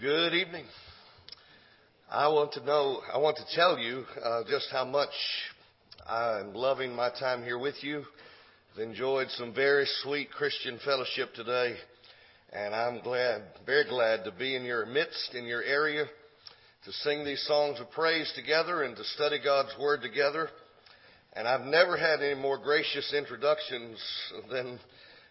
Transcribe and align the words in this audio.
Good 0.00 0.32
evening. 0.32 0.64
I 2.10 2.28
want 2.28 2.52
to 2.52 2.64
know, 2.64 3.02
I 3.12 3.18
want 3.18 3.36
to 3.36 3.44
tell 3.54 3.78
you 3.78 4.04
uh, 4.24 4.44
just 4.48 4.68
how 4.72 4.86
much 4.86 5.10
I'm 6.08 6.54
loving 6.54 6.96
my 6.96 7.10
time 7.10 7.42
here 7.42 7.58
with 7.58 7.74
you. 7.82 8.04
I've 8.72 8.80
enjoyed 8.80 9.28
some 9.32 9.52
very 9.52 9.84
sweet 10.02 10.30
Christian 10.30 10.80
fellowship 10.86 11.34
today, 11.34 11.74
and 12.50 12.74
I'm 12.74 13.02
glad, 13.02 13.42
very 13.66 13.84
glad 13.84 14.24
to 14.24 14.30
be 14.30 14.56
in 14.56 14.64
your 14.64 14.86
midst, 14.86 15.34
in 15.34 15.44
your 15.44 15.62
area, 15.62 16.06
to 16.86 16.92
sing 16.92 17.22
these 17.22 17.44
songs 17.46 17.78
of 17.78 17.90
praise 17.90 18.32
together 18.34 18.84
and 18.84 18.96
to 18.96 19.04
study 19.04 19.36
God's 19.44 19.74
Word 19.78 20.00
together. 20.00 20.48
And 21.34 21.46
I've 21.46 21.66
never 21.66 21.98
had 21.98 22.22
any 22.22 22.40
more 22.40 22.56
gracious 22.56 23.12
introductions 23.12 23.98
than 24.50 24.80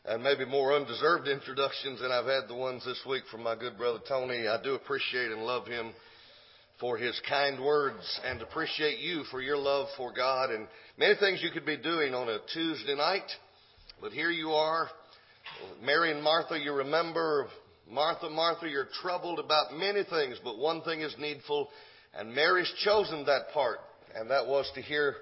and 0.06 0.24
maybe 0.24 0.46
more 0.46 0.76
undeserved 0.76 1.28
introductions 1.28 2.00
than 2.02 2.12
I've 2.12 2.26
had 2.26 2.48
the 2.48 2.56
ones 2.56 2.86
this 2.86 3.02
week 3.08 3.24
from 3.30 3.44
my 3.44 3.56
good 3.56 3.78
brother 3.78 4.00
Tony. 4.08 4.48
I 4.48 4.62
do 4.62 4.76
appreciate 4.76 5.32
and 5.32 5.44
love 5.44 5.68
him 5.68 5.92
for 6.80 6.98
his 6.98 7.20
kind 7.28 7.64
words 7.64 8.20
and 8.24 8.42
appreciate 8.42 9.00
you 9.00 9.24
for 9.30 9.42
your 9.42 9.58
love 9.58 9.88
for 9.98 10.14
God 10.14 10.52
and 10.52 10.68
many 10.98 11.16
things 11.20 11.42
you 11.44 11.52
could 11.52 11.66
be 11.66 11.78
doing 11.78 12.14
on 12.14 12.30
a 12.30 12.40
Tuesday 12.54 12.96
night. 12.96 13.30
But 14.02 14.14
here 14.14 14.32
you 14.32 14.52
are. 14.52 14.88
Mary 15.84 16.12
and 16.12 16.24
Martha, 16.24 16.58
you 16.58 16.74
remember, 16.74 17.48
Martha, 17.90 18.30
Martha, 18.30 18.70
you're 18.70 18.88
troubled 19.02 19.40
about 19.40 19.74
many 19.74 20.04
things, 20.04 20.38
but 20.44 20.58
one 20.58 20.82
thing 20.84 21.02
is 21.02 21.14
needful. 21.20 21.70
And 22.18 22.34
Mary's 22.34 22.72
chosen 22.86 23.26
that 23.26 23.50
part, 23.54 23.80
and 24.16 24.32
that 24.32 24.48
was 24.48 24.70
to 24.76 24.82
hear 24.82 25.16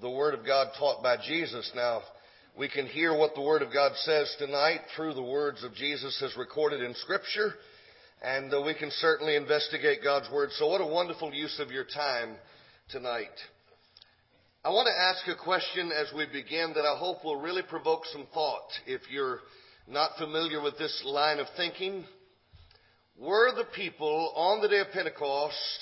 the 0.00 0.10
Word 0.10 0.34
of 0.34 0.44
God 0.44 0.68
taught 0.78 1.02
by 1.02 1.16
Jesus. 1.16 1.70
Now, 1.74 2.02
we 2.56 2.68
can 2.68 2.86
hear 2.86 3.14
what 3.14 3.34
the 3.34 3.42
Word 3.42 3.60
of 3.60 3.72
God 3.72 3.92
says 3.96 4.34
tonight 4.38 4.80
through 4.96 5.12
the 5.12 5.22
words 5.22 5.62
of 5.62 5.74
Jesus 5.74 6.22
as 6.22 6.36
recorded 6.38 6.80
in 6.80 6.94
Scripture, 6.94 7.52
and 8.22 8.52
uh, 8.52 8.62
we 8.64 8.72
can 8.72 8.90
certainly 8.92 9.36
investigate 9.36 9.98
God's 10.02 10.30
Word. 10.32 10.48
So, 10.52 10.66
what 10.68 10.80
a 10.80 10.86
wonderful 10.86 11.34
use 11.34 11.60
of 11.60 11.70
your 11.70 11.84
time 11.84 12.36
tonight. 12.88 13.28
I 14.64 14.70
want 14.70 14.88
to 14.88 14.98
ask 14.98 15.28
a 15.28 15.44
question 15.44 15.92
as 15.92 16.10
we 16.16 16.24
begin 16.32 16.72
that 16.74 16.86
I 16.86 16.96
hope 16.96 17.24
will 17.24 17.40
really 17.40 17.62
provoke 17.62 18.06
some 18.06 18.26
thought. 18.32 18.68
If 18.86 19.02
you're 19.10 19.40
not 19.86 20.12
familiar 20.18 20.62
with 20.62 20.78
this 20.78 21.02
line 21.04 21.38
of 21.38 21.46
thinking, 21.58 22.06
were 23.18 23.54
the 23.54 23.66
people 23.76 24.32
on 24.34 24.62
the 24.62 24.68
day 24.68 24.80
of 24.80 24.90
Pentecost 24.92 25.78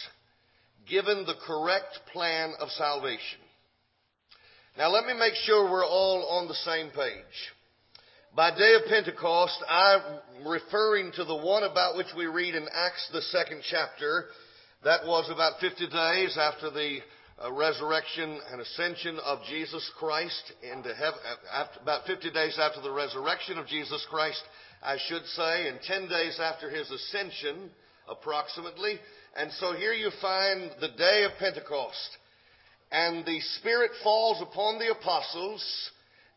given 0.89 1.25
the 1.25 1.35
correct 1.47 2.01
plan 2.13 2.53
of 2.59 2.69
salvation? 2.71 3.44
Now 4.77 4.91
let 4.91 5.07
me 5.07 5.15
make 5.15 5.35
sure 5.35 5.71
we're 5.71 5.87
all 5.87 6.27
on 6.41 6.49
the 6.49 6.55
same 6.55 6.91
page. 6.91 7.53
By 8.35 8.51
day 8.51 8.75
of 8.75 8.89
Pentecost, 8.89 9.63
I'm 9.69 10.03
referring 10.45 11.13
to 11.13 11.23
the 11.23 11.37
one 11.37 11.63
about 11.63 11.97
which 11.97 12.09
we 12.17 12.27
read 12.27 12.57
in 12.57 12.67
Acts, 12.73 13.09
the 13.13 13.23
second 13.23 13.63
chapter. 13.71 14.25
That 14.83 15.07
was 15.07 15.31
about 15.31 15.61
50 15.61 15.87
days 15.87 16.37
after 16.37 16.71
the 16.71 16.99
uh, 17.41 17.53
resurrection 17.53 18.41
and 18.51 18.61
ascension 18.61 19.21
of 19.25 19.39
Jesus 19.49 19.89
Christ 19.97 20.53
into 20.65 20.93
heaven, 20.93 21.21
after, 21.53 21.79
about 21.81 22.07
50 22.09 22.33
days 22.33 22.59
after 22.61 22.81
the 22.81 22.91
resurrection 22.91 23.59
of 23.59 23.69
Jesus 23.69 24.05
Christ, 24.11 24.43
I 24.83 24.97
should 25.07 25.25
say, 25.37 25.69
and 25.69 25.79
10 25.87 26.09
days 26.09 26.41
after 26.41 26.69
his 26.69 26.91
ascension, 26.91 27.71
approximately. 28.09 28.99
And 29.37 29.53
so 29.53 29.73
here 29.75 29.93
you 29.93 30.11
find 30.21 30.73
the 30.81 30.91
day 30.99 31.23
of 31.23 31.39
Pentecost 31.39 32.19
and 32.95 33.27
the 33.27 33.41
Spirit 33.59 33.91
falls 34.05 34.41
upon 34.41 34.79
the 34.79 34.93
apostles, 34.93 35.91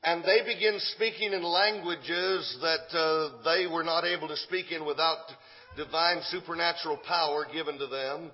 and 0.04 0.24
they 0.24 0.42
begin 0.44 0.80
speaking 0.96 1.32
in 1.32 1.44
languages 1.44 2.58
that 2.62 2.98
uh, 2.98 3.44
they 3.46 3.68
were 3.68 3.84
not 3.84 4.06
able 4.06 4.28
to 4.28 4.38
speak 4.38 4.72
in 4.72 4.84
without 4.84 5.20
divine 5.76 6.18
supernatural 6.32 6.98
power 7.08 7.46
given 7.54 7.78
to 7.78 7.86
them. 7.86 8.32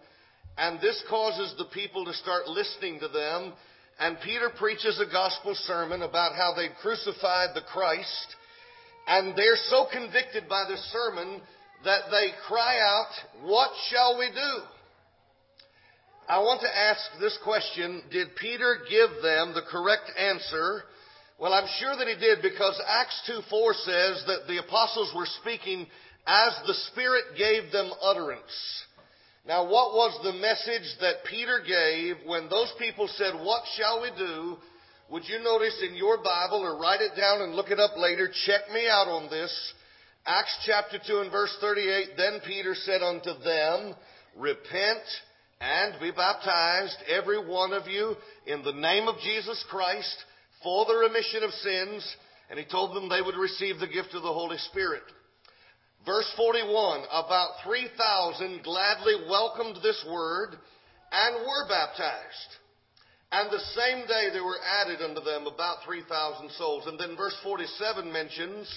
And 0.57 0.79
this 0.79 1.03
causes 1.09 1.53
the 1.57 1.65
people 1.73 2.05
to 2.05 2.13
start 2.13 2.47
listening 2.47 3.01
to 3.01 3.09
them. 3.09 3.51
And 3.99 4.17
Peter 4.23 4.49
preaches 4.57 5.01
a 5.01 5.11
gospel 5.11 5.53
sermon 5.55 6.01
about 6.01 6.33
how 6.33 6.53
they 6.55 6.69
crucified 6.81 7.49
the 7.53 7.67
Christ. 7.73 8.35
And 9.05 9.35
they're 9.35 9.59
so 9.67 9.87
convicted 9.91 10.47
by 10.47 10.63
this 10.69 10.79
sermon 10.93 11.41
that 11.83 12.03
they 12.09 12.29
cry 12.47 12.79
out, 12.79 13.43
What 13.43 13.71
shall 13.89 14.17
we 14.17 14.29
do? 14.29 14.72
I 16.33 16.39
want 16.39 16.61
to 16.61 16.77
ask 16.77 16.99
this 17.19 17.37
question 17.43 18.01
Did 18.09 18.35
Peter 18.35 18.77
give 18.89 19.21
them 19.21 19.53
the 19.53 19.61
correct 19.69 20.09
answer? 20.17 20.81
Well, 21.39 21.53
I'm 21.53 21.69
sure 21.77 21.95
that 21.95 22.07
he 22.07 22.15
did 22.15 22.41
because 22.41 22.73
Acts 22.87 23.21
2 23.27 23.41
4 23.51 23.73
says 23.85 24.23
that 24.25 24.47
the 24.47 24.57
apostles 24.57 25.13
were 25.15 25.27
speaking 25.41 25.85
as 26.25 26.53
the 26.65 26.73
Spirit 26.89 27.37
gave 27.37 27.71
them 27.71 27.91
utterance. 28.01 28.49
Now, 29.45 29.65
what 29.69 29.93
was 29.93 30.17
the 30.23 30.33
message 30.33 30.89
that 31.01 31.23
Peter 31.29 31.61
gave 31.61 32.25
when 32.25 32.49
those 32.49 32.73
people 32.79 33.07
said, 33.13 33.35
What 33.35 33.61
shall 33.77 34.01
we 34.01 34.09
do? 34.17 34.57
Would 35.11 35.29
you 35.29 35.37
notice 35.37 35.83
in 35.87 35.95
your 35.95 36.17
Bible 36.17 36.65
or 36.65 36.81
write 36.81 37.01
it 37.01 37.15
down 37.15 37.43
and 37.43 37.53
look 37.53 37.69
it 37.69 37.79
up 37.79 37.95
later? 37.95 38.27
Check 38.47 38.73
me 38.73 38.89
out 38.89 39.07
on 39.07 39.29
this. 39.29 39.53
Acts 40.25 40.57
chapter 40.65 40.97
2 40.97 41.19
and 41.19 41.31
verse 41.31 41.55
38 41.61 42.17
Then 42.17 42.39
Peter 42.43 42.73
said 42.73 43.03
unto 43.03 43.37
them, 43.43 43.93
Repent 44.35 45.05
and 45.63 45.99
be 46.01 46.11
baptized, 46.11 46.97
every 47.07 47.39
one 47.39 47.71
of 47.71 47.87
you, 47.87 48.15
in 48.45 48.63
the 48.63 48.73
name 48.73 49.07
of 49.07 49.15
Jesus 49.19 49.63
Christ 49.69 50.15
for 50.61 50.85
the 50.85 50.95
remission 50.95 51.43
of 51.43 51.51
sins. 51.51 52.15
And 52.49 52.59
he 52.59 52.65
told 52.65 52.95
them 52.95 53.07
they 53.07 53.21
would 53.21 53.37
receive 53.37 53.79
the 53.79 53.87
gift 53.87 54.13
of 54.13 54.23
the 54.23 54.33
Holy 54.33 54.57
Spirit. 54.57 55.03
Verse 56.05 56.29
41, 56.35 57.05
about 57.09 57.63
3,000 57.63 58.61
gladly 58.63 59.15
welcomed 59.29 59.77
this 59.81 60.05
word 60.11 60.55
and 61.11 61.35
were 61.35 61.67
baptized. 61.69 62.51
And 63.31 63.49
the 63.49 63.63
same 63.73 64.05
day 64.05 64.29
there 64.33 64.43
were 64.43 64.59
added 64.81 65.01
unto 65.01 65.21
them 65.21 65.47
about 65.47 65.77
3,000 65.85 66.51
souls. 66.51 66.83
And 66.87 66.99
then 66.99 67.15
verse 67.15 67.35
47 67.41 68.11
mentions 68.11 68.67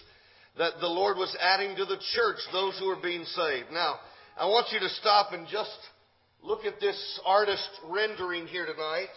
that 0.57 0.75
the 0.81 0.87
Lord 0.87 1.17
was 1.17 1.37
adding 1.43 1.75
to 1.77 1.85
the 1.85 1.99
church 2.15 2.39
those 2.53 2.79
who 2.79 2.87
were 2.87 3.03
being 3.03 3.25
saved. 3.25 3.73
Now, 3.73 3.97
I 4.39 4.47
want 4.47 4.73
you 4.73 4.79
to 4.79 4.89
stop 4.89 5.33
and 5.33 5.49
just 5.49 5.77
at 6.66 6.81
this 6.81 7.21
artist 7.25 7.69
rendering 7.88 8.47
here 8.47 8.66
tonight. 8.66 9.15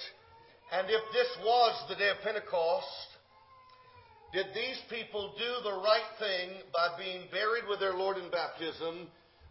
And 0.72 0.88
if 0.88 1.02
this 1.14 1.28
was 1.44 1.90
the 1.90 1.96
day 1.96 2.10
of 2.10 2.18
Pentecost, 2.24 2.86
did 4.32 4.46
these 4.54 4.80
people 4.90 5.34
do 5.38 5.64
the 5.64 5.82
right 5.82 6.10
thing 6.20 6.62
by 6.72 6.96
being 6.98 7.26
buried 7.32 7.64
with 7.68 7.80
their 7.80 7.94
Lord 7.94 8.18
in 8.18 8.30
baptism? 8.30 9.08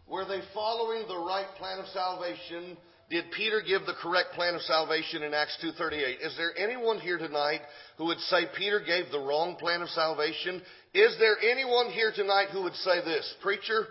Were 0.07 0.25
they 0.25 0.39
following 0.53 1.07
the 1.07 1.17
right 1.17 1.47
plan 1.57 1.79
of 1.79 1.87
salvation? 1.87 2.77
Did 3.09 3.31
Peter 3.35 3.61
give 3.65 3.85
the 3.85 3.99
correct 4.01 4.33
plan 4.33 4.55
of 4.55 4.61
salvation 4.61 5.23
in 5.23 5.33
Acts 5.33 5.57
2.38? 5.61 6.21
Is 6.21 6.37
there 6.37 6.53
anyone 6.57 6.99
here 6.99 7.17
tonight 7.17 7.61
who 7.97 8.05
would 8.05 8.19
say 8.19 8.45
Peter 8.57 8.79
gave 8.79 9.11
the 9.11 9.19
wrong 9.19 9.57
plan 9.57 9.81
of 9.81 9.89
salvation? 9.89 10.61
Is 10.93 11.17
there 11.19 11.35
anyone 11.41 11.91
here 11.91 12.13
tonight 12.15 12.47
who 12.51 12.63
would 12.63 12.75
say 12.75 13.03
this? 13.03 13.35
Preacher, 13.41 13.87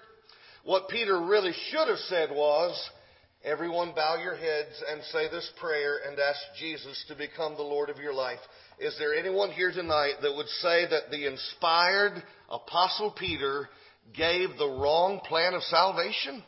what 0.65 0.89
Peter 0.89 1.21
really 1.21 1.53
should 1.71 1.89
have 1.89 1.99
said 2.09 2.31
was, 2.31 2.91
Everyone 3.45 3.93
bow 3.95 4.17
your 4.21 4.35
heads 4.35 4.83
and 4.91 5.01
say 5.13 5.31
this 5.31 5.49
prayer 5.61 5.99
and 6.09 6.19
ask 6.19 6.41
Jesus 6.59 7.05
to 7.07 7.15
become 7.15 7.55
the 7.55 7.63
Lord 7.63 7.89
of 7.89 7.99
your 7.99 8.13
life. 8.13 8.41
Is 8.81 8.97
there 8.99 9.15
anyone 9.15 9.53
here 9.53 9.71
tonight 9.71 10.15
that 10.23 10.35
would 10.35 10.49
say 10.61 10.87
that 10.91 11.11
the 11.11 11.27
inspired 11.27 12.21
Apostle 12.51 13.15
Peter 13.17 13.69
gave 14.17 14.51
the 14.59 14.69
wrong 14.69 15.21
plan 15.25 15.55
of 15.55 15.63
salvation? 15.63 16.43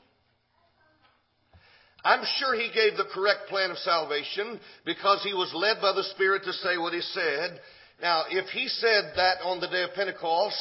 I'm 2.04 2.24
sure 2.38 2.54
he 2.54 2.70
gave 2.74 2.96
the 2.96 3.08
correct 3.14 3.48
plan 3.48 3.70
of 3.70 3.78
salvation 3.78 4.58
because 4.84 5.22
he 5.22 5.34
was 5.34 5.52
led 5.54 5.80
by 5.80 5.92
the 5.92 6.08
Spirit 6.14 6.42
to 6.44 6.52
say 6.54 6.76
what 6.76 6.92
he 6.92 7.02
said. 7.02 7.60
Now, 8.02 8.24
if 8.30 8.46
he 8.48 8.66
said 8.66 9.12
that 9.14 9.42
on 9.44 9.60
the 9.60 9.68
day 9.68 9.84
of 9.84 9.94
Pentecost, 9.94 10.56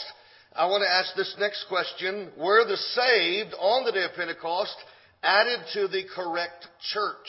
I 0.56 0.68
want 0.68 0.84
to 0.84 0.94
ask 0.94 1.16
this 1.16 1.36
next 1.40 1.66
question. 1.70 2.30
Were 2.38 2.66
the 2.66 2.78
saved 2.78 3.56
on 3.60 3.86
the 3.86 3.94
day 3.94 4.04
of 4.04 4.14
Pentecost 4.16 4.76
added 5.24 5.60
to 5.74 5.88
the 5.88 6.04
correct 6.16 6.68
church. 6.94 7.28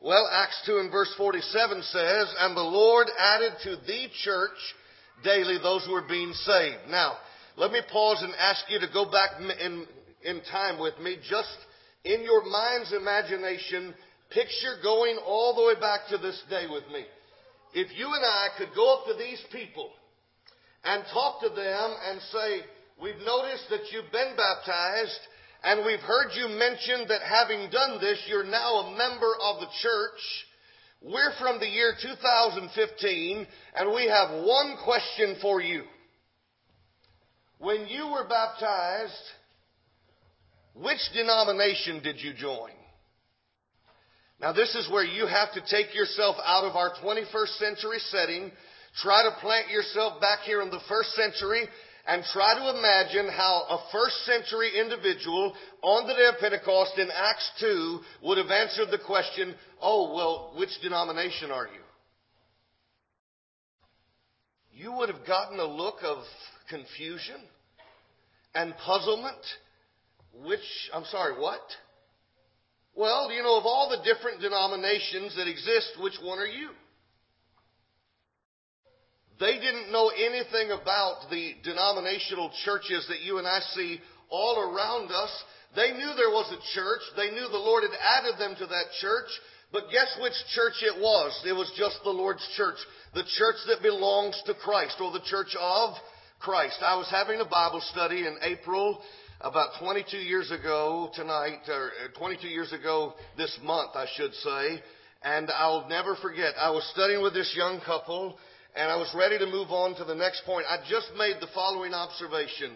Well, 0.00 0.28
Acts 0.32 0.62
2 0.66 0.78
and 0.78 0.90
verse 0.90 1.12
47 1.16 1.82
says, 1.82 2.34
And 2.40 2.56
the 2.56 2.62
Lord 2.62 3.06
added 3.18 3.52
to 3.64 3.76
the 3.86 4.08
church 4.24 4.58
daily 5.22 5.58
those 5.62 5.84
who 5.86 5.92
were 5.92 6.08
being 6.08 6.32
saved. 6.32 6.90
Now, 6.90 7.16
let 7.56 7.70
me 7.70 7.80
pause 7.90 8.22
and 8.22 8.32
ask 8.38 8.64
you 8.68 8.80
to 8.80 8.88
go 8.92 9.10
back 9.10 9.30
in, 9.40 9.86
in 10.24 10.40
time 10.50 10.80
with 10.80 10.98
me. 10.98 11.16
Just 11.28 11.56
in 12.04 12.22
your 12.22 12.44
mind's 12.44 12.92
imagination, 12.92 13.94
picture 14.30 14.76
going 14.82 15.18
all 15.24 15.54
the 15.54 15.66
way 15.66 15.80
back 15.80 16.08
to 16.10 16.18
this 16.18 16.42
day 16.50 16.66
with 16.68 16.84
me. 16.92 17.04
If 17.74 17.96
you 17.96 18.06
and 18.06 18.24
I 18.24 18.48
could 18.58 18.74
go 18.74 18.94
up 18.94 19.06
to 19.06 19.14
these 19.14 19.42
people 19.52 19.90
and 20.84 21.04
talk 21.12 21.40
to 21.42 21.48
them 21.48 21.94
and 22.10 22.20
say, 22.32 22.60
We've 23.00 23.18
noticed 23.26 23.66
that 23.70 23.90
you've 23.90 24.12
been 24.12 24.36
baptized 24.36 25.18
and 25.64 25.84
we've 25.86 26.00
heard 26.00 26.30
you 26.34 26.48
mention 26.48 27.06
that 27.08 27.22
having 27.22 27.70
done 27.70 28.00
this, 28.00 28.18
you're 28.28 28.44
now 28.44 28.74
a 28.74 28.96
member 28.96 29.32
of 29.42 29.60
the 29.60 29.68
church. 29.80 30.20
We're 31.02 31.32
from 31.38 31.60
the 31.60 31.68
year 31.68 31.94
2015, 32.00 33.46
and 33.76 33.94
we 33.94 34.08
have 34.08 34.44
one 34.44 34.76
question 34.84 35.36
for 35.40 35.60
you. 35.60 35.84
When 37.58 37.86
you 37.86 38.08
were 38.08 38.26
baptized, 38.28 39.12
which 40.74 41.00
denomination 41.14 42.02
did 42.02 42.20
you 42.20 42.32
join? 42.34 42.70
Now 44.40 44.52
this 44.52 44.74
is 44.74 44.90
where 44.90 45.04
you 45.04 45.26
have 45.26 45.52
to 45.52 45.60
take 45.70 45.94
yourself 45.94 46.36
out 46.44 46.64
of 46.64 46.74
our 46.74 46.92
21st 47.04 47.58
century 47.58 47.98
setting, 48.10 48.50
try 49.00 49.22
to 49.22 49.40
plant 49.40 49.70
yourself 49.70 50.20
back 50.20 50.40
here 50.40 50.60
in 50.60 50.70
the 50.70 50.80
first 50.88 51.12
century, 51.12 51.68
and 52.06 52.24
try 52.32 52.54
to 52.54 52.78
imagine 52.78 53.28
how 53.28 53.64
a 53.68 53.92
first 53.92 54.24
century 54.24 54.72
individual 54.80 55.54
on 55.82 56.06
the 56.06 56.14
day 56.14 56.26
of 56.26 56.38
Pentecost 56.40 56.98
in 56.98 57.08
Acts 57.14 57.50
2 57.60 58.00
would 58.24 58.38
have 58.38 58.50
answered 58.50 58.88
the 58.90 58.98
question, 58.98 59.54
oh, 59.80 60.14
well, 60.14 60.52
which 60.56 60.70
denomination 60.82 61.50
are 61.50 61.66
you? 61.66 61.80
You 64.72 64.92
would 64.94 65.10
have 65.10 65.24
gotten 65.26 65.60
a 65.60 65.64
look 65.64 65.98
of 66.02 66.24
confusion 66.68 67.36
and 68.54 68.74
puzzlement. 68.84 69.36
Which, 70.44 70.60
I'm 70.92 71.04
sorry, 71.04 71.38
what? 71.38 71.60
Well, 72.94 73.30
you 73.30 73.42
know, 73.42 73.58
of 73.58 73.64
all 73.64 73.88
the 73.90 74.02
different 74.02 74.40
denominations 74.40 75.36
that 75.36 75.46
exist, 75.46 75.92
which 76.00 76.18
one 76.22 76.38
are 76.38 76.46
you? 76.46 76.70
They 79.40 79.58
didn't 79.58 79.92
know 79.92 80.08
anything 80.08 80.70
about 80.70 81.30
the 81.30 81.54
denominational 81.64 82.50
churches 82.64 83.06
that 83.08 83.22
you 83.22 83.38
and 83.38 83.46
I 83.46 83.60
see 83.74 84.00
all 84.30 84.60
around 84.60 85.10
us. 85.10 85.32
They 85.74 85.92
knew 85.92 86.12
there 86.16 86.30
was 86.30 86.52
a 86.52 86.74
church. 86.74 87.00
They 87.16 87.30
knew 87.30 87.48
the 87.48 87.56
Lord 87.56 87.82
had 87.82 87.96
added 87.98 88.38
them 88.38 88.54
to 88.58 88.66
that 88.66 88.92
church. 89.00 89.28
But 89.72 89.90
guess 89.90 90.18
which 90.20 90.34
church 90.54 90.82
it 90.82 91.00
was? 91.00 91.32
It 91.46 91.54
was 91.54 91.72
just 91.76 91.98
the 92.04 92.10
Lord's 92.10 92.46
church. 92.56 92.76
The 93.14 93.24
church 93.36 93.56
that 93.68 93.82
belongs 93.82 94.40
to 94.46 94.54
Christ, 94.54 94.96
or 95.00 95.12
the 95.12 95.24
church 95.24 95.56
of 95.58 95.94
Christ. 96.40 96.78
I 96.82 96.96
was 96.96 97.08
having 97.10 97.40
a 97.40 97.46
Bible 97.46 97.80
study 97.92 98.26
in 98.26 98.36
April 98.42 99.00
about 99.40 99.70
22 99.80 100.18
years 100.18 100.50
ago 100.50 101.10
tonight, 101.14 101.60
or 101.68 101.90
uh, 102.04 102.18
22 102.18 102.48
years 102.48 102.72
ago 102.72 103.14
this 103.36 103.58
month, 103.62 103.92
I 103.94 104.06
should 104.14 104.34
say. 104.34 104.82
And 105.24 105.50
I'll 105.50 105.88
never 105.88 106.16
forget, 106.16 106.54
I 106.58 106.70
was 106.70 106.88
studying 106.92 107.22
with 107.22 107.32
this 107.32 107.52
young 107.56 107.80
couple, 107.80 108.36
and 108.74 108.90
I 108.90 108.96
was 108.96 109.12
ready 109.14 109.38
to 109.38 109.46
move 109.46 109.70
on 109.70 109.94
to 109.96 110.04
the 110.04 110.14
next 110.14 110.44
point. 110.44 110.66
I 110.68 110.78
just 110.88 111.10
made 111.16 111.36
the 111.40 111.52
following 111.54 111.92
observation. 111.92 112.72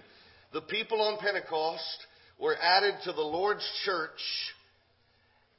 The 0.52 0.60
people 0.60 1.00
on 1.00 1.18
Pentecost 1.18 2.06
were 2.38 2.56
added 2.60 2.94
to 3.04 3.12
the 3.12 3.22
Lord's 3.22 3.66
church, 3.84 4.20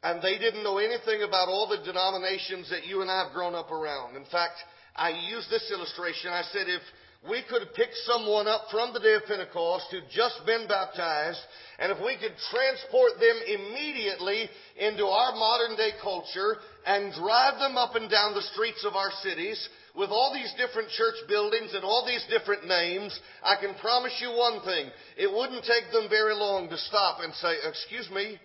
and 0.04 0.22
they 0.22 0.38
didn't 0.38 0.64
know 0.64 0.78
anything 0.78 1.24
about 1.24 1.50
all 1.50 1.68
the 1.68 1.84
denominations 1.84 2.70
that 2.70 2.86
you 2.86 3.02
and 3.02 3.10
I 3.10 3.24
have 3.26 3.34
grown 3.34 3.56
up 3.56 3.72
around. 3.72 4.16
In 4.16 4.26
fact, 4.26 4.56
I 4.96 5.10
used 5.10 5.50
this 5.50 5.72
illustration. 5.72 6.30
I 6.32 6.44
said, 6.54 6.68
if 6.68 6.82
we 7.28 7.42
could 7.50 7.74
pick 7.74 7.90
someone 8.06 8.48
up 8.48 8.70
from 8.70 8.94
the 8.94 9.00
day 9.00 9.16
of 9.16 9.26
Pentecost 9.26 9.88
who'd 9.90 10.06
just 10.14 10.46
been 10.46 10.68
baptized, 10.68 11.42
and 11.80 11.92
if 11.92 11.98
we 11.98 12.16
could 12.16 12.38
transport 12.54 13.18
them 13.20 13.38
immediately 13.48 14.50
into 14.78 15.06
our 15.06 15.34
modern 15.34 15.76
day 15.76 15.98
culture 16.02 16.58
and 16.86 17.12
drive 17.14 17.58
them 17.58 17.76
up 17.76 17.96
and 17.96 18.10
down 18.10 18.36
the 18.36 18.46
streets 18.54 18.86
of 18.86 18.96
our 18.96 19.12
cities 19.24 19.58
with 19.98 20.12
all 20.12 20.32
these 20.32 20.54
different 20.58 20.90
church 20.90 21.16
buildings 21.28 21.74
and 21.74 21.84
all 21.84 22.06
these 22.06 22.24
different 22.30 22.68
names, 22.68 23.20
I 23.44 23.56
can 23.60 23.74
promise 23.82 24.14
you 24.22 24.30
one 24.30 24.62
thing. 24.64 24.92
It 25.18 25.32
wouldn't 25.32 25.64
take 25.64 25.92
them 25.92 26.08
very 26.08 26.36
long 26.36 26.70
to 26.70 26.78
stop 26.78 27.18
and 27.24 27.34
say, 27.34 27.56
excuse 27.68 28.08
me, 28.12 28.38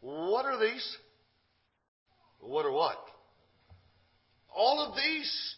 what 0.00 0.46
are 0.46 0.60
these? 0.60 0.96
What 2.38 2.64
are 2.64 2.72
what? 2.72 2.98
All 4.54 4.80
of 4.80 4.94
these, 4.94 5.56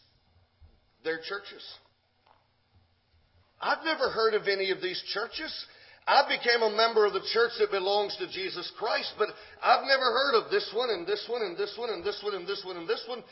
they're 1.05 1.21
churches. 1.21 1.63
I've 3.61 3.85
never 3.85 4.09
heard 4.11 4.33
of 4.35 4.49
any 4.49 4.71
of 4.71 4.81
these 4.81 5.01
churches. 5.13 5.53
I 6.07 6.27
became 6.27 6.63
a 6.63 6.77
member 6.77 7.07
of 7.07 7.13
the 7.13 7.23
church 7.33 7.53
that 7.61 7.71
belongs 7.71 8.17
to 8.17 8.27
Jesus 8.27 8.73
Christ, 8.79 9.13
but 9.19 9.29
I've 9.63 9.85
never 9.87 10.03
heard 10.03 10.43
of 10.43 10.51
this 10.51 10.69
one 10.75 10.91
and 10.91 11.07
this 11.07 11.25
one 11.29 11.43
and 11.43 11.57
this 11.57 11.77
one 11.79 11.91
and 11.91 12.03
this 12.03 12.21
one 12.25 12.35
and 12.35 12.47
this 12.47 12.63
one 12.65 12.77
and 12.77 12.89
this 12.89 13.05
one. 13.07 13.23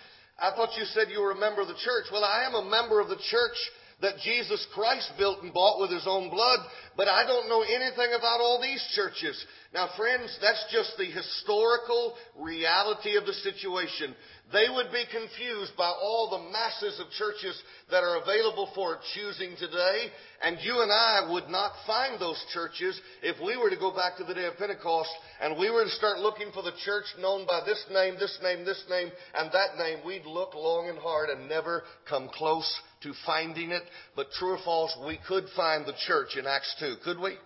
I 0.40 0.52
thought 0.52 0.76
you 0.76 0.84
said 0.86 1.10
you 1.10 1.20
were 1.20 1.32
a 1.32 1.38
member 1.38 1.60
of 1.60 1.68
the 1.68 1.74
church. 1.74 2.06
Well, 2.10 2.24
I 2.24 2.44
am 2.44 2.54
a 2.54 2.64
member 2.64 3.00
of 3.00 3.08
the 3.08 3.16
church 3.16 3.56
that 4.02 4.18
Jesus 4.24 4.66
Christ 4.74 5.12
built 5.18 5.42
and 5.42 5.52
bought 5.52 5.80
with 5.80 5.90
his 5.90 6.06
own 6.06 6.30
blood, 6.30 6.60
but 6.96 7.08
I 7.08 7.26
don't 7.26 7.48
know 7.48 7.62
anything 7.62 8.12
about 8.16 8.40
all 8.40 8.60
these 8.60 8.84
churches. 8.94 9.44
Now, 9.72 9.88
friends, 9.96 10.36
that's 10.40 10.64
just 10.72 10.96
the 10.98 11.04
historical 11.04 12.14
reality 12.38 13.16
of 13.16 13.26
the 13.26 13.34
situation. 13.34 14.14
They 14.52 14.66
would 14.68 14.90
be 14.90 15.04
confused 15.06 15.76
by 15.78 15.86
all 15.86 16.28
the 16.30 16.50
masses 16.50 16.98
of 16.98 17.10
churches 17.12 17.54
that 17.90 18.02
are 18.02 18.20
available 18.20 18.68
for 18.74 18.98
choosing 19.14 19.54
today, 19.56 20.10
and 20.42 20.58
you 20.62 20.82
and 20.82 20.90
I 20.90 21.30
would 21.30 21.48
not 21.48 21.72
find 21.86 22.20
those 22.20 22.42
churches 22.52 23.00
if 23.22 23.36
we 23.44 23.56
were 23.56 23.70
to 23.70 23.78
go 23.78 23.94
back 23.94 24.16
to 24.16 24.24
the 24.24 24.34
day 24.34 24.46
of 24.46 24.56
Pentecost 24.56 25.10
and 25.40 25.56
we 25.56 25.70
were 25.70 25.84
to 25.84 25.90
start 25.90 26.18
looking 26.18 26.50
for 26.52 26.62
the 26.62 26.74
church 26.84 27.04
known 27.20 27.46
by 27.46 27.62
this 27.64 27.84
name, 27.92 28.14
this 28.18 28.36
name, 28.42 28.64
this 28.64 28.82
name, 28.90 29.10
and 29.38 29.52
that 29.52 29.78
name. 29.78 30.00
We'd 30.04 30.26
look 30.26 30.54
long 30.54 30.88
and 30.88 30.98
hard 30.98 31.30
and 31.30 31.48
never 31.48 31.84
come 32.08 32.28
close 32.34 32.68
to 33.02 33.12
finding 33.26 33.70
it. 33.70 33.82
But 34.16 34.30
true 34.32 34.52
or 34.52 34.58
false, 34.64 34.96
we 35.06 35.18
could 35.26 35.44
find 35.56 35.86
the 35.86 35.94
church 36.06 36.36
in 36.38 36.46
Acts 36.46 36.74
2, 36.80 36.96
could 37.04 37.18
we? 37.18 37.36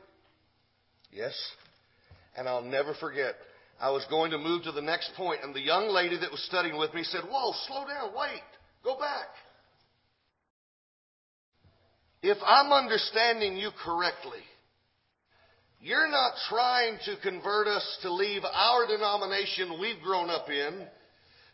Yes. 1.13 1.35
And 2.37 2.49
I'll 2.49 2.65
never 2.65 2.95
forget 2.95 3.35
I 3.81 3.91
was 3.91 4.05
going 4.09 4.31
to 4.31 4.39
move 4.39 4.65
to 4.65 4.73
the 4.73 4.83
next 4.83 5.11
point, 5.17 5.41
and 5.43 5.55
the 5.55 5.61
young 5.61 5.89
lady 5.89 6.19
that 6.19 6.31
was 6.31 6.43
studying 6.45 6.79
with 6.79 6.95
me 6.95 7.03
said, 7.03 7.23
Whoa, 7.29 7.53
slow 7.67 7.87
down, 7.87 8.13
wait, 8.17 8.43
go 8.83 8.99
back. 8.99 9.27
If 12.23 12.39
I'm 12.47 12.73
understanding 12.73 13.57
you 13.57 13.71
correctly, 13.85 14.41
you're 15.83 16.09
not 16.09 16.33
trying 16.49 16.97
to 17.05 17.17
convert 17.23 17.67
us 17.67 17.99
to 18.03 18.13
leave 18.13 18.43
our 18.45 18.87
denomination 18.87 19.79
we've 19.79 20.03
grown 20.03 20.31
up 20.31 20.49
in 20.49 20.87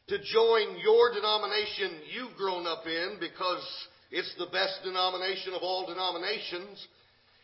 to 0.08 0.18
join 0.18 0.78
your 0.82 1.14
denomination 1.14 2.02
you've 2.12 2.36
grown 2.36 2.66
up 2.66 2.86
in 2.86 3.18
because 3.20 3.64
it's 4.10 4.34
the 4.38 4.50
best 4.52 4.80
denomination 4.82 5.54
of 5.54 5.62
all 5.62 5.86
denominations. 5.86 6.86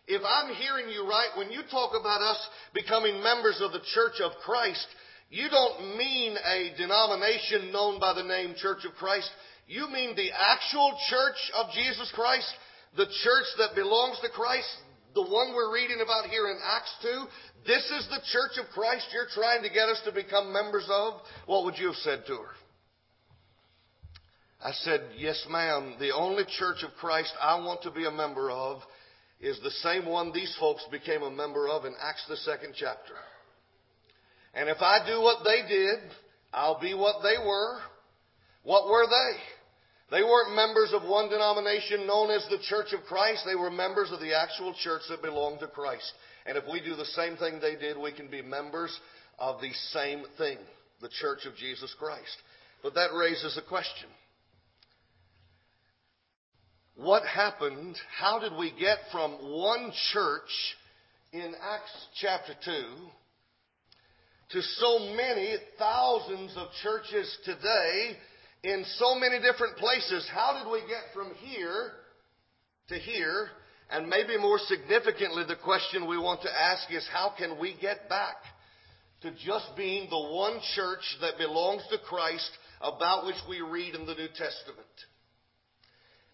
If 0.08 0.22
I'm 0.26 0.54
hearing 0.54 0.88
you 0.88 1.06
right, 1.08 1.30
when 1.36 1.50
you 1.50 1.62
talk 1.70 1.92
about 1.98 2.22
us 2.22 2.38
becoming 2.74 3.22
members 3.22 3.60
of 3.60 3.72
the 3.72 3.82
Church 3.94 4.20
of 4.22 4.32
Christ, 4.44 4.86
you 5.30 5.48
don't 5.48 5.96
mean 5.96 6.36
a 6.36 6.74
denomination 6.76 7.72
known 7.72 7.98
by 7.98 8.14
the 8.14 8.22
name 8.22 8.54
Church 8.56 8.84
of 8.84 8.94
Christ. 8.94 9.30
You 9.66 9.88
mean 9.90 10.14
the 10.14 10.30
actual 10.30 10.96
Church 11.10 11.38
of 11.58 11.72
Jesus 11.74 12.10
Christ, 12.14 12.48
the 12.96 13.06
church 13.06 13.48
that 13.58 13.74
belongs 13.74 14.18
to 14.22 14.28
Christ, 14.30 14.70
the 15.16 15.22
one 15.22 15.54
we're 15.54 15.72
reading 15.72 16.00
about 16.04 16.26
here 16.26 16.46
in 16.50 16.58
Acts 16.62 16.94
2. 17.00 17.24
This 17.66 17.82
is 17.98 18.06
the 18.08 18.20
Church 18.30 18.62
of 18.62 18.70
Christ 18.72 19.06
you're 19.12 19.26
trying 19.34 19.62
to 19.62 19.70
get 19.70 19.88
us 19.88 20.00
to 20.04 20.12
become 20.12 20.52
members 20.52 20.86
of. 20.90 21.14
What 21.46 21.64
would 21.64 21.78
you 21.78 21.86
have 21.86 21.96
said 21.96 22.24
to 22.26 22.34
her? 22.34 22.52
I 24.62 24.72
said, 24.72 25.00
Yes, 25.16 25.42
ma'am. 25.50 25.94
The 25.98 26.14
only 26.14 26.44
Church 26.44 26.84
of 26.84 26.90
Christ 27.00 27.32
I 27.40 27.58
want 27.60 27.82
to 27.82 27.90
be 27.90 28.04
a 28.04 28.10
member 28.10 28.50
of 28.50 28.82
is 29.40 29.58
the 29.62 29.70
same 29.70 30.04
one 30.06 30.32
these 30.32 30.54
folks 30.60 30.84
became 30.90 31.22
a 31.22 31.30
member 31.30 31.66
of 31.66 31.86
in 31.86 31.94
Acts 32.00 32.26
the 32.28 32.36
second 32.36 32.74
chapter. 32.76 33.14
And 34.52 34.68
if 34.68 34.80
I 34.80 35.06
do 35.06 35.20
what 35.22 35.44
they 35.44 35.66
did, 35.66 36.10
I'll 36.52 36.80
be 36.80 36.92
what 36.92 37.22
they 37.22 37.42
were. 37.42 37.78
What 38.64 38.88
were 38.88 39.06
they? 39.06 39.55
They 40.10 40.22
weren't 40.22 40.54
members 40.54 40.92
of 40.92 41.02
one 41.02 41.28
denomination 41.28 42.06
known 42.06 42.30
as 42.30 42.46
the 42.48 42.60
Church 42.68 42.92
of 42.92 43.04
Christ. 43.04 43.42
They 43.44 43.56
were 43.56 43.70
members 43.70 44.12
of 44.12 44.20
the 44.20 44.38
actual 44.38 44.72
church 44.74 45.02
that 45.08 45.20
belonged 45.20 45.60
to 45.60 45.66
Christ. 45.66 46.12
And 46.46 46.56
if 46.56 46.64
we 46.70 46.80
do 46.80 46.94
the 46.94 47.04
same 47.06 47.36
thing 47.36 47.58
they 47.60 47.74
did, 47.74 47.98
we 47.98 48.12
can 48.12 48.28
be 48.28 48.40
members 48.40 48.96
of 49.38 49.60
the 49.60 49.72
same 49.90 50.22
thing, 50.38 50.58
the 51.00 51.08
Church 51.08 51.44
of 51.44 51.56
Jesus 51.56 51.92
Christ. 51.98 52.36
But 52.84 52.94
that 52.94 53.12
raises 53.14 53.58
a 53.58 53.68
question. 53.68 54.08
What 56.94 57.24
happened? 57.26 57.96
How 58.16 58.38
did 58.38 58.52
we 58.56 58.72
get 58.78 58.98
from 59.10 59.32
one 59.32 59.92
church 60.12 60.76
in 61.32 61.52
Acts 61.60 62.06
chapter 62.20 62.54
2 62.64 62.72
to 64.50 64.62
so 64.62 65.00
many 65.00 65.56
thousands 65.78 66.54
of 66.56 66.68
churches 66.82 67.36
today 67.44 68.16
in 68.62 68.84
so 68.96 69.14
many 69.14 69.40
different 69.40 69.76
places? 69.76 70.28
How 70.32 70.62
did 70.62 70.70
we 70.70 70.80
get 70.80 71.12
from 71.14 71.34
here 71.36 71.92
to 72.88 72.94
here? 72.94 73.48
And 73.90 74.08
maybe 74.08 74.36
more 74.38 74.58
significantly, 74.66 75.44
the 75.46 75.56
question 75.56 76.08
we 76.08 76.18
want 76.18 76.42
to 76.42 76.50
ask 76.50 76.90
is 76.90 77.06
how 77.12 77.32
can 77.38 77.58
we 77.60 77.76
get 77.80 78.08
back 78.08 78.36
to 79.22 79.30
just 79.30 79.76
being 79.76 80.10
the 80.10 80.34
one 80.34 80.60
church 80.74 81.04
that 81.20 81.38
belongs 81.38 81.82
to 81.90 81.98
Christ 81.98 82.50
about 82.80 83.26
which 83.26 83.36
we 83.48 83.60
read 83.60 83.94
in 83.94 84.06
the 84.06 84.14
New 84.14 84.28
Testament? 84.28 84.96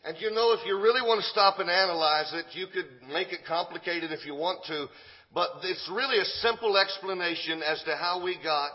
And 0.05 0.17
you 0.19 0.31
know, 0.33 0.53
if 0.53 0.67
you 0.67 0.81
really 0.81 1.03
want 1.03 1.21
to 1.21 1.29
stop 1.29 1.61
and 1.61 1.71
analyze 1.71 2.33
it, 2.33 2.47
you 2.53 2.67
could 2.67 2.89
make 3.13 3.33
it 3.33 3.41
complicated 3.47 4.11
if 4.11 4.27
you 4.27 4.35
want 4.35 4.65
to, 4.67 4.87
but 5.33 5.49
it's 5.63 5.91
really 5.93 6.19
a 6.19 6.25
simple 6.41 6.77
explanation 6.77 7.63
as 7.63 7.83
to 7.85 7.97
how 7.97 8.23
we 8.25 8.37
got 8.43 8.73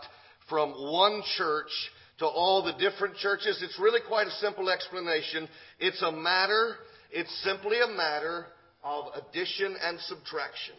from 0.48 0.70
one 0.70 1.22
church 1.36 1.70
to 2.18 2.26
all 2.26 2.62
the 2.62 2.72
different 2.72 3.16
churches. 3.16 3.60
It's 3.62 3.78
really 3.78 4.00
quite 4.06 4.26
a 4.26 4.32
simple 4.32 4.68
explanation. 4.68 5.48
It's 5.78 6.02
a 6.02 6.12
matter, 6.12 6.76
it's 7.10 7.32
simply 7.44 7.78
a 7.80 7.88
matter 7.88 8.46
of 8.82 9.06
addition 9.14 9.76
and 9.82 9.98
subtraction. 10.00 10.74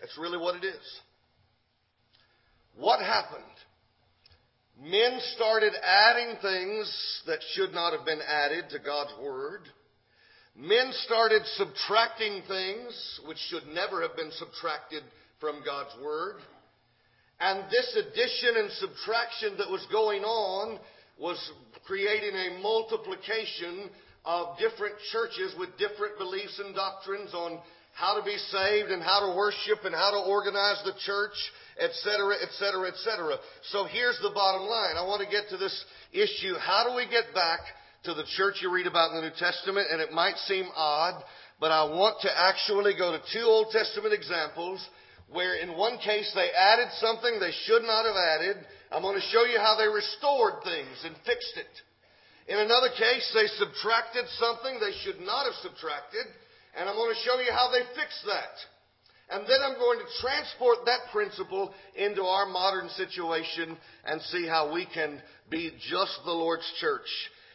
That's 0.00 0.16
really 0.18 0.38
what 0.38 0.56
it 0.56 0.64
is. 0.64 1.00
What 2.76 3.00
happened? 3.00 3.42
Men 4.82 5.18
started 5.34 5.72
adding 5.82 6.36
things 6.42 7.22
that 7.26 7.38
should 7.54 7.72
not 7.72 7.94
have 7.96 8.04
been 8.04 8.20
added 8.20 8.66
to 8.70 8.78
God's 8.78 9.12
Word. 9.22 9.62
Men 10.54 10.90
started 11.06 11.42
subtracting 11.54 12.42
things 12.46 13.20
which 13.26 13.38
should 13.48 13.66
never 13.74 14.02
have 14.02 14.16
been 14.16 14.30
subtracted 14.32 15.02
from 15.40 15.62
God's 15.64 15.94
Word. 16.02 16.36
And 17.40 17.64
this 17.70 17.96
addition 17.96 18.56
and 18.56 18.70
subtraction 18.72 19.58
that 19.58 19.70
was 19.70 19.86
going 19.92 20.22
on 20.22 20.78
was 21.18 21.38
creating 21.86 22.34
a 22.34 22.62
multiplication 22.62 23.90
of 24.24 24.58
different 24.58 24.94
churches 25.12 25.54
with 25.58 25.76
different 25.78 26.18
beliefs 26.18 26.60
and 26.64 26.74
doctrines 26.74 27.32
on 27.34 27.58
how 27.94 28.18
to 28.18 28.24
be 28.24 28.36
saved 28.52 28.90
and 28.90 29.02
how 29.02 29.20
to 29.24 29.36
worship 29.36 29.84
and 29.84 29.94
how 29.94 30.10
to 30.10 30.28
organize 30.28 30.82
the 30.84 30.92
church, 31.04 31.36
etc., 31.80 32.36
etc., 32.42 32.88
etc. 32.88 33.36
So 33.72 33.84
here's 33.84 34.18
the 34.20 34.32
bottom 34.34 34.68
line. 34.68 34.96
I 34.96 35.06
want 35.06 35.22
to 35.24 35.30
get 35.30 35.48
to 35.50 35.56
this 35.56 35.72
issue. 36.12 36.54
How 36.60 36.88
do 36.88 36.96
we 36.96 37.08
get 37.08 37.32
back 37.32 37.60
to 38.04 38.12
the 38.12 38.24
church 38.36 38.60
you 38.60 38.72
read 38.72 38.86
about 38.86 39.12
in 39.12 39.16
the 39.16 39.28
New 39.28 39.36
Testament? 39.38 39.88
And 39.90 40.02
it 40.02 40.12
might 40.12 40.36
seem 40.44 40.66
odd, 40.74 41.22
but 41.60 41.70
I 41.70 41.84
want 41.84 42.20
to 42.22 42.30
actually 42.32 42.92
go 42.98 43.12
to 43.12 43.20
two 43.32 43.44
Old 43.44 43.72
Testament 43.72 44.12
examples 44.12 44.86
where 45.32 45.56
in 45.56 45.76
one 45.76 45.98
case 45.98 46.30
they 46.34 46.50
added 46.50 46.88
something 47.00 47.38
they 47.38 47.54
should 47.66 47.82
not 47.82 48.06
have 48.06 48.16
added. 48.16 48.56
I'm 48.92 49.02
going 49.02 49.20
to 49.20 49.32
show 49.32 49.44
you 49.44 49.58
how 49.58 49.76
they 49.76 49.88
restored 49.88 50.62
things 50.62 50.96
and 51.04 51.16
fixed 51.26 51.56
it. 51.56 51.74
In 52.48 52.58
another 52.58 52.90
case, 52.94 53.26
they 53.34 53.46
subtracted 53.58 54.24
something 54.38 54.78
they 54.78 54.94
should 55.02 55.20
not 55.20 55.46
have 55.46 55.58
subtracted, 55.66 56.26
and 56.78 56.88
I'm 56.88 56.94
going 56.94 57.12
to 57.12 57.24
show 57.26 57.40
you 57.40 57.50
how 57.50 57.70
they 57.72 57.82
fixed 57.98 58.22
that. 58.26 58.54
And 59.28 59.42
then 59.42 59.58
I'm 59.64 59.74
going 59.74 59.98
to 59.98 60.20
transport 60.22 60.86
that 60.86 61.10
principle 61.10 61.74
into 61.96 62.22
our 62.22 62.46
modern 62.46 62.88
situation 62.90 63.76
and 64.04 64.22
see 64.22 64.46
how 64.46 64.72
we 64.72 64.86
can 64.86 65.20
be 65.50 65.72
just 65.90 66.20
the 66.24 66.30
Lord's 66.30 66.70
church. 66.80 67.08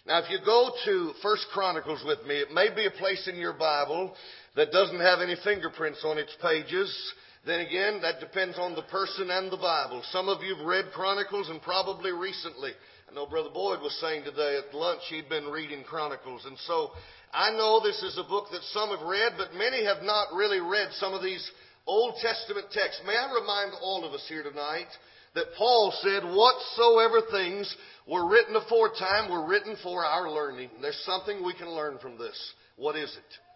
Now, 0.05 0.19
if 0.19 0.29
you 0.29 0.39
go 0.43 0.71
to 0.83 1.13
First 1.21 1.45
Chronicles 1.53 2.03
with 2.05 2.25
me, 2.27 2.35
it 2.35 2.51
may 2.51 2.73
be 2.75 2.87
a 2.87 2.91
place 2.91 3.29
in 3.31 3.37
your 3.37 3.53
Bible 3.53 4.13
that 4.57 4.73
doesn't 4.73 4.99
have 4.99 5.19
any 5.21 5.35
fingerprints 5.45 6.03
on 6.03 6.17
its 6.17 6.35
pages. 6.41 7.13
Then 7.45 7.61
again, 7.61 8.01
that 8.03 8.19
depends 8.19 8.59
on 8.59 8.75
the 8.75 8.83
person 8.83 9.31
and 9.31 9.51
the 9.51 9.57
Bible. 9.57 10.03
Some 10.11 10.29
of 10.29 10.43
you 10.43 10.55
have 10.55 10.65
read 10.65 10.93
Chronicles 10.93 11.49
and 11.49 11.59
probably 11.61 12.11
recently. 12.11 12.71
I 13.09 13.15
know 13.15 13.25
Brother 13.25 13.49
Boyd 13.51 13.81
was 13.81 13.97
saying 13.99 14.25
today 14.25 14.61
at 14.61 14.75
lunch 14.75 15.01
he'd 15.09 15.27
been 15.27 15.47
reading 15.47 15.83
Chronicles. 15.83 16.45
And 16.45 16.55
so 16.67 16.91
I 17.33 17.49
know 17.51 17.81
this 17.81 18.03
is 18.03 18.19
a 18.19 18.29
book 18.29 18.45
that 18.51 18.61
some 18.71 18.89
have 18.89 19.07
read, 19.07 19.33
but 19.37 19.55
many 19.55 19.83
have 19.85 20.03
not 20.03 20.27
really 20.35 20.59
read 20.59 20.89
some 20.93 21.15
of 21.15 21.23
these 21.23 21.43
Old 21.87 22.15
Testament 22.21 22.67
texts. 22.71 23.01
May 23.07 23.17
I 23.17 23.33
remind 23.33 23.73
all 23.81 24.05
of 24.05 24.13
us 24.13 24.25
here 24.29 24.43
tonight 24.43 24.89
that 25.33 25.55
Paul 25.57 25.91
said, 26.03 26.21
whatsoever 26.23 27.21
things 27.31 27.75
were 28.07 28.29
written 28.29 28.55
aforetime 28.55 29.31
were 29.31 29.47
written 29.47 29.75
for 29.81 30.05
our 30.05 30.29
learning. 30.29 30.69
There's 30.79 31.01
something 31.05 31.43
we 31.43 31.55
can 31.55 31.69
learn 31.69 31.97
from 31.97 32.19
this. 32.19 32.53
What 32.75 32.95
is 32.95 33.09
it? 33.09 33.50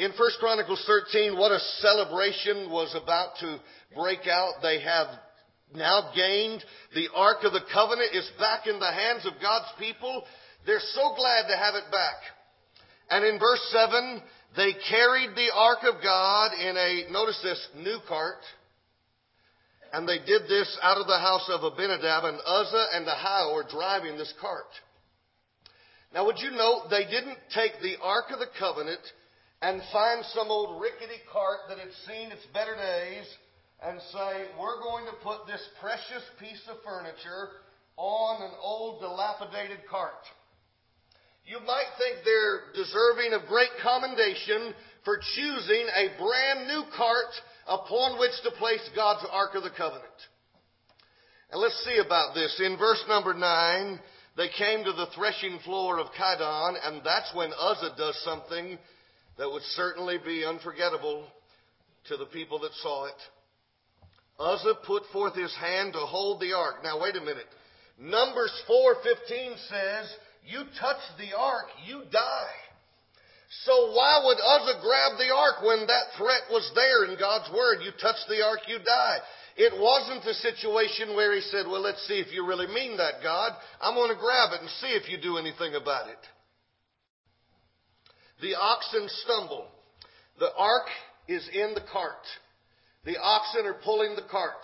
In 0.00 0.12
1 0.12 0.30
Chronicles 0.40 0.82
13, 0.86 1.36
what 1.36 1.52
a 1.52 1.60
celebration 1.84 2.70
was 2.70 2.96
about 2.96 3.36
to 3.40 3.60
break 3.94 4.26
out. 4.26 4.54
They 4.62 4.80
have 4.80 5.08
now 5.74 6.10
gained. 6.16 6.64
The 6.94 7.08
Ark 7.14 7.44
of 7.44 7.52
the 7.52 7.60
Covenant 7.70 8.14
is 8.14 8.26
back 8.38 8.66
in 8.66 8.80
the 8.80 8.90
hands 8.90 9.26
of 9.26 9.34
God's 9.42 9.68
people. 9.78 10.24
They're 10.64 10.80
so 10.94 11.12
glad 11.14 11.48
to 11.48 11.56
have 11.56 11.74
it 11.74 11.84
back. 11.92 12.16
And 13.10 13.26
in 13.26 13.38
verse 13.38 13.60
7, 13.72 14.22
they 14.56 14.72
carried 14.88 15.36
the 15.36 15.52
Ark 15.54 15.80
of 15.82 16.02
God 16.02 16.54
in 16.54 16.78
a, 16.78 17.12
notice 17.12 17.38
this, 17.42 17.68
new 17.76 17.98
cart. 18.08 18.40
And 19.92 20.08
they 20.08 20.20
did 20.24 20.44
this 20.48 20.78
out 20.82 20.96
of 20.96 21.08
the 21.08 21.18
house 21.18 21.44
of 21.50 21.62
Abinadab, 21.62 22.24
and 22.24 22.38
Uzzah 22.46 22.86
and 22.94 23.06
Ahio 23.06 23.54
were 23.54 23.66
driving 23.70 24.16
this 24.16 24.32
cart. 24.40 24.72
Now, 26.14 26.24
would 26.24 26.38
you 26.38 26.52
note 26.52 26.86
they 26.88 27.04
didn't 27.04 27.36
take 27.54 27.72
the 27.82 27.96
Ark 28.02 28.32
of 28.32 28.38
the 28.38 28.48
Covenant 28.58 29.00
and 29.62 29.82
find 29.92 30.24
some 30.32 30.48
old 30.48 30.80
rickety 30.80 31.20
cart 31.32 31.68
that 31.68 31.78
had 31.78 31.92
seen 32.08 32.32
its 32.32 32.46
better 32.52 32.74
days 32.74 33.26
and 33.84 34.00
say, 34.12 34.48
we're 34.58 34.80
going 34.80 35.04
to 35.06 35.24
put 35.24 35.46
this 35.46 35.62
precious 35.80 36.24
piece 36.38 36.62
of 36.68 36.82
furniture 36.84 37.60
on 37.96 38.42
an 38.42 38.52
old 38.62 39.00
dilapidated 39.00 39.80
cart. 39.88 40.24
You 41.44 41.60
might 41.66 41.92
think 41.98 42.24
they're 42.24 42.72
deserving 42.74 43.32
of 43.32 43.48
great 43.48 43.72
commendation 43.82 44.72
for 45.04 45.18
choosing 45.36 45.86
a 45.96 46.16
brand 46.16 46.68
new 46.68 46.84
cart 46.96 47.32
upon 47.66 48.18
which 48.18 48.32
to 48.44 48.50
place 48.52 48.86
God's 48.94 49.26
Ark 49.30 49.54
of 49.54 49.62
the 49.62 49.70
Covenant. 49.76 50.04
And 51.50 51.60
let's 51.60 51.84
see 51.84 52.00
about 52.04 52.34
this. 52.34 52.60
In 52.64 52.78
verse 52.78 53.02
number 53.08 53.34
9, 53.34 54.00
they 54.36 54.48
came 54.56 54.84
to 54.84 54.92
the 54.92 55.08
threshing 55.14 55.58
floor 55.64 55.98
of 55.98 56.06
Chidon, 56.12 56.76
and 56.84 57.02
that's 57.04 57.34
when 57.34 57.50
Uzzah 57.58 57.94
does 57.96 58.22
something 58.24 58.78
that 59.38 59.50
would 59.50 59.62
certainly 59.74 60.18
be 60.18 60.44
unforgettable 60.44 61.26
to 62.08 62.16
the 62.16 62.26
people 62.26 62.58
that 62.60 62.72
saw 62.74 63.06
it. 63.06 63.14
Uzzah 64.38 64.78
put 64.86 65.04
forth 65.12 65.34
his 65.34 65.54
hand 65.56 65.92
to 65.92 66.00
hold 66.00 66.40
the 66.40 66.54
ark. 66.54 66.82
Now 66.82 67.00
wait 67.00 67.16
a 67.16 67.20
minute. 67.20 67.48
Numbers 67.98 68.52
4:15 68.66 69.58
says, 69.68 70.16
"You 70.46 70.64
touch 70.78 71.00
the 71.18 71.34
ark, 71.34 71.68
you 71.84 72.04
die." 72.04 72.54
So 73.64 73.92
why 73.92 74.24
would 74.24 74.40
Uzzah 74.40 74.80
grab 74.80 75.18
the 75.18 75.34
ark 75.34 75.62
when 75.62 75.86
that 75.86 76.14
threat 76.14 76.50
was 76.50 76.70
there 76.74 77.04
in 77.04 77.16
God's 77.16 77.50
word? 77.50 77.82
You 77.82 77.90
touch 77.92 78.16
the 78.28 78.42
ark, 78.42 78.66
you 78.68 78.78
die. 78.78 79.20
It 79.56 79.76
wasn't 79.76 80.24
a 80.24 80.34
situation 80.34 81.14
where 81.14 81.34
he 81.34 81.42
said, 81.42 81.66
"Well, 81.66 81.82
let's 81.82 82.02
see 82.06 82.20
if 82.20 82.32
you 82.32 82.46
really 82.46 82.68
mean 82.68 82.96
that, 82.96 83.22
God. 83.22 83.54
I'm 83.80 83.94
going 83.94 84.08
to 84.08 84.14
grab 84.14 84.52
it 84.54 84.60
and 84.60 84.70
see 84.70 84.92
if 84.94 85.08
you 85.08 85.18
do 85.18 85.36
anything 85.36 85.74
about 85.74 86.08
it." 86.08 86.28
The 88.40 88.54
oxen 88.54 89.08
stumble. 89.24 89.66
The 90.38 90.52
ark 90.56 90.86
is 91.28 91.48
in 91.52 91.74
the 91.74 91.84
cart. 91.92 92.24
The 93.04 93.16
oxen 93.18 93.66
are 93.66 93.78
pulling 93.84 94.16
the 94.16 94.28
cart. 94.30 94.60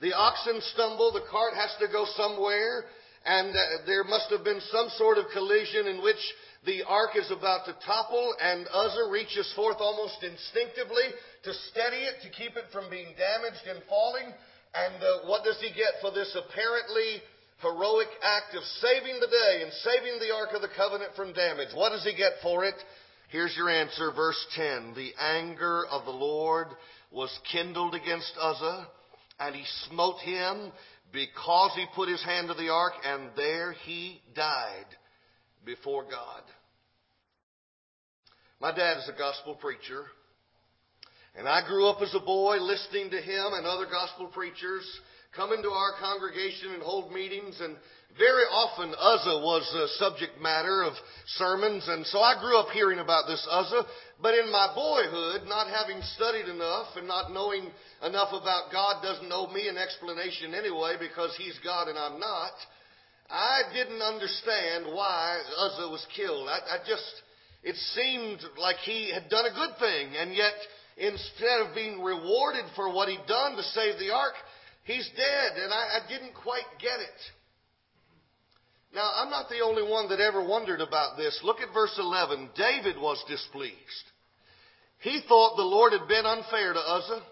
The 0.00 0.12
oxen 0.12 0.60
stumble. 0.74 1.12
The 1.12 1.28
cart 1.30 1.54
has 1.54 1.74
to 1.80 1.88
go 1.92 2.06
somewhere. 2.16 2.84
And 3.24 3.50
uh, 3.50 3.84
there 3.86 4.04
must 4.04 4.30
have 4.30 4.44
been 4.44 4.60
some 4.72 4.88
sort 4.96 5.18
of 5.18 5.26
collision 5.32 5.86
in 5.86 6.02
which 6.02 6.20
the 6.64 6.82
ark 6.84 7.16
is 7.16 7.30
about 7.30 7.64
to 7.66 7.76
topple 7.84 8.34
and 8.40 8.68
Uzzah 8.68 9.08
reaches 9.10 9.50
forth 9.56 9.76
almost 9.80 10.20
instinctively 10.22 11.08
to 11.44 11.52
steady 11.72 12.04
it, 12.04 12.20
to 12.22 12.28
keep 12.28 12.56
it 12.56 12.68
from 12.72 12.88
being 12.88 13.16
damaged 13.16 13.64
and 13.68 13.80
falling. 13.88 14.28
And 14.72 14.96
uh, 15.00 15.28
what 15.28 15.44
does 15.44 15.56
he 15.60 15.72
get 15.72 16.00
for 16.00 16.12
this 16.12 16.36
apparently 16.36 17.24
heroic 17.60 18.08
act 18.24 18.56
of 18.56 18.64
saving 18.80 19.20
the 19.20 19.28
day 19.28 19.64
and 19.64 19.72
saving 19.84 20.20
the 20.20 20.32
Ark 20.32 20.52
of 20.52 20.60
the 20.60 20.72
Covenant 20.76 21.12
from 21.16 21.32
damage? 21.32 21.72
What 21.72 21.90
does 21.90 22.04
he 22.04 22.16
get 22.16 22.40
for 22.42 22.64
it? 22.64 22.76
Here's 23.30 23.56
your 23.56 23.70
answer, 23.70 24.10
verse 24.10 24.44
10. 24.56 24.94
The 24.96 25.12
anger 25.20 25.86
of 25.86 26.04
the 26.04 26.10
Lord 26.10 26.66
was 27.12 27.30
kindled 27.52 27.94
against 27.94 28.32
Uzzah, 28.40 28.88
and 29.38 29.54
he 29.54 29.64
smote 29.88 30.18
him 30.18 30.72
because 31.12 31.70
he 31.76 31.86
put 31.94 32.08
his 32.08 32.22
hand 32.24 32.48
to 32.48 32.54
the 32.54 32.70
ark, 32.70 32.94
and 33.04 33.30
there 33.36 33.70
he 33.84 34.20
died 34.34 34.86
before 35.64 36.02
God. 36.02 36.42
My 38.60 38.74
dad 38.74 38.98
is 38.98 39.08
a 39.08 39.16
gospel 39.16 39.54
preacher, 39.54 40.06
and 41.36 41.48
I 41.48 41.64
grew 41.64 41.86
up 41.86 42.02
as 42.02 42.12
a 42.16 42.20
boy 42.20 42.56
listening 42.56 43.10
to 43.10 43.20
him 43.20 43.52
and 43.52 43.64
other 43.64 43.86
gospel 43.86 44.26
preachers 44.26 44.84
come 45.34 45.52
into 45.52 45.70
our 45.70 45.92
congregation 46.00 46.72
and 46.74 46.82
hold 46.82 47.12
meetings 47.12 47.60
and 47.60 47.76
very 48.18 48.42
often 48.50 48.90
Uzzah 48.90 49.38
was 49.38 49.62
the 49.72 49.86
subject 50.02 50.40
matter 50.42 50.82
of 50.82 50.94
sermons, 51.38 51.86
and 51.86 52.04
so 52.06 52.18
I 52.18 52.40
grew 52.40 52.58
up 52.58 52.70
hearing 52.70 52.98
about 52.98 53.26
this 53.28 53.46
Uzzah. 53.48 53.86
But 54.20 54.34
in 54.34 54.50
my 54.50 54.72
boyhood, 54.74 55.46
not 55.46 55.68
having 55.70 56.02
studied 56.18 56.48
enough 56.50 56.88
and 56.96 57.06
not 57.06 57.32
knowing 57.32 57.70
enough 58.02 58.34
about 58.34 58.72
God 58.72 59.00
doesn't 59.02 59.30
owe 59.30 59.52
me 59.52 59.68
an 59.68 59.78
explanation 59.78 60.54
anyway 60.54 60.96
because 60.98 61.34
He's 61.38 61.58
God 61.62 61.88
and 61.88 61.96
I'm 61.96 62.18
not. 62.18 62.52
I 63.30 63.62
didn't 63.72 64.02
understand 64.02 64.86
why 64.92 65.38
Uzzah 65.56 65.88
was 65.88 66.04
killed. 66.16 66.48
I, 66.48 66.58
I 66.74 66.78
just, 66.82 67.22
it 67.62 67.76
seemed 67.94 68.40
like 68.58 68.76
he 68.82 69.12
had 69.14 69.30
done 69.30 69.46
a 69.46 69.54
good 69.54 69.78
thing, 69.78 70.16
and 70.18 70.34
yet 70.34 70.58
instead 70.98 71.62
of 71.62 71.74
being 71.74 72.02
rewarded 72.02 72.64
for 72.74 72.92
what 72.92 73.08
he'd 73.08 73.26
done 73.28 73.56
to 73.56 73.62
save 73.62 73.98
the 74.00 74.10
ark, 74.10 74.34
he's 74.90 75.08
dead, 75.16 75.62
and 75.62 75.72
I, 75.72 76.02
I 76.02 76.08
didn't 76.08 76.34
quite 76.34 76.66
get 76.80 76.98
it. 76.98 77.20
Now, 78.92 79.08
I'm 79.14 79.30
not 79.30 79.48
the 79.48 79.60
only 79.60 79.88
one 79.88 80.08
that 80.08 80.18
ever 80.18 80.42
wondered 80.42 80.80
about 80.80 81.16
this. 81.16 81.38
Look 81.44 81.60
at 81.60 81.72
verse 81.72 81.94
11. 81.98 82.50
David 82.56 82.96
was 82.98 83.22
displeased. 83.28 84.06
He 84.98 85.22
thought 85.28 85.56
the 85.56 85.62
Lord 85.62 85.92
had 85.92 86.08
been 86.08 86.26
unfair 86.26 86.72
to 86.72 86.80
Uzzah 86.80 87.22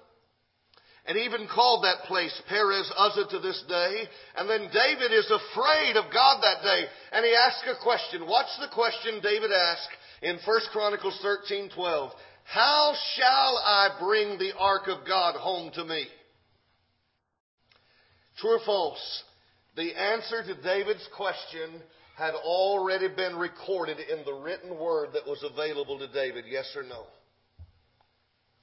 and 1.07 1.19
even 1.19 1.49
called 1.53 1.85
that 1.85 2.07
place 2.07 2.33
Perez 2.49 2.91
Uzzah 2.97 3.29
to 3.31 3.39
this 3.41 3.63
day. 3.69 4.05
And 4.37 4.49
then 4.49 4.71
David 4.73 5.13
is 5.13 5.27
afraid 5.27 5.97
of 5.97 6.13
God 6.13 6.41
that 6.43 6.63
day 6.63 6.85
and 7.13 7.25
he 7.25 7.35
asks 7.35 7.67
a 7.67 7.83
question. 7.83 8.27
Watch 8.27 8.49
the 8.61 8.73
question 8.73 9.21
David 9.21 9.51
asked 9.51 9.91
in 10.23 10.39
1 10.45 10.61
Chronicles 10.73 11.19
13, 11.23 11.71
12. 11.75 12.13
How 12.45 12.95
shall 13.17 13.59
I 13.59 13.97
bring 14.01 14.39
the 14.39 14.53
ark 14.59 14.87
of 14.87 15.07
God 15.07 15.35
home 15.35 15.71
to 15.75 15.85
me? 15.85 16.07
True 18.41 18.57
or 18.57 18.61
false? 18.65 19.23
The 19.77 19.95
answer 19.95 20.43
to 20.43 20.63
David's 20.63 21.07
question 21.17 21.81
had 22.17 22.35
already 22.35 23.09
been 23.09 23.37
recorded 23.37 23.99
in 23.99 24.25
the 24.25 24.33
written 24.33 24.79
word 24.79 25.11
that 25.15 25.27
was 25.27 25.45
available 25.45 25.99
to 25.99 26.09
David. 26.09 26.45
Yes 26.49 26.75
or 26.77 26.83
no? 26.83 27.05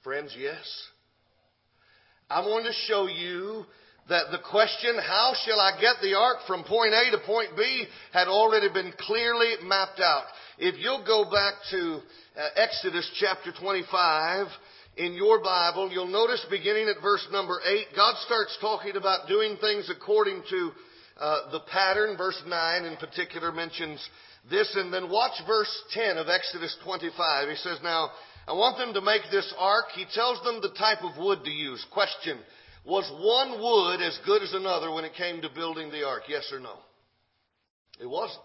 Friends, 0.02 0.34
yes. 0.38 0.64
I 2.28 2.40
want 2.40 2.66
to 2.66 2.72
show 2.86 3.06
you 3.06 3.64
that 4.08 4.30
the 4.30 4.38
question, 4.50 4.96
how 5.00 5.32
shall 5.44 5.58
I 5.58 5.80
get 5.80 5.96
the 6.02 6.14
ark 6.14 6.38
from 6.46 6.64
point 6.64 6.92
A 6.92 7.10
to 7.10 7.18
point 7.26 7.56
B, 7.56 7.86
had 8.12 8.28
already 8.28 8.68
been 8.68 8.92
clearly 8.98 9.54
mapped 9.64 10.00
out. 10.00 10.24
If 10.58 10.76
you'll 10.78 11.04
go 11.04 11.24
back 11.30 11.54
to 11.70 12.00
uh, 12.38 12.48
Exodus 12.56 13.10
chapter 13.18 13.52
25 13.58 14.46
in 14.96 15.12
your 15.12 15.42
Bible, 15.42 15.90
you'll 15.92 16.06
notice 16.06 16.44
beginning 16.48 16.88
at 16.88 17.02
verse 17.02 17.26
number 17.30 17.60
8, 17.64 17.86
God 17.94 18.14
starts 18.24 18.56
talking 18.60 18.96
about 18.96 19.28
doing 19.28 19.56
things 19.60 19.90
according 19.90 20.42
to 20.48 20.70
uh, 21.20 21.52
the 21.52 21.60
pattern. 21.70 22.16
Verse 22.16 22.40
9 22.46 22.84
in 22.84 22.96
particular 22.96 23.52
mentions 23.52 24.00
this, 24.50 24.74
and 24.76 24.92
then 24.92 25.10
watch 25.10 25.32
verse 25.46 25.70
10 25.92 26.16
of 26.16 26.28
Exodus 26.28 26.76
25. 26.84 27.48
He 27.48 27.56
says, 27.56 27.78
Now, 27.82 28.10
I 28.48 28.52
want 28.52 28.78
them 28.78 28.94
to 28.94 29.00
make 29.00 29.22
this 29.30 29.52
ark. 29.58 29.86
He 29.94 30.06
tells 30.14 30.42
them 30.44 30.60
the 30.62 30.74
type 30.78 31.02
of 31.02 31.22
wood 31.22 31.40
to 31.44 31.50
use. 31.50 31.84
Question. 31.92 32.38
Was 32.86 33.10
one 33.20 33.60
wood 33.60 34.00
as 34.00 34.18
good 34.24 34.42
as 34.42 34.54
another 34.54 34.92
when 34.92 35.04
it 35.04 35.14
came 35.14 35.42
to 35.42 35.50
building 35.50 35.90
the 35.90 36.06
ark? 36.06 36.22
Yes 36.28 36.48
or 36.52 36.60
no? 36.60 36.74
It 38.00 38.06
wasn't. 38.06 38.40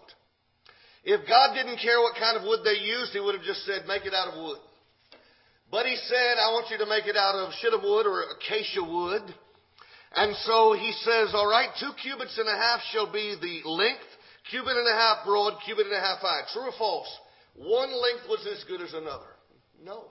If 1.04 1.26
God 1.28 1.54
didn't 1.54 1.78
care 1.78 2.00
what 2.00 2.16
kind 2.18 2.36
of 2.36 2.42
wood 2.42 2.60
they 2.64 2.82
used, 2.82 3.12
He 3.12 3.20
would 3.20 3.36
have 3.36 3.44
just 3.44 3.64
said, 3.64 3.86
make 3.86 4.04
it 4.04 4.12
out 4.12 4.34
of 4.34 4.42
wood. 4.42 4.58
But 5.72 5.86
He 5.86 5.96
said, 5.96 6.36
I 6.36 6.52
want 6.52 6.70
you 6.70 6.76
to 6.78 6.86
make 6.86 7.08
it 7.08 7.16
out 7.16 7.34
of 7.34 7.50
shittim 7.54 7.82
wood 7.82 8.06
or 8.06 8.36
acacia 8.36 8.84
wood. 8.84 9.22
And 10.14 10.36
so 10.44 10.76
He 10.76 10.92
says, 11.00 11.32
all 11.32 11.48
right, 11.48 11.70
two 11.80 11.90
cubits 12.00 12.36
and 12.38 12.46
a 12.46 12.54
half 12.54 12.80
shall 12.92 13.10
be 13.10 13.34
the 13.40 13.66
length, 13.66 14.06
cubit 14.52 14.76
and 14.76 14.86
a 14.86 14.92
half 14.92 15.24
broad, 15.24 15.54
cubit 15.64 15.86
and 15.86 15.96
a 15.96 16.00
half 16.00 16.18
high. 16.20 16.42
True 16.52 16.68
or 16.68 16.76
false? 16.78 17.08
One 17.56 17.88
length 17.88 18.28
was 18.28 18.46
as 18.46 18.62
good 18.68 18.82
as 18.82 18.92
another. 18.92 19.32
No. 19.82 20.04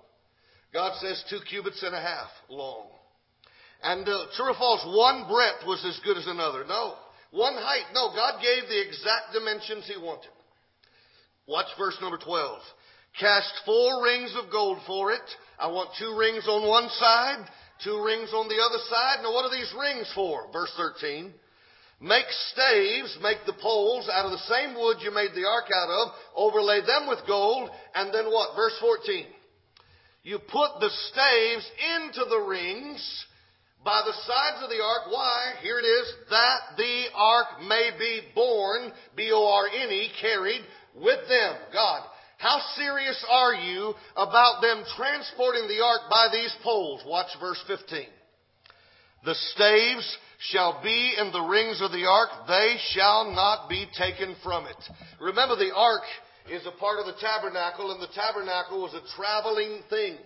God 0.74 0.98
says 1.00 1.24
two 1.30 1.40
cubits 1.48 1.84
and 1.84 1.94
a 1.94 2.02
half 2.02 2.30
long. 2.50 2.88
And 3.84 4.08
uh, 4.08 4.26
true 4.36 4.50
or 4.50 4.56
false, 4.56 4.84
one 4.86 5.28
breadth 5.30 5.66
was 5.66 5.84
as 5.86 6.00
good 6.04 6.18
as 6.18 6.28
another. 6.28 6.66
No. 6.68 6.96
One 7.32 7.54
height. 7.54 7.94
No. 7.94 8.10
God 8.16 8.42
gave 8.42 8.68
the 8.68 8.82
exact 8.82 9.34
dimensions 9.34 9.86
He 9.86 10.02
wanted. 10.02 10.32
Watch 11.48 11.68
verse 11.78 11.98
number 12.02 12.18
12. 12.18 12.60
Cast 13.20 13.52
four 13.66 14.04
rings 14.04 14.36
of 14.42 14.52
gold 14.52 14.80
for 14.88 15.12
it. 15.12 15.28
I 15.60 15.68
want 15.68 15.90
two 16.00 16.16
rings 16.18 16.48
on 16.48 16.68
one 16.68 16.90
side, 16.90 17.46
two 17.84 18.04
rings 18.04 18.34
on 18.34 18.48
the 18.48 18.62
other 18.62 18.82
side. 18.90 19.22
Now 19.22 19.34
what 19.34 19.46
are 19.46 19.56
these 19.56 19.74
rings 19.78 20.12
for? 20.16 20.48
Verse 20.52 20.72
13. 20.78 21.34
Make 22.00 22.26
staves, 22.52 23.18
make 23.22 23.46
the 23.46 23.54
poles 23.62 24.10
out 24.12 24.26
of 24.26 24.32
the 24.32 24.50
same 24.50 24.74
wood 24.74 24.98
you 25.02 25.14
made 25.14 25.36
the 25.36 25.46
ark 25.46 25.66
out 25.70 25.90
of, 25.92 26.14
overlay 26.36 26.82
them 26.82 27.08
with 27.08 27.20
gold, 27.28 27.70
and 27.94 28.12
then 28.12 28.26
what? 28.26 28.56
Verse 28.56 28.76
14. 28.80 29.26
You 30.24 30.40
put 30.40 30.80
the 30.80 30.90
staves 30.90 31.70
into 31.98 32.26
the 32.26 32.44
rings 32.48 33.26
by 33.86 34.02
the 34.06 34.14
sides 34.14 34.64
of 34.64 34.70
the 34.70 34.82
ark. 34.82 35.12
Why? 35.12 35.54
Here 35.62 35.78
it 35.78 35.86
is. 35.86 36.14
That 36.30 36.78
the 36.78 37.06
ark 37.16 37.62
may 37.68 37.90
be 37.98 38.22
borne, 38.34 38.92
B-O-R-N-E, 39.16 40.12
carried 40.22 40.62
with 40.96 41.28
them. 41.28 41.56
God, 41.74 42.02
how 42.42 42.60
serious 42.76 43.24
are 43.30 43.54
you 43.54 43.94
about 44.18 44.64
them 44.64 44.84
transporting 44.98 45.68
the 45.68 45.84
ark 45.84 46.10
by 46.10 46.28
these 46.34 46.56
poles? 46.64 47.04
Watch 47.06 47.30
verse 47.40 47.64
15. 47.68 48.02
The 49.24 49.36
staves 49.54 50.18
shall 50.50 50.82
be 50.82 51.14
in 51.20 51.32
the 51.32 51.46
rings 51.46 51.80
of 51.84 51.92
the 51.92 52.08
ark. 52.10 52.30
They 52.48 52.78
shall 52.94 53.30
not 53.32 53.70
be 53.70 53.86
taken 53.96 54.36
from 54.44 54.66
it. 54.66 54.82
Remember 55.20 55.56
the 55.56 55.76
ark 55.76 56.02
is 56.50 56.66
a 56.66 56.80
part 56.80 56.98
of 56.98 57.06
the 57.06 57.22
tabernacle 57.22 57.92
and 57.92 58.02
the 58.02 58.16
tabernacle 58.16 58.82
was 58.82 58.96
a 58.96 59.16
traveling 59.16 59.84
thing. 59.92 60.18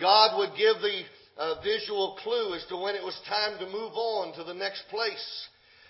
God 0.00 0.38
would 0.38 0.56
give 0.56 0.78
the 0.80 1.02
uh, 1.36 1.60
visual 1.64 2.16
clue 2.22 2.54
as 2.54 2.64
to 2.68 2.76
when 2.76 2.94
it 2.94 3.02
was 3.02 3.18
time 3.28 3.58
to 3.58 3.66
move 3.66 3.90
on 3.90 4.36
to 4.36 4.44
the 4.44 4.54
next 4.54 4.84
place. 4.88 5.48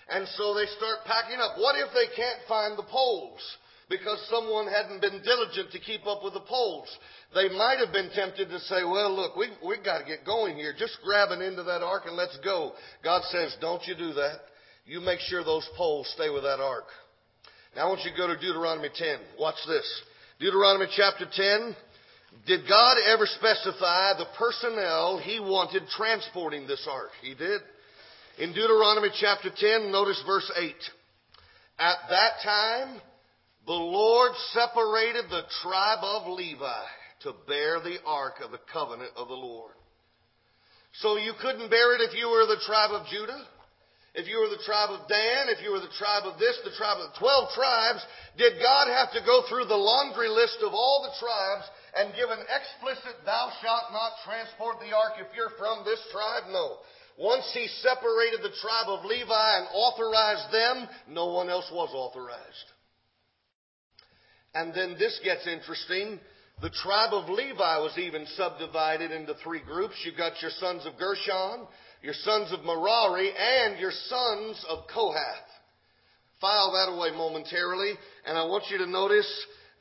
And 0.09 0.27
so 0.29 0.55
they 0.55 0.65
start 0.65 1.05
packing 1.05 1.37
up. 1.37 1.53
What 1.59 1.77
if 1.77 1.93
they 1.93 2.09
can't 2.15 2.39
find 2.47 2.75
the 2.75 2.89
poles? 2.89 3.41
Because 3.89 4.23
someone 4.29 4.67
hadn't 4.67 5.01
been 5.01 5.21
diligent 5.23 5.71
to 5.71 5.79
keep 5.79 6.05
up 6.05 6.23
with 6.23 6.33
the 6.33 6.45
poles. 6.47 6.87
They 7.33 7.49
might 7.49 7.79
have 7.83 7.91
been 7.91 8.11
tempted 8.13 8.49
to 8.49 8.59
say, 8.59 8.83
well, 8.83 9.13
look, 9.13 9.35
we, 9.35 9.47
we've 9.65 9.83
got 9.83 9.99
to 9.99 10.05
get 10.05 10.25
going 10.25 10.55
here. 10.55 10.73
Just 10.77 10.99
grab 11.03 11.31
an 11.31 11.41
end 11.41 11.57
of 11.57 11.65
that 11.65 11.81
ark 11.81 12.03
and 12.05 12.15
let's 12.15 12.37
go. 12.43 12.73
God 13.03 13.23
says, 13.29 13.57
don't 13.59 13.85
you 13.87 13.95
do 13.95 14.13
that. 14.13 14.41
You 14.85 15.01
make 15.01 15.19
sure 15.19 15.43
those 15.43 15.67
poles 15.75 16.11
stay 16.15 16.29
with 16.29 16.43
that 16.43 16.59
ark. 16.59 16.85
Now 17.75 17.87
I 17.87 17.89
want 17.89 18.01
you 18.05 18.11
to 18.11 18.17
go 18.17 18.27
to 18.27 18.35
Deuteronomy 18.35 18.89
10. 18.93 19.19
Watch 19.39 19.57
this. 19.67 20.01
Deuteronomy 20.39 20.87
chapter 20.95 21.25
10. 21.31 21.75
Did 22.45 22.67
God 22.69 22.97
ever 23.11 23.25
specify 23.25 24.13
the 24.17 24.25
personnel 24.37 25.17
he 25.17 25.39
wanted 25.39 25.83
transporting 25.89 26.67
this 26.67 26.87
ark? 26.89 27.09
He 27.21 27.33
did. 27.33 27.61
In 28.37 28.53
Deuteronomy 28.53 29.09
chapter 29.19 29.49
10, 29.55 29.91
notice 29.91 30.21
verse 30.25 30.49
8. 30.55 30.73
At 31.79 31.97
that 32.09 32.31
time, 32.43 33.01
the 33.65 33.73
Lord 33.73 34.31
separated 34.51 35.25
the 35.29 35.43
tribe 35.61 36.03
of 36.03 36.27
Levi 36.27 36.85
to 37.21 37.33
bear 37.47 37.79
the 37.79 37.97
ark 38.05 38.35
of 38.43 38.51
the 38.51 38.61
covenant 38.71 39.11
of 39.15 39.27
the 39.27 39.33
Lord. 39.33 39.73
So 41.01 41.17
you 41.17 41.33
couldn't 41.41 41.69
bear 41.69 41.95
it 41.95 42.01
if 42.01 42.15
you 42.15 42.29
were 42.29 42.47
the 42.47 42.61
tribe 42.65 42.91
of 42.91 43.05
Judah, 43.07 43.45
if 44.15 44.25
you 44.25 44.41
were 44.41 44.49
the 44.49 44.63
tribe 44.65 44.89
of 44.89 45.05
Dan, 45.07 45.53
if 45.53 45.61
you 45.61 45.69
were 45.69 45.79
the 45.83 45.95
tribe 46.01 46.25
of 46.25 46.41
this, 46.41 46.57
the 46.65 46.73
tribe 46.73 46.97
of 46.97 47.13
12 47.15 47.53
tribes. 47.53 48.01
Did 48.41 48.57
God 48.57 48.89
have 48.89 49.13
to 49.13 49.21
go 49.21 49.45
through 49.45 49.69
the 49.69 49.77
laundry 49.77 50.29
list 50.29 50.57
of 50.65 50.73
all 50.73 51.05
the 51.05 51.13
tribes 51.21 51.65
and 51.93 52.17
give 52.17 52.29
an 52.33 52.41
explicit, 52.49 53.21
thou 53.25 53.53
shalt 53.61 53.93
not 53.93 54.17
transport 54.25 54.81
the 54.81 54.95
ark 54.95 55.21
if 55.21 55.29
you're 55.37 55.53
from 55.61 55.85
this 55.85 56.01
tribe? 56.11 56.49
No. 56.49 56.81
Once 57.21 57.45
he 57.53 57.67
separated 57.85 58.41
the 58.41 58.55
tribe 58.57 58.89
of 58.89 59.05
Levi 59.05 59.49
and 59.61 59.67
authorized 59.77 60.49
them, 60.51 60.89
no 61.07 61.27
one 61.29 61.49
else 61.49 61.69
was 61.71 61.93
authorized. 61.93 62.67
And 64.53 64.73
then 64.73 64.95
this 64.97 65.19
gets 65.23 65.45
interesting. 65.47 66.19
The 66.61 66.69
tribe 66.69 67.13
of 67.13 67.29
Levi 67.29 67.77
was 67.77 67.97
even 67.97 68.25
subdivided 68.35 69.11
into 69.11 69.33
three 69.43 69.61
groups. 69.61 69.95
You've 70.03 70.17
got 70.17 70.41
your 70.41 70.51
sons 70.59 70.85
of 70.85 70.97
Gershon, 70.97 71.67
your 72.01 72.13
sons 72.13 72.51
of 72.51 72.65
Merari, 72.65 73.31
and 73.31 73.79
your 73.79 73.91
sons 73.91 74.65
of 74.67 74.79
Kohath. 74.93 75.47
File 76.41 76.71
that 76.71 76.91
away 76.91 77.11
momentarily, 77.15 77.93
and 78.25 78.37
I 78.37 78.43
want 78.45 78.65
you 78.69 78.77
to 78.79 78.85
notice 78.85 79.29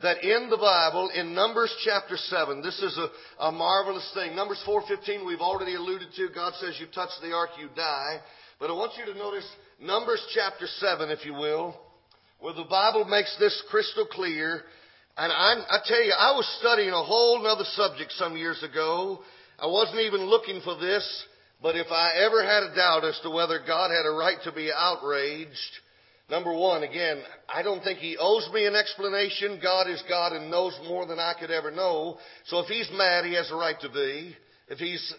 that 0.02 0.22
in 0.22 0.50
the 0.50 0.56
Bible, 0.56 1.10
in 1.14 1.34
Numbers 1.34 1.74
chapter 1.84 2.16
7, 2.16 2.62
this 2.62 2.78
is 2.80 2.98
a, 2.98 3.46
a 3.46 3.52
marvelous 3.52 4.08
thing. 4.14 4.36
Numbers 4.36 4.62
4.15 4.66 5.26
we've 5.26 5.40
already 5.40 5.74
alluded 5.74 6.08
to. 6.16 6.28
God 6.34 6.52
says 6.60 6.76
you 6.78 6.86
touch 6.94 7.10
the 7.22 7.32
ark, 7.32 7.50
you 7.60 7.68
die. 7.74 8.20
But 8.60 8.70
I 8.70 8.74
want 8.74 8.92
you 8.98 9.12
to 9.12 9.18
notice 9.18 9.48
Numbers 9.80 10.24
chapter 10.34 10.66
7, 10.66 11.10
if 11.10 11.24
you 11.24 11.34
will. 11.34 11.76
Well, 12.40 12.54
the 12.54 12.64
Bible 12.64 13.04
makes 13.04 13.36
this 13.38 13.62
crystal 13.68 14.06
clear. 14.06 14.62
And 15.16 15.32
I, 15.32 15.54
I 15.68 15.78
tell 15.84 16.02
you, 16.02 16.12
I 16.16 16.30
was 16.32 16.46
studying 16.60 16.90
a 16.90 17.02
whole 17.02 17.44
other 17.44 17.64
subject 17.72 18.12
some 18.12 18.36
years 18.36 18.62
ago. 18.62 19.18
I 19.58 19.66
wasn't 19.66 20.02
even 20.02 20.20
looking 20.20 20.60
for 20.62 20.76
this, 20.76 21.04
but 21.60 21.74
if 21.74 21.88
I 21.90 22.12
ever 22.18 22.44
had 22.44 22.62
a 22.62 22.74
doubt 22.76 23.04
as 23.04 23.18
to 23.24 23.30
whether 23.30 23.58
God 23.66 23.90
had 23.90 24.06
a 24.06 24.14
right 24.14 24.38
to 24.44 24.52
be 24.52 24.70
outraged, 24.72 25.80
number 26.30 26.54
one, 26.54 26.84
again, 26.84 27.20
I 27.52 27.62
don't 27.62 27.82
think 27.82 27.98
He 27.98 28.16
owes 28.16 28.48
me 28.54 28.66
an 28.66 28.76
explanation. 28.76 29.58
God 29.60 29.90
is 29.90 30.00
God 30.08 30.32
and 30.32 30.48
knows 30.48 30.78
more 30.86 31.06
than 31.06 31.18
I 31.18 31.34
could 31.40 31.50
ever 31.50 31.72
know. 31.72 32.18
So 32.46 32.60
if 32.60 32.66
He's 32.66 32.88
mad, 32.92 33.24
He 33.24 33.34
has 33.34 33.50
a 33.50 33.56
right 33.56 33.80
to 33.80 33.88
be. 33.88 34.36
If 34.68 34.78
He's 34.78 35.12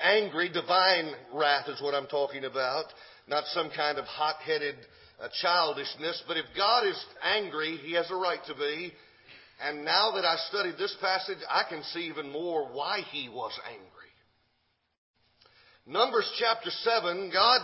angry, 0.00 0.50
divine 0.50 1.12
wrath 1.32 1.70
is 1.70 1.80
what 1.80 1.94
I'm 1.94 2.08
talking 2.08 2.44
about, 2.44 2.84
not 3.26 3.44
some 3.46 3.70
kind 3.74 3.96
of 3.96 4.04
hot-headed 4.04 4.74
a 5.20 5.28
childishness, 5.42 6.22
but 6.28 6.36
if 6.36 6.44
God 6.56 6.86
is 6.86 7.04
angry, 7.22 7.78
He 7.78 7.94
has 7.94 8.10
a 8.10 8.16
right 8.16 8.40
to 8.46 8.54
be. 8.54 8.92
And 9.62 9.84
now 9.84 10.12
that 10.14 10.24
I 10.24 10.36
studied 10.48 10.76
this 10.76 10.94
passage, 11.00 11.38
I 11.48 11.62
can 11.68 11.82
see 11.84 12.00
even 12.00 12.30
more 12.30 12.68
why 12.72 13.00
He 13.10 13.28
was 13.28 13.52
angry. 13.66 13.86
Numbers 15.86 16.30
chapter 16.38 16.70
7, 16.70 17.30
God 17.32 17.60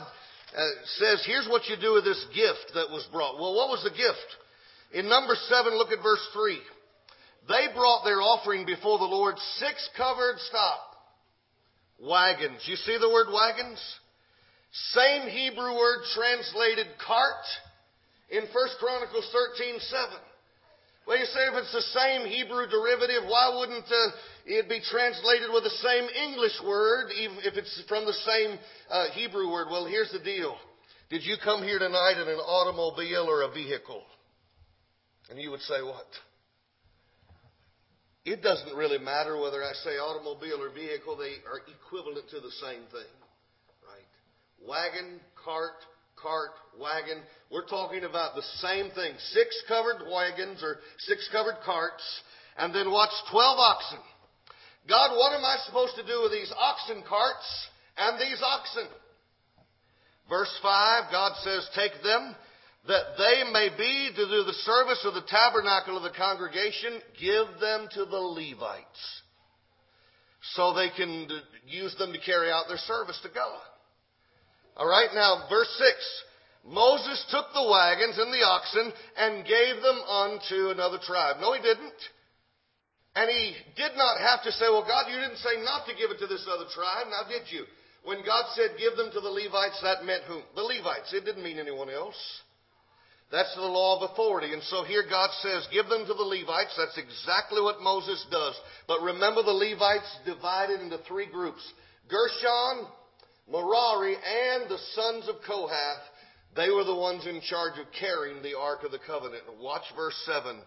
uh, 0.57 0.61
says, 0.99 1.25
here's 1.27 1.49
what 1.49 1.69
you 1.69 1.77
do 1.81 1.95
with 1.95 2.05
this 2.05 2.25
gift 2.35 2.73
that 2.75 2.89
was 2.91 3.07
brought. 3.13 3.35
Well, 3.35 3.55
what 3.55 3.69
was 3.69 3.83
the 3.83 3.91
gift? 3.91 4.29
In 4.93 5.09
Numbers 5.09 5.45
7, 5.49 5.77
look 5.77 5.91
at 5.91 6.03
verse 6.03 6.25
3. 6.33 6.59
They 7.49 7.75
brought 7.75 8.05
their 8.05 8.23
offering 8.23 8.65
before 8.65 8.99
the 8.99 9.05
Lord 9.05 9.35
six 9.59 9.89
covered 9.97 10.39
stop 10.49 10.93
wagons. 11.99 12.63
You 12.67 12.77
see 12.77 12.99
the 12.99 13.11
word 13.11 13.27
wagons? 13.33 13.81
Same 14.73 15.29
Hebrew 15.29 15.77
word 15.77 16.01
translated 16.15 16.87
cart 17.05 17.45
in 18.31 18.43
1 18.43 18.51
Chronicles 18.81 19.29
13, 19.59 19.79
7. 19.79 20.09
Well, 21.07 21.19
you 21.19 21.27
say 21.27 21.41
if 21.51 21.55
it's 21.55 21.73
the 21.73 22.01
same 22.01 22.27
Hebrew 22.27 22.67
derivative, 22.71 23.29
why 23.29 23.53
wouldn't 23.59 23.85
uh, 23.85 24.11
it'd 24.47 24.69
be 24.69 24.81
translated 24.81 25.51
with 25.53 25.65
the 25.65 25.79
same 25.83 26.09
English 26.29 26.57
word, 26.65 27.11
even 27.21 27.39
if 27.45 27.59
it's 27.59 27.83
from 27.89 28.07
the 28.07 28.17
same 28.25 28.59
uh, 28.89 29.11
Hebrew 29.13 29.51
word. 29.51 29.67
Well, 29.69 29.85
here's 29.85 30.13
the 30.13 30.21
deal. 30.21 30.57
Did 31.11 31.25
you 31.25 31.37
come 31.43 31.63
here 31.63 31.79
tonight 31.79 32.23
in 32.23 32.29
an 32.29 32.41
automobile 32.41 33.27
or 33.29 33.43
a 33.43 33.53
vehicle? 33.53 34.03
And 35.29 35.39
you 35.39 35.51
would 35.51 35.61
say, 35.63 35.83
what? 35.83 36.07
It 38.25 38.41
doesn't 38.41 38.75
really 38.75 38.99
matter 38.99 39.39
whether 39.39 39.63
I 39.63 39.73
say 39.85 39.99
automobile 39.99 40.63
or 40.63 40.71
vehicle, 40.71 41.17
they 41.17 41.43
are 41.45 41.61
equivalent 41.67 42.31
to 42.31 42.41
the 42.41 42.53
same 42.63 42.83
thing. 42.93 43.22
Wagon, 44.67 45.21
cart, 45.45 45.79
cart, 46.17 46.51
wagon. 46.79 47.19
We're 47.51 47.67
talking 47.67 48.05
about 48.05 48.35
the 48.35 48.47
same 48.63 48.91
thing. 48.91 49.13
Six 49.33 49.63
covered 49.69 50.07
wagons 50.11 50.63
or 50.63 50.79
six 50.99 51.29
covered 51.33 51.57
carts, 51.65 52.03
and 52.59 52.75
then 52.75 52.91
watch 52.91 53.13
12 53.31 53.59
oxen. 53.59 53.99
God, 54.89 55.17
what 55.17 55.35
am 55.35 55.45
I 55.45 55.57
supposed 55.67 55.95
to 55.97 56.07
do 56.07 56.23
with 56.23 56.33
these 56.33 56.53
oxen 56.57 57.03
carts 57.09 57.69
and 57.97 58.21
these 58.21 58.43
oxen? 58.43 58.87
Verse 60.29 60.53
5, 60.63 61.13
God 61.13 61.33
says, 61.43 61.69
Take 61.75 62.03
them 62.03 62.35
that 62.89 63.15
they 63.17 63.51
may 63.53 63.69
be 63.77 64.11
to 64.17 64.25
do 64.27 64.43
the 64.43 64.59
service 64.65 65.05
of 65.05 65.15
the 65.15 65.27
tabernacle 65.29 65.97
of 65.97 66.03
the 66.03 66.17
congregation, 66.17 67.01
give 67.21 67.61
them 67.61 67.87
to 67.95 68.05
the 68.05 68.17
Levites. 68.17 69.23
So 70.55 70.75
they 70.75 70.91
can 70.97 71.29
use 71.67 71.95
them 71.99 72.13
to 72.13 72.19
carry 72.19 72.51
out 72.51 72.65
their 72.67 72.79
service 72.79 73.21
to 73.23 73.29
God. 73.29 73.61
Alright, 74.77 75.11
now 75.15 75.47
verse 75.49 75.71
6. 75.79 76.23
Moses 76.65 77.19
took 77.31 77.47
the 77.53 77.69
wagons 77.69 78.19
and 78.19 78.33
the 78.33 78.47
oxen 78.47 78.93
and 79.19 79.45
gave 79.45 79.83
them 79.83 79.99
unto 80.07 80.71
another 80.71 80.99
tribe. 81.03 81.37
No, 81.41 81.53
he 81.53 81.61
didn't. 81.61 82.01
And 83.15 83.29
he 83.29 83.57
did 83.77 83.93
not 83.97 84.21
have 84.21 84.43
to 84.45 84.53
say, 84.53 84.71
well, 84.71 84.87
God, 84.87 85.11
you 85.11 85.21
didn't 85.21 85.43
say 85.43 85.61
not 85.61 85.85
to 85.87 85.99
give 85.99 86.11
it 86.11 86.19
to 86.21 86.27
this 86.27 86.47
other 86.49 86.65
tribe. 86.73 87.11
Now, 87.11 87.29
did 87.29 87.51
you? 87.53 87.67
When 88.05 88.25
God 88.25 88.47
said 88.55 88.79
give 88.79 88.97
them 88.97 89.11
to 89.13 89.21
the 89.21 89.29
Levites, 89.29 89.79
that 89.83 90.05
meant 90.05 90.25
whom? 90.25 90.43
The 90.55 90.63
Levites. 90.63 91.13
It 91.13 91.25
didn't 91.25 91.45
mean 91.45 91.59
anyone 91.59 91.91
else. 91.91 92.17
That's 93.31 93.55
the 93.55 93.63
law 93.63 93.97
of 93.97 94.11
authority. 94.13 94.53
And 94.53 94.63
so 94.65 94.85
here 94.85 95.05
God 95.09 95.31
says, 95.41 95.67
give 95.73 95.89
them 95.89 96.05
to 96.07 96.15
the 96.15 96.23
Levites. 96.23 96.77
That's 96.77 96.99
exactly 96.99 97.61
what 97.61 97.81
Moses 97.81 98.25
does. 98.31 98.55
But 98.87 99.03
remember 99.03 99.43
the 99.43 99.57
Levites 99.57 100.09
divided 100.25 100.81
into 100.81 100.99
three 101.09 101.27
groups. 101.27 101.63
Gershon, 102.09 102.87
Merari, 103.51 104.15
and 104.15 104.71
the 104.71 104.79
sons 104.95 105.29
of 105.29 105.37
Kohath. 105.47 106.03
They 106.55 106.69
were 106.71 106.85
the 106.85 106.95
ones 106.95 107.27
in 107.27 107.41
charge 107.41 107.79
of 107.79 107.87
carrying 107.99 108.43
the 108.43 108.59
Ark 108.59 108.85
of 108.85 108.93
the 108.93 108.99
Covenant. 109.07 109.43
Watch 109.61 109.85
verse 109.97 110.17
7. 110.27 110.61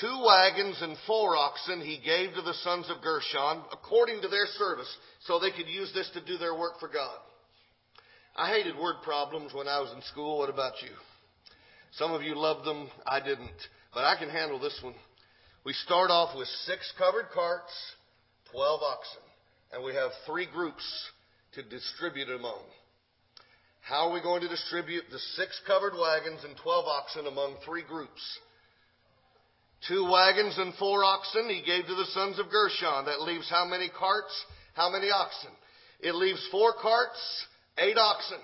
Two 0.00 0.24
wagons 0.24 0.80
and 0.82 0.96
four 1.06 1.36
oxen 1.36 1.80
he 1.80 1.98
gave 2.04 2.32
to 2.34 2.42
the 2.42 2.54
sons 2.62 2.88
of 2.88 3.02
Gershon 3.02 3.62
according 3.72 4.22
to 4.22 4.28
their 4.28 4.46
service 4.56 4.96
so 5.26 5.38
they 5.38 5.50
could 5.50 5.66
use 5.66 5.92
this 5.92 6.08
to 6.14 6.24
do 6.24 6.38
their 6.38 6.54
work 6.56 6.78
for 6.78 6.88
God. 6.88 7.18
I 8.36 8.50
hated 8.50 8.78
word 8.78 8.96
problems 9.02 9.52
when 9.52 9.66
I 9.66 9.80
was 9.80 9.92
in 9.92 10.02
school. 10.02 10.38
What 10.38 10.48
about 10.48 10.80
you? 10.80 10.94
Some 11.92 12.12
of 12.12 12.22
you 12.22 12.36
loved 12.36 12.64
them. 12.64 12.88
I 13.04 13.18
didn't. 13.18 13.50
But 13.92 14.04
I 14.04 14.16
can 14.16 14.30
handle 14.30 14.60
this 14.60 14.78
one. 14.82 14.94
We 15.64 15.72
start 15.72 16.10
off 16.10 16.38
with 16.38 16.46
six 16.64 16.90
covered 16.96 17.26
carts, 17.34 17.72
12 18.52 18.80
oxen, 18.80 19.22
and 19.72 19.84
we 19.84 19.92
have 19.94 20.10
three 20.24 20.46
groups 20.46 20.84
to 21.54 21.62
distribute 21.62 22.28
among. 22.28 22.62
How 23.82 24.08
are 24.08 24.12
we 24.12 24.20
going 24.20 24.42
to 24.42 24.48
distribute 24.48 25.04
the 25.10 25.18
six 25.36 25.60
covered 25.66 25.94
wagons 25.94 26.44
and 26.44 26.56
12 26.62 26.86
oxen 26.86 27.26
among 27.26 27.56
three 27.64 27.82
groups? 27.82 28.20
Two 29.88 30.04
wagons 30.10 30.58
and 30.58 30.74
four 30.74 31.02
oxen 31.02 31.48
he 31.48 31.62
gave 31.64 31.86
to 31.86 31.94
the 31.94 32.10
sons 32.12 32.38
of 32.38 32.50
Gershon. 32.50 33.06
That 33.06 33.22
leaves 33.22 33.48
how 33.48 33.64
many 33.64 33.88
carts? 33.88 34.32
How 34.74 34.90
many 34.90 35.10
oxen? 35.10 35.50
It 36.00 36.14
leaves 36.14 36.46
four 36.50 36.74
carts, 36.80 37.46
eight 37.78 37.96
oxen. 37.96 38.38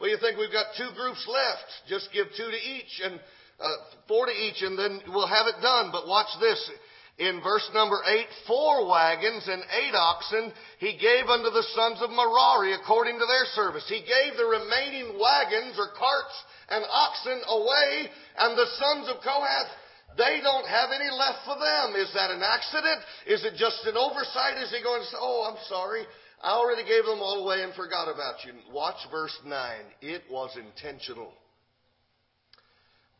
Well, 0.00 0.10
you 0.10 0.18
think 0.18 0.38
we've 0.38 0.52
got 0.52 0.76
two 0.76 0.88
groups 0.94 1.26
left. 1.26 1.68
Just 1.88 2.12
give 2.12 2.26
two 2.36 2.50
to 2.50 2.56
each 2.56 3.00
and 3.04 3.20
uh, 3.60 3.76
four 4.08 4.26
to 4.26 4.32
each, 4.32 4.62
and 4.62 4.78
then 4.78 5.00
we'll 5.08 5.28
have 5.28 5.46
it 5.46 5.60
done. 5.60 5.90
But 5.92 6.06
watch 6.06 6.28
this. 6.40 6.70
In 7.20 7.44
verse 7.44 7.68
number 7.74 8.00
eight, 8.08 8.32
four 8.48 8.88
wagons 8.88 9.44
and 9.46 9.60
eight 9.60 9.94
oxen 9.94 10.52
he 10.80 10.96
gave 10.96 11.28
unto 11.28 11.52
the 11.52 11.68
sons 11.76 12.00
of 12.00 12.08
Merari 12.08 12.72
according 12.72 13.20
to 13.20 13.28
their 13.28 13.44
service. 13.52 13.84
He 13.86 14.00
gave 14.00 14.40
the 14.40 14.48
remaining 14.48 15.20
wagons 15.20 15.76
or 15.76 15.92
carts 16.00 16.36
and 16.72 16.82
oxen 16.88 17.40
away, 17.46 18.08
and 18.38 18.56
the 18.56 18.72
sons 18.80 19.12
of 19.12 19.20
Kohath 19.20 19.68
they 20.16 20.40
don't 20.42 20.66
have 20.66 20.90
any 20.90 21.10
left 21.12 21.44
for 21.44 21.54
them. 21.54 21.94
Is 21.94 22.10
that 22.14 22.32
an 22.32 22.42
accident? 22.42 22.98
Is 23.26 23.44
it 23.44 23.54
just 23.54 23.84
an 23.86 23.96
oversight? 23.96 24.58
Is 24.58 24.70
he 24.72 24.82
going 24.82 25.02
to 25.02 25.06
say, 25.06 25.20
Oh, 25.20 25.46
I'm 25.46 25.60
sorry. 25.68 26.02
I 26.42 26.52
already 26.56 26.82
gave 26.88 27.04
them 27.04 27.20
all 27.20 27.44
away 27.44 27.62
and 27.62 27.74
forgot 27.74 28.08
about 28.08 28.42
you. 28.44 28.54
Watch 28.72 28.96
verse 29.10 29.36
9. 29.44 29.54
It 30.00 30.22
was 30.30 30.56
intentional. 30.56 31.32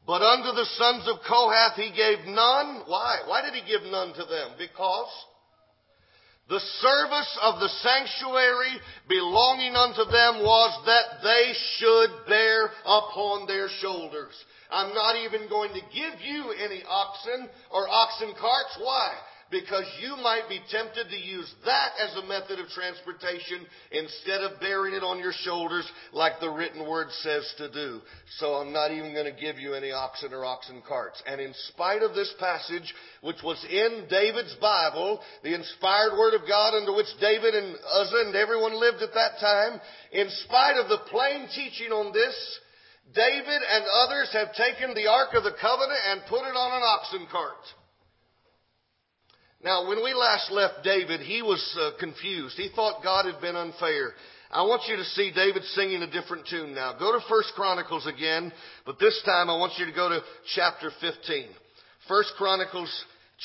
But 0.07 0.23
unto 0.23 0.53
the 0.53 0.67
sons 0.77 1.07
of 1.09 1.23
Kohath 1.29 1.77
he 1.77 1.93
gave 1.95 2.27
none. 2.27 2.83
Why? 2.87 3.21
Why 3.27 3.43
did 3.43 3.55
he 3.55 3.67
give 3.67 3.83
none 3.91 4.13
to 4.15 4.25
them? 4.25 4.53
Because 4.59 5.09
the 6.49 6.59
service 6.59 7.39
of 7.43 7.61
the 7.61 7.69
sanctuary 7.69 8.75
belonging 9.09 9.77
unto 9.77 10.05
them 10.11 10.43
was 10.43 10.83
that 10.87 11.23
they 11.23 11.53
should 11.79 12.27
bear 12.27 12.71
upon 12.85 13.47
their 13.47 13.69
shoulders. 13.81 14.35
I'm 14.69 14.93
not 14.95 15.17
even 15.17 15.49
going 15.49 15.71
to 15.75 15.81
give 15.95 16.21
you 16.21 16.53
any 16.59 16.83
oxen 16.89 17.49
or 17.71 17.89
oxen 17.89 18.35
carts. 18.41 18.79
Why? 18.81 19.15
Because 19.51 19.85
you 20.01 20.17
might 20.17 20.49
be 20.49 20.61
tempted 20.71 21.11
to 21.11 21.17
use 21.17 21.53
that 21.65 21.91
as 21.99 22.17
a 22.17 22.27
method 22.27 22.59
of 22.61 22.69
transportation 22.69 23.67
instead 23.91 24.43
of 24.43 24.61
bearing 24.61 24.95
it 24.95 25.03
on 25.03 25.19
your 25.19 25.33
shoulders 25.33 25.91
like 26.13 26.39
the 26.41 26.49
written 26.51 26.89
word 26.89 27.09
says 27.23 27.53
to 27.59 27.71
do. 27.71 28.01
So 28.39 28.55
I'm 28.55 28.73
not 28.73 28.93
even 28.93 29.13
going 29.13 29.27
to 29.27 29.41
give 29.41 29.59
you 29.59 29.75
any 29.75 29.91
oxen 29.91 30.33
or 30.33 30.45
oxen 30.45 30.83
carts. 30.87 31.21
And 31.27 31.41
in 31.41 31.53
spite 31.75 32.03
of 32.03 32.15
this 32.15 32.33
passage, 32.39 32.95
which 33.23 33.43
was 33.43 33.65
in 33.69 34.07
David's 34.09 34.55
Bible, 34.61 35.21
the 35.43 35.55
inspired 35.55 36.17
word 36.17 36.35
of 36.35 36.47
God 36.47 36.75
under 36.75 36.95
which 36.95 37.11
David 37.21 37.55
and 37.55 37.75
Uzzah 37.75 38.25
and 38.27 38.37
everyone 38.37 38.79
lived 38.79 39.03
at 39.03 39.15
that 39.15 39.41
time, 39.41 39.81
in 40.13 40.29
spite 40.47 40.77
of 40.77 40.89
the 40.89 41.03
plain 41.11 41.49
teaching 41.55 41.91
on 41.91 42.13
this, 42.13 42.37
David 43.15 43.61
and 43.67 43.85
others 44.07 44.31
have 44.33 44.55
taken 44.55 44.95
the 44.95 45.11
Ark 45.11 45.35
of 45.35 45.43
the 45.43 45.59
Covenant 45.61 45.99
and 46.07 46.21
put 46.29 46.47
it 46.47 46.55
on 46.55 46.77
an 46.79 46.87
oxen 46.87 47.27
cart. 47.31 47.59
Now, 49.63 49.87
when 49.89 50.03
we 50.03 50.15
last 50.15 50.51
left 50.51 50.83
David, 50.83 51.21
he 51.21 51.43
was 51.43 51.61
uh, 51.79 51.91
confused. 52.01 52.57
He 52.57 52.71
thought 52.75 53.03
God 53.03 53.27
had 53.27 53.41
been 53.43 53.57
unfair. 53.57 54.13
I 54.51 54.63
want 54.63 54.83
you 54.89 54.97
to 54.97 55.05
see 55.05 55.31
David 55.35 55.63
singing 55.65 56.03
a 56.03 56.11
different 56.11 56.47
tune 56.49 56.75
now. 56.75 56.97
Go 56.99 57.13
to 57.13 57.25
First 57.29 57.53
Chronicles 57.55 58.07
again, 58.07 58.53
but 58.87 58.99
this 58.99 59.21
time 59.25 59.51
I 59.51 59.59
want 59.59 59.75
you 59.79 59.87
to 59.87 59.93
go 59.93 60.09
to 60.09 60.21
chapter 60.55 60.91
15. 61.01 61.45
First 62.09 62.33
Chronicles 62.39 62.91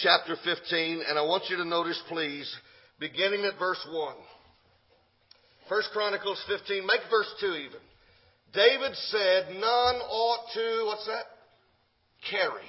chapter 0.02 0.36
15, 0.44 1.04
and 1.08 1.20
I 1.20 1.22
want 1.22 1.44
you 1.50 1.58
to 1.58 1.66
notice, 1.66 2.02
please, 2.08 2.50
beginning 3.00 3.44
at 3.44 3.60
verse 3.60 3.86
1. 3.92 4.16
First 5.68 5.90
Chronicles 5.92 6.42
15, 6.48 6.88
make 6.88 7.02
verse 7.12 7.32
2 7.42 7.48
even. 7.48 7.80
David 8.54 8.96
said, 8.96 9.50
None 9.50 9.62
ought 9.62 10.48
to, 10.54 10.84
what's 10.86 11.06
that? 11.08 11.26
Carry 12.32 12.64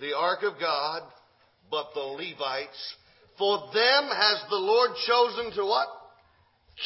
the 0.00 0.16
ark 0.16 0.42
of 0.42 0.58
God 0.58 1.02
but 1.70 1.94
the 1.94 2.00
Levites. 2.00 2.94
For 3.38 3.58
them 3.72 4.04
has 4.12 4.44
the 4.50 4.56
Lord 4.56 4.90
chosen 5.06 5.52
to 5.56 5.64
what? 5.64 5.88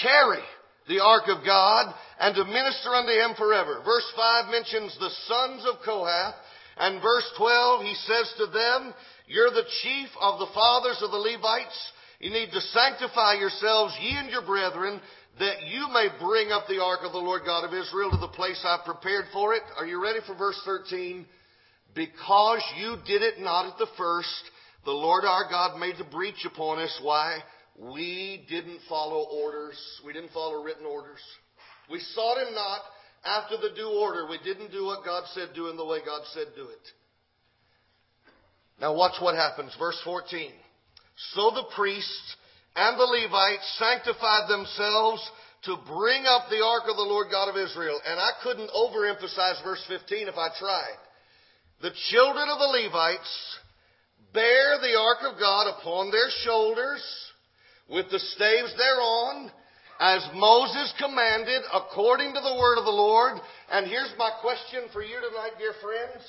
Carry 0.03 0.43
the 0.89 1.01
ark 1.01 1.25
of 1.29 1.45
God 1.45 1.95
and 2.21 2.35
to 2.37 2.45
minister 2.45 2.91
unto 2.95 3.11
him 3.11 3.35
forever. 3.37 3.81
Verse 3.85 4.07
5 4.17 4.51
mentions 4.51 4.97
the 4.99 5.11
sons 5.27 5.65
of 5.67 5.85
Kohath, 5.85 6.35
and 6.77 7.03
verse 7.03 7.29
12 7.39 7.83
he 7.83 7.95
says 7.95 8.35
to 8.39 8.47
them, 8.47 8.95
You're 9.27 9.51
the 9.51 9.69
chief 9.83 10.09
of 10.21 10.39
the 10.39 10.53
fathers 10.55 11.01
of 11.03 11.11
the 11.11 11.17
Levites. 11.17 11.93
You 12.21 12.31
need 12.31 12.51
to 12.53 12.61
sanctify 12.61 13.35
yourselves, 13.35 13.97
ye 14.01 14.17
and 14.17 14.31
your 14.31 14.45
brethren, 14.45 15.01
that 15.39 15.67
you 15.67 15.89
may 15.93 16.09
bring 16.21 16.53
up 16.53 16.69
the 16.69 16.83
ark 16.83 17.01
of 17.03 17.13
the 17.13 17.19
Lord 17.19 17.43
God 17.45 17.65
of 17.65 17.75
Israel 17.75 18.11
to 18.11 18.17
the 18.19 18.29
place 18.29 18.63
I've 18.65 18.85
prepared 18.85 19.27
for 19.33 19.55
it. 19.55 19.63
Are 19.77 19.87
you 19.87 20.03
ready 20.03 20.21
for 20.27 20.35
verse 20.35 20.61
13? 20.65 21.27
Because 21.95 22.63
you 22.79 22.97
did 23.07 23.23
it 23.23 23.41
not 23.41 23.67
at 23.67 23.79
the 23.79 23.89
first, 23.97 24.51
the 24.85 24.93
Lord 24.93 25.25
our 25.25 25.49
God 25.49 25.79
made 25.79 25.97
the 25.99 26.05
breach 26.05 26.45
upon 26.45 26.79
us. 26.79 26.99
Why? 27.03 27.39
We 27.79 28.45
didn't 28.49 28.81
follow 28.89 29.27
orders. 29.33 29.79
We 30.05 30.13
didn't 30.13 30.33
follow 30.33 30.63
written 30.63 30.87
orders. 30.87 31.21
We 31.91 32.01
sought 32.01 32.39
Him 32.39 32.55
not 32.55 32.81
after 33.25 33.57
the 33.57 33.75
due 33.75 33.89
order. 33.89 34.27
We 34.29 34.39
didn't 34.45 34.71
do 34.71 34.85
what 34.85 35.05
God 35.05 35.25
said 35.35 35.49
do 35.55 35.69
in 35.69 35.77
the 35.77 35.85
way 35.85 35.99
God 36.05 36.23
said 36.33 36.47
do 36.55 36.65
it. 36.65 36.87
Now 38.81 38.95
watch 38.95 39.21
what 39.21 39.35
happens. 39.35 39.75
Verse 39.79 40.01
14. 40.05 40.51
So 41.35 41.51
the 41.55 41.65
priests 41.75 42.37
and 42.77 42.99
the 42.99 43.05
Levites 43.05 43.79
sanctified 43.79 44.49
themselves 44.49 45.23
to 45.65 45.77
bring 45.87 46.25
up 46.27 46.51
the 46.51 46.63
ark 46.63 46.85
of 46.89 46.97
the 46.97 47.09
Lord 47.09 47.29
God 47.31 47.49
of 47.49 47.57
Israel. 47.57 48.01
And 48.07 48.21
I 48.21 48.31
couldn't 48.43 48.71
overemphasize 48.71 49.63
verse 49.65 49.83
15 49.89 50.29
if 50.29 50.35
I 50.37 50.49
tried. 50.59 50.99
The 51.81 51.93
children 52.11 52.49
of 52.49 52.59
the 52.59 52.83
Levites 52.83 53.59
bear 54.35 54.79
the 54.83 54.99
ark 54.99 55.33
of 55.33 55.39
God 55.39 55.73
upon 55.79 56.11
their 56.11 56.29
shoulders 56.45 57.03
with 57.89 58.11
the 58.11 58.19
staves 58.19 58.75
thereon, 58.77 59.51
as 60.01 60.29
Moses 60.35 60.93
commanded 60.99 61.63
according 61.73 62.35
to 62.35 62.41
the 62.41 62.57
word 62.59 62.79
of 62.79 62.85
the 62.85 62.91
Lord. 62.91 63.41
And 63.71 63.87
here's 63.87 64.13
my 64.19 64.31
question 64.43 64.91
for 64.93 65.03
you 65.03 65.17
tonight, 65.17 65.53
dear 65.57 65.73
friends. 65.81 66.25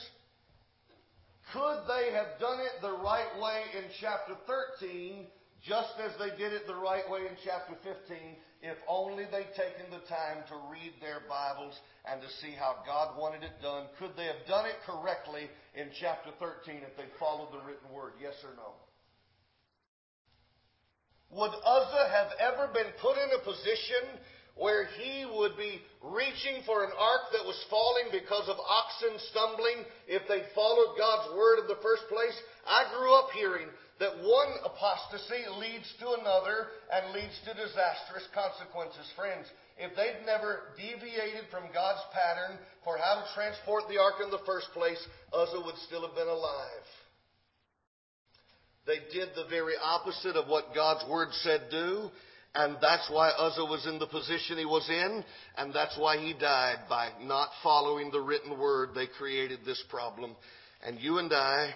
Could 1.52 1.88
they 1.88 2.14
have 2.14 2.40
done 2.40 2.60
it 2.60 2.82
the 2.82 2.98
right 3.04 3.40
way 3.42 3.64
in 3.78 3.86
chapter 4.00 4.36
13 4.46 5.26
just 5.66 5.98
as 5.98 6.14
they 6.22 6.30
did 6.38 6.54
it 6.54 6.70
the 6.70 6.78
right 6.78 7.10
way 7.10 7.26
in 7.26 7.34
chapter 7.42 7.74
15 7.82 8.38
if 8.62 8.78
only 8.88 9.26
they'd 9.30 9.54
taken 9.58 9.90
the 9.90 10.02
time 10.06 10.46
to 10.50 10.58
read 10.70 10.94
their 11.02 11.26
Bibles 11.30 11.74
and 12.06 12.22
to 12.22 12.30
see 12.42 12.54
how 12.54 12.82
God 12.86 13.18
wanted 13.18 13.42
it 13.42 13.62
done. 13.62 13.86
Could 13.98 14.18
they 14.18 14.26
have 14.26 14.42
done 14.48 14.66
it 14.66 14.78
correctly 14.86 15.50
in 15.74 15.90
chapter 16.02 16.30
13 16.38 16.82
if 16.82 16.98
they 16.98 17.10
followed 17.20 17.54
the 17.54 17.62
written 17.66 17.90
word? 17.94 18.14
Yes 18.22 18.38
or 18.42 18.54
no? 18.58 18.74
Would 21.34 21.54
Uzzah 21.54 22.10
have 22.10 22.32
ever 22.42 22.74
been 22.74 22.90
put 23.02 23.18
in 23.18 23.30
a 23.38 23.46
position 23.46 24.22
where 24.56 24.88
he 24.98 25.26
would 25.30 25.58
be 25.58 25.82
reaching 26.02 26.64
for 26.66 26.86
an 26.86 26.94
ark 26.98 27.34
that 27.34 27.46
was 27.46 27.60
falling 27.70 28.10
because 28.10 28.48
of 28.48 28.58
oxen 28.62 29.20
stumbling 29.30 29.84
if 30.08 30.26
they'd 30.30 30.48
followed 30.56 30.96
God's 30.98 31.36
word 31.38 31.60
in 31.60 31.68
the 31.68 31.82
first 31.82 32.08
place? 32.10 32.38
I 32.66 32.90
grew 32.98 33.14
up 33.14 33.30
hearing 33.36 33.68
that 34.00 34.18
one 34.20 34.52
apostasy 34.66 35.48
leads 35.60 35.88
to 36.00 36.20
another 36.20 36.68
and 36.92 37.14
leads 37.14 37.40
to 37.48 37.56
disastrous 37.56 38.28
consequences. 38.36 39.08
Friends, 39.16 39.48
if 39.78 39.96
they'd 39.96 40.26
never 40.26 40.76
deviated 40.76 41.48
from 41.52 41.72
God's 41.74 42.04
pattern 42.12 42.60
for 42.84 42.98
how 42.98 43.24
to 43.24 43.34
transport 43.34 43.84
the 43.88 44.00
ark 44.00 44.16
in 44.24 44.32
the 44.32 44.44
first 44.46 44.68
place, 44.74 45.00
Uzzah 45.32 45.64
would 45.64 45.80
still 45.88 46.06
have 46.06 46.16
been 46.16 46.28
alive. 46.28 46.88
They 48.86 49.00
did 49.12 49.30
the 49.36 49.50
very 49.50 49.74
opposite 49.82 50.36
of 50.36 50.48
what 50.48 50.76
God's 50.76 51.10
word 51.10 51.30
said 51.42 51.68
do, 51.72 52.12
and 52.54 52.78
that's 52.82 53.10
why 53.10 53.30
Uzzah 53.30 53.66
was 53.66 53.86
in 53.88 54.00
the 54.00 54.08
position 54.08 54.58
he 54.58 54.66
was 54.66 54.88
in, 54.90 55.24
and 55.58 55.74
that's 55.74 55.98
why 55.98 56.18
he 56.18 56.34
died 56.34 56.88
by 56.88 57.10
not 57.22 57.50
following 57.64 58.12
the 58.12 58.22
written 58.22 58.60
word. 58.60 58.90
They 58.94 59.08
created 59.08 59.60
this 59.66 59.82
problem. 59.90 60.36
And 60.86 61.00
you 61.00 61.18
and 61.18 61.34
I 61.34 61.74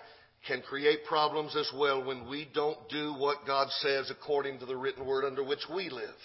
can 0.48 0.62
create 0.62 1.06
problems 1.06 1.56
as 1.56 1.70
well 1.76 2.04
when 2.04 2.30
we 2.30 2.48
don't 2.54 2.78
do 2.90 3.14
what 3.14 3.46
God 3.46 3.68
says 3.80 4.10
according 4.10 4.60
to 4.60 4.66
the 4.66 4.76
written 4.76 5.06
word 5.06 5.26
under 5.26 5.44
which 5.44 5.66
we 5.74 5.90
live. 5.90 6.16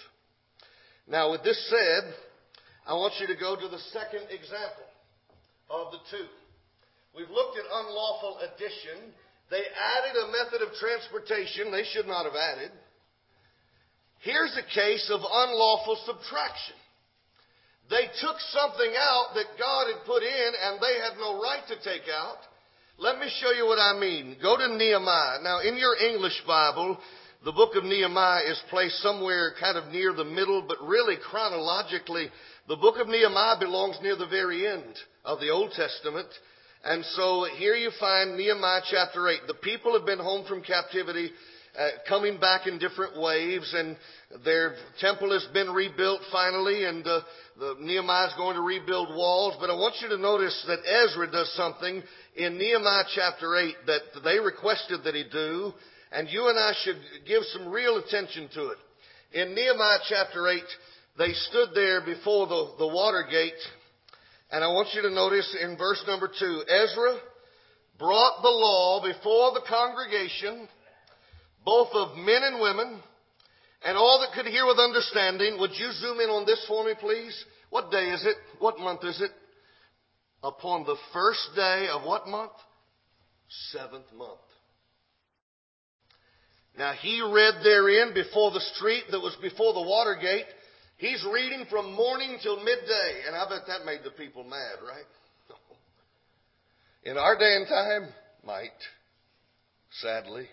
Now, 1.07 1.31
with 1.31 1.43
this 1.43 1.59
said, 1.69 2.13
I 2.87 2.93
want 2.93 3.13
you 3.19 3.27
to 3.27 3.35
go 3.35 3.55
to 3.55 3.67
the 3.67 3.79
second 3.91 4.27
example 4.31 4.87
of 5.69 5.91
the 5.91 5.99
two. 6.09 6.27
We've 7.15 7.29
looked 7.29 7.57
at 7.57 7.65
unlawful 7.65 8.39
addition. 8.39 9.13
They 9.51 9.61
added 9.61 10.15
a 10.17 10.31
method 10.31 10.61
of 10.67 10.73
transportation 10.79 11.71
they 11.71 11.85
should 11.93 12.07
not 12.07 12.25
have 12.25 12.35
added. 12.35 12.71
Here's 14.19 14.57
a 14.57 14.73
case 14.73 15.09
of 15.13 15.21
unlawful 15.21 15.97
subtraction. 16.05 16.75
They 17.89 18.09
took 18.21 18.37
something 18.49 18.93
out 18.97 19.37
that 19.37 19.59
God 19.59 19.93
had 19.93 20.05
put 20.05 20.23
in 20.23 20.49
and 20.65 20.81
they 20.81 20.97
had 20.97 21.17
no 21.21 21.39
right 21.41 21.61
to 21.69 21.77
take 21.85 22.09
out. 22.09 22.41
Let 22.97 23.19
me 23.19 23.29
show 23.41 23.51
you 23.51 23.65
what 23.65 23.77
I 23.77 23.99
mean. 23.99 24.37
Go 24.41 24.55
to 24.55 24.77
Nehemiah. 24.77 25.39
Now, 25.43 25.59
in 25.59 25.75
your 25.75 25.97
English 25.97 26.41
Bible, 26.47 26.97
the 27.43 27.51
book 27.51 27.75
of 27.75 27.83
Nehemiah 27.83 28.43
is 28.49 28.61
placed 28.69 28.99
somewhere 28.99 29.53
kind 29.59 29.77
of 29.77 29.91
near 29.91 30.13
the 30.13 30.23
middle, 30.23 30.63
but 30.65 30.77
really 30.81 31.17
chronologically, 31.29 32.29
the 32.69 32.77
book 32.77 32.95
of 32.97 33.09
Nehemiah 33.09 33.59
belongs 33.59 33.97
near 34.01 34.15
the 34.15 34.27
very 34.27 34.65
end 34.65 34.95
of 35.25 35.41
the 35.41 35.49
Old 35.49 35.71
Testament. 35.71 36.29
And 36.85 37.03
so 37.17 37.45
here 37.57 37.75
you 37.75 37.91
find 37.99 38.37
Nehemiah 38.37 38.81
chapter 38.89 39.27
8. 39.27 39.39
The 39.47 39.55
people 39.55 39.91
have 39.97 40.05
been 40.05 40.19
home 40.19 40.47
from 40.47 40.61
captivity, 40.61 41.31
uh, 41.77 41.89
coming 42.07 42.39
back 42.39 42.67
in 42.67 42.79
different 42.79 43.19
waves, 43.19 43.73
and 43.75 43.97
their 44.43 44.75
temple 44.99 45.31
has 45.31 45.45
been 45.53 45.69
rebuilt 45.69 46.21
finally, 46.31 46.85
and 46.85 47.05
uh, 47.05 47.21
the 47.59 47.75
Nehemiah 47.79 48.27
is 48.27 48.33
going 48.37 48.55
to 48.55 48.61
rebuild 48.61 49.09
walls. 49.09 49.55
But 49.59 49.69
I 49.69 49.73
want 49.73 49.95
you 50.01 50.09
to 50.09 50.17
notice 50.17 50.63
that 50.67 50.79
Ezra 50.85 51.29
does 51.31 51.53
something 51.55 52.01
in 52.35 52.57
Nehemiah 52.57 53.03
chapter 53.13 53.55
8 53.55 53.75
that 53.87 54.01
they 54.23 54.39
requested 54.39 55.03
that 55.03 55.15
he 55.15 55.25
do, 55.31 55.73
and 56.11 56.29
you 56.29 56.47
and 56.47 56.57
I 56.57 56.73
should 56.83 56.99
give 57.27 57.43
some 57.53 57.69
real 57.69 57.97
attention 57.97 58.49
to 58.53 58.69
it. 58.69 58.77
In 59.33 59.53
Nehemiah 59.53 59.99
chapter 60.07 60.47
8, 60.47 60.61
they 61.17 61.33
stood 61.33 61.69
there 61.73 62.01
before 62.05 62.47
the, 62.47 62.73
the 62.79 62.87
water 62.87 63.25
gate, 63.29 63.53
and 64.51 64.63
I 64.63 64.67
want 64.67 64.89
you 64.93 65.01
to 65.01 65.09
notice 65.09 65.57
in 65.61 65.77
verse 65.77 66.01
number 66.07 66.27
2, 66.27 66.63
Ezra 66.69 67.17
brought 67.97 68.41
the 68.41 68.49
law 68.49 69.01
before 69.01 69.51
the 69.53 69.63
congregation, 69.67 70.67
both 71.65 71.89
of 71.93 72.15
men 72.17 72.43
and 72.43 72.61
women, 72.61 73.01
and 73.83 73.97
all 73.97 74.19
that 74.21 74.35
could 74.35 74.49
hear 74.49 74.65
with 74.65 74.79
understanding. 74.79 75.59
Would 75.59 75.71
you 75.71 75.91
zoom 75.93 76.19
in 76.19 76.29
on 76.29 76.45
this 76.45 76.63
for 76.67 76.85
me, 76.85 76.93
please? 76.99 77.35
What 77.69 77.91
day 77.91 78.09
is 78.09 78.23
it? 78.25 78.35
What 78.59 78.79
month 78.79 79.03
is 79.03 79.19
it? 79.21 79.31
upon 80.45 80.85
the 80.85 80.95
first 81.11 81.49
day 81.55 81.87
of 81.91 82.03
what 82.03 82.27
month? 82.27 82.51
Seventh 83.71 84.05
month. 84.15 84.39
Now 86.77 86.93
he 86.93 87.21
read 87.21 87.63
therein 87.63 88.13
before 88.13 88.51
the 88.51 88.59
street 88.75 89.03
that 89.11 89.19
was 89.19 89.35
before 89.41 89.73
the 89.73 89.81
water 89.81 90.17
gate. 90.21 90.45
He's 90.97 91.25
reading 91.31 91.65
from 91.69 91.93
morning 91.93 92.37
till 92.41 92.57
midday, 92.57 93.23
and 93.27 93.35
I 93.35 93.49
bet 93.49 93.67
that 93.67 93.85
made 93.85 94.01
the 94.03 94.11
people 94.11 94.43
mad, 94.43 94.77
right? 94.87 95.05
In 97.03 97.17
our 97.17 97.37
day 97.37 97.55
and 97.55 97.67
time, 97.67 98.13
might. 98.45 98.71
Sadly. 100.01 100.47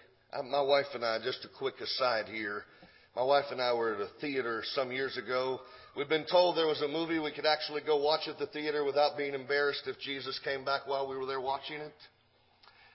My 0.50 0.62
wife 0.62 0.86
and 0.94 1.04
I, 1.04 1.18
just 1.22 1.44
a 1.44 1.58
quick 1.58 1.74
aside 1.80 2.26
here. 2.26 2.64
My 3.14 3.22
wife 3.22 3.46
and 3.50 3.60
I 3.60 3.74
were 3.74 3.94
at 3.94 4.00
a 4.00 4.08
theater 4.20 4.62
some 4.74 4.90
years 4.90 5.18
ago 5.18 5.60
We've 5.94 6.08
been 6.08 6.24
told 6.24 6.56
there 6.56 6.66
was 6.66 6.80
a 6.80 6.88
movie 6.88 7.18
we 7.18 7.32
could 7.32 7.44
actually 7.44 7.82
go 7.82 7.98
watch 7.98 8.26
at 8.26 8.38
the 8.38 8.46
theater 8.46 8.82
without 8.82 9.18
being 9.18 9.34
embarrassed 9.34 9.82
if 9.86 9.98
Jesus 10.00 10.40
came 10.42 10.64
back 10.64 10.86
while 10.86 11.06
we 11.06 11.16
were 11.16 11.26
there 11.26 11.40
watching 11.40 11.76
it. 11.76 11.92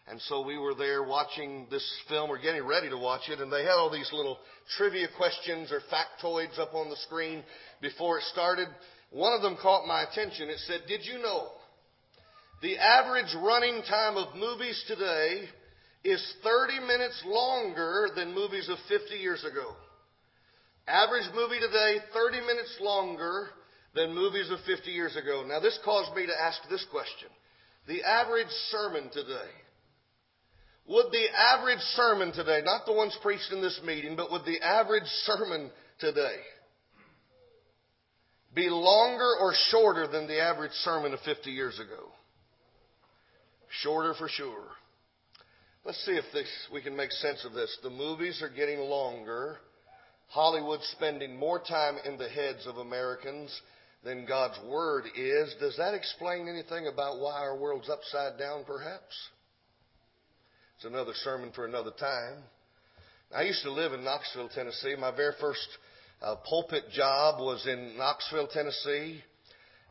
And 0.08 0.20
so 0.22 0.44
we 0.44 0.58
were 0.58 0.74
there 0.74 1.04
watching 1.04 1.68
this 1.70 1.86
film 2.10 2.32
or 2.32 2.40
getting 2.40 2.66
ready 2.66 2.90
to 2.90 2.98
watch 2.98 3.30
it, 3.30 3.40
and 3.40 3.54
they 3.54 3.62
had 3.62 3.74
all 3.74 3.92
these 3.92 4.10
little 4.12 4.40
trivia 4.78 5.08
questions 5.16 5.72
or 5.72 5.82
factoids 5.92 6.58
up 6.58 6.74
on 6.74 6.90
the 6.90 6.96
screen 6.96 7.44
before 7.82 8.18
it 8.18 8.24
started. 8.32 8.68
One 9.12 9.34
of 9.34 9.44
them 9.44 9.58
caught 9.62 9.88
my 9.88 10.02
attention. 10.02 10.50
It 10.50 10.58
said, 10.66 10.82
Did 10.88 11.02
you 11.06 11.22
know 11.22 11.50
the 12.64 12.80
average 12.80 13.36
running 13.36 13.84
time 13.84 14.18
of 14.18 14.36
movies 14.36 14.84
today 14.88 15.44
is 16.04 16.22
30 16.44 16.80
minutes 16.86 17.22
longer 17.26 18.10
than 18.16 18.34
movies 18.34 18.70
of 18.70 18.78
50 18.88 19.16
years 19.16 19.44
ago? 19.44 19.76
Average 20.88 21.30
movie 21.36 21.60
today, 21.60 21.98
30 22.14 22.42
minutes 22.42 22.78
longer 22.80 23.48
than 23.94 24.16
movies 24.16 24.50
of 24.50 24.60
50 24.66 24.92
years 24.92 25.16
ago. 25.16 25.44
Now, 25.46 25.60
this 25.60 25.78
caused 25.84 26.16
me 26.16 26.26
to 26.26 26.42
ask 26.42 26.60
this 26.70 26.86
question. 26.92 27.28
The 27.88 28.04
average 28.04 28.50
sermon 28.70 29.10
today, 29.12 29.50
would 30.88 31.12
the 31.12 31.26
average 31.36 31.80
sermon 31.96 32.32
today, 32.32 32.62
not 32.64 32.86
the 32.86 32.94
ones 32.94 33.18
preached 33.22 33.52
in 33.52 33.62
this 33.62 33.80
meeting, 33.86 34.16
but 34.16 34.32
would 34.32 34.46
the 34.46 34.62
average 34.62 35.08
sermon 35.26 35.72
today 36.00 36.38
be 38.54 38.70
longer 38.70 39.30
or 39.42 39.54
shorter 39.70 40.08
than 40.08 40.28
the 40.28 40.40
average 40.40 40.72
sermon 40.84 41.14
of 41.14 41.20
50 41.22 41.52
years 41.52 41.78
ago? 41.80 42.12
Shorter 43.82 44.14
for 44.14 44.30
sure. 44.30 44.64
Let's 45.88 46.06
see 46.06 46.18
if 46.18 46.26
this, 46.34 46.50
we 46.74 46.82
can 46.82 46.98
make 46.98 47.14
sense 47.14 47.46
of 47.46 47.54
this. 47.54 47.78
The 47.82 47.90
movies 47.90 48.42
are 48.42 48.50
getting 48.50 48.80
longer 48.80 49.56
Hollywood 50.28 50.82
spending 50.92 51.38
more 51.38 51.60
time 51.60 51.96
in 52.04 52.18
the 52.18 52.28
heads 52.28 52.68
of 52.68 52.76
Americans 52.76 53.58
than 54.04 54.26
God's 54.26 54.60
Word 54.70 55.06
is, 55.16 55.56
does 55.62 55.78
that 55.78 55.94
explain 55.94 56.50
anything 56.50 56.88
about 56.88 57.22
why 57.22 57.40
our 57.40 57.56
world's 57.56 57.88
upside 57.88 58.38
down, 58.38 58.66
perhaps? 58.66 59.16
It's 60.76 60.84
another 60.84 61.14
sermon 61.24 61.54
for 61.56 61.66
another 61.66 61.92
time. 61.98 62.44
I 63.34 63.44
used 63.44 63.64
to 63.64 63.72
live 63.72 63.94
in 63.94 64.04
Knoxville, 64.04 64.50
Tennessee. 64.50 64.96
My 65.00 65.16
very 65.16 65.36
first 65.40 65.70
uh, 66.22 66.36
pulpit 66.50 66.84
job 66.92 67.40
was 67.40 67.66
in 67.66 67.98
Knoxville, 67.98 68.48
Tennessee. 68.48 69.24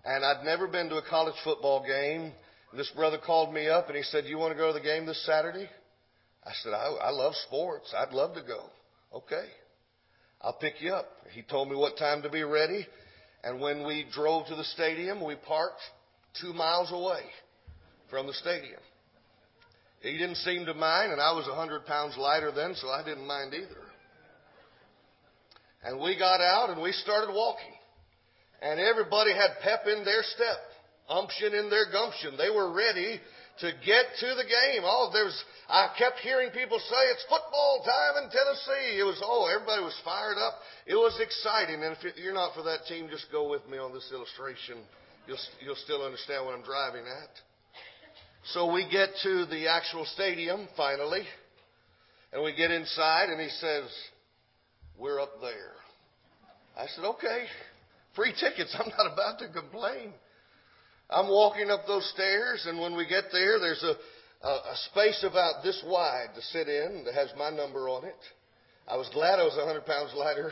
And 0.04 0.22
I'd 0.22 0.44
never 0.44 0.68
been 0.68 0.90
to 0.90 0.96
a 0.96 1.08
college 1.08 1.36
football 1.42 1.86
game. 1.86 2.32
This 2.76 2.92
brother 2.94 3.16
called 3.16 3.54
me 3.54 3.68
up 3.68 3.88
and 3.88 3.96
he 3.96 4.02
said, 4.02 4.26
You 4.26 4.36
want 4.36 4.52
to 4.52 4.58
go 4.58 4.66
to 4.66 4.78
the 4.78 4.84
game 4.84 5.06
this 5.06 5.24
Saturday? 5.24 5.70
I 6.46 6.52
said, 6.62 6.72
I, 6.72 6.86
I 6.86 7.10
love 7.10 7.34
sports. 7.46 7.92
I'd 7.96 8.12
love 8.12 8.34
to 8.34 8.42
go. 8.42 8.70
Okay. 9.12 9.46
I'll 10.40 10.52
pick 10.52 10.74
you 10.80 10.92
up. 10.92 11.08
He 11.32 11.42
told 11.42 11.68
me 11.68 11.76
what 11.76 11.98
time 11.98 12.22
to 12.22 12.30
be 12.30 12.44
ready. 12.44 12.86
And 13.42 13.60
when 13.60 13.84
we 13.84 14.06
drove 14.12 14.46
to 14.46 14.54
the 14.54 14.64
stadium, 14.64 15.24
we 15.24 15.34
parked 15.34 15.80
two 16.40 16.52
miles 16.52 16.92
away 16.92 17.22
from 18.10 18.26
the 18.26 18.32
stadium. 18.34 18.80
He 20.00 20.12
didn't 20.12 20.36
seem 20.36 20.66
to 20.66 20.74
mind, 20.74 21.10
and 21.10 21.20
I 21.20 21.32
was 21.32 21.46
a 21.46 21.50
100 21.50 21.84
pounds 21.86 22.16
lighter 22.16 22.52
then, 22.52 22.74
so 22.76 22.88
I 22.88 23.04
didn't 23.04 23.26
mind 23.26 23.54
either. 23.54 23.82
And 25.84 26.00
we 26.00 26.18
got 26.18 26.40
out 26.40 26.70
and 26.70 26.80
we 26.80 26.92
started 26.92 27.32
walking. 27.34 27.74
And 28.62 28.78
everybody 28.78 29.32
had 29.32 29.58
pep 29.62 29.86
in 29.86 30.04
their 30.04 30.22
step, 30.22 30.58
umption 31.08 31.54
in 31.54 31.70
their 31.70 31.90
gumption. 31.90 32.36
They 32.36 32.50
were 32.50 32.72
ready 32.72 33.20
to 33.60 33.72
get 33.84 34.04
to 34.20 34.28
the 34.36 34.44
game. 34.44 34.84
Oh, 34.84 35.10
there's, 35.12 35.36
I 35.68 35.88
kept 35.98 36.18
hearing 36.20 36.50
people 36.50 36.78
say 36.78 37.02
it's 37.12 37.24
football 37.24 37.84
time 37.84 38.24
in 38.24 38.30
Tennessee. 38.30 39.00
It 39.00 39.04
was, 39.04 39.20
oh, 39.24 39.48
everybody 39.48 39.82
was 39.82 39.96
fired 40.04 40.36
up. 40.36 40.54
It 40.86 40.96
was 40.96 41.16
exciting. 41.20 41.82
And 41.82 41.96
if 41.96 42.16
you're 42.16 42.34
not 42.34 42.54
for 42.54 42.62
that 42.64 42.84
team, 42.88 43.08
just 43.10 43.26
go 43.32 43.48
with 43.48 43.66
me 43.68 43.78
on 43.78 43.92
this 43.92 44.10
illustration. 44.12 44.78
You'll, 45.26 45.40
you'll 45.64 45.82
still 45.84 46.04
understand 46.04 46.44
what 46.44 46.54
I'm 46.54 46.64
driving 46.64 47.04
at. 47.08 47.32
So 48.52 48.72
we 48.72 48.88
get 48.88 49.10
to 49.24 49.46
the 49.46 49.68
actual 49.68 50.04
stadium 50.04 50.68
finally, 50.76 51.22
and 52.32 52.44
we 52.44 52.54
get 52.54 52.70
inside, 52.70 53.28
and 53.30 53.40
he 53.40 53.48
says, 53.48 53.84
We're 54.96 55.20
up 55.20 55.40
there. 55.40 55.74
I 56.78 56.86
said, 56.94 57.04
Okay, 57.04 57.46
free 58.14 58.32
tickets. 58.38 58.76
I'm 58.78 58.90
not 58.96 59.12
about 59.12 59.40
to 59.40 59.48
complain. 59.48 60.12
I'm 61.08 61.28
walking 61.28 61.70
up 61.70 61.86
those 61.86 62.08
stairs, 62.14 62.66
and 62.66 62.80
when 62.80 62.96
we 62.96 63.06
get 63.06 63.24
there, 63.30 63.60
there's 63.60 63.82
a, 63.84 64.46
a, 64.46 64.50
a 64.50 64.76
space 64.90 65.24
about 65.28 65.62
this 65.62 65.82
wide 65.86 66.30
to 66.34 66.42
sit 66.42 66.68
in 66.68 67.04
that 67.04 67.14
has 67.14 67.30
my 67.38 67.50
number 67.50 67.88
on 67.88 68.04
it. 68.04 68.16
I 68.88 68.96
was 68.96 69.08
glad 69.12 69.38
I 69.38 69.44
was 69.44 69.56
100 69.56 69.86
pounds 69.86 70.12
lighter 70.16 70.50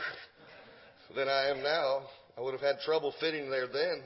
than 1.15 1.27
I 1.27 1.49
am 1.49 1.61
now. 1.61 2.03
I 2.37 2.41
would 2.41 2.53
have 2.53 2.61
had 2.61 2.79
trouble 2.79 3.13
fitting 3.19 3.49
there 3.49 3.67
then. 3.67 4.01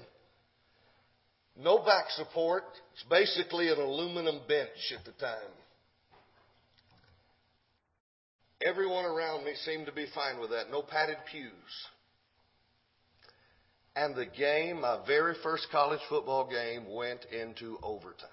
No 1.57 1.79
back 1.79 2.05
support. 2.11 2.63
It's 2.93 3.03
basically 3.09 3.69
an 3.69 3.79
aluminum 3.79 4.39
bench 4.47 4.93
at 4.97 5.05
the 5.05 5.11
time. 5.19 5.51
Everyone 8.61 9.05
around 9.05 9.45
me 9.45 9.53
seemed 9.65 9.85
to 9.85 9.91
be 9.91 10.05
fine 10.13 10.39
with 10.39 10.49
that. 10.51 10.69
No 10.69 10.81
padded 10.81 11.17
pews. 11.31 11.51
And 13.99 14.15
the 14.15 14.25
game, 14.25 14.79
my 14.79 14.99
very 15.05 15.35
first 15.43 15.67
college 15.73 15.99
football 16.07 16.49
game, 16.49 16.85
went 16.89 17.25
into 17.33 17.77
overtime. 17.83 18.29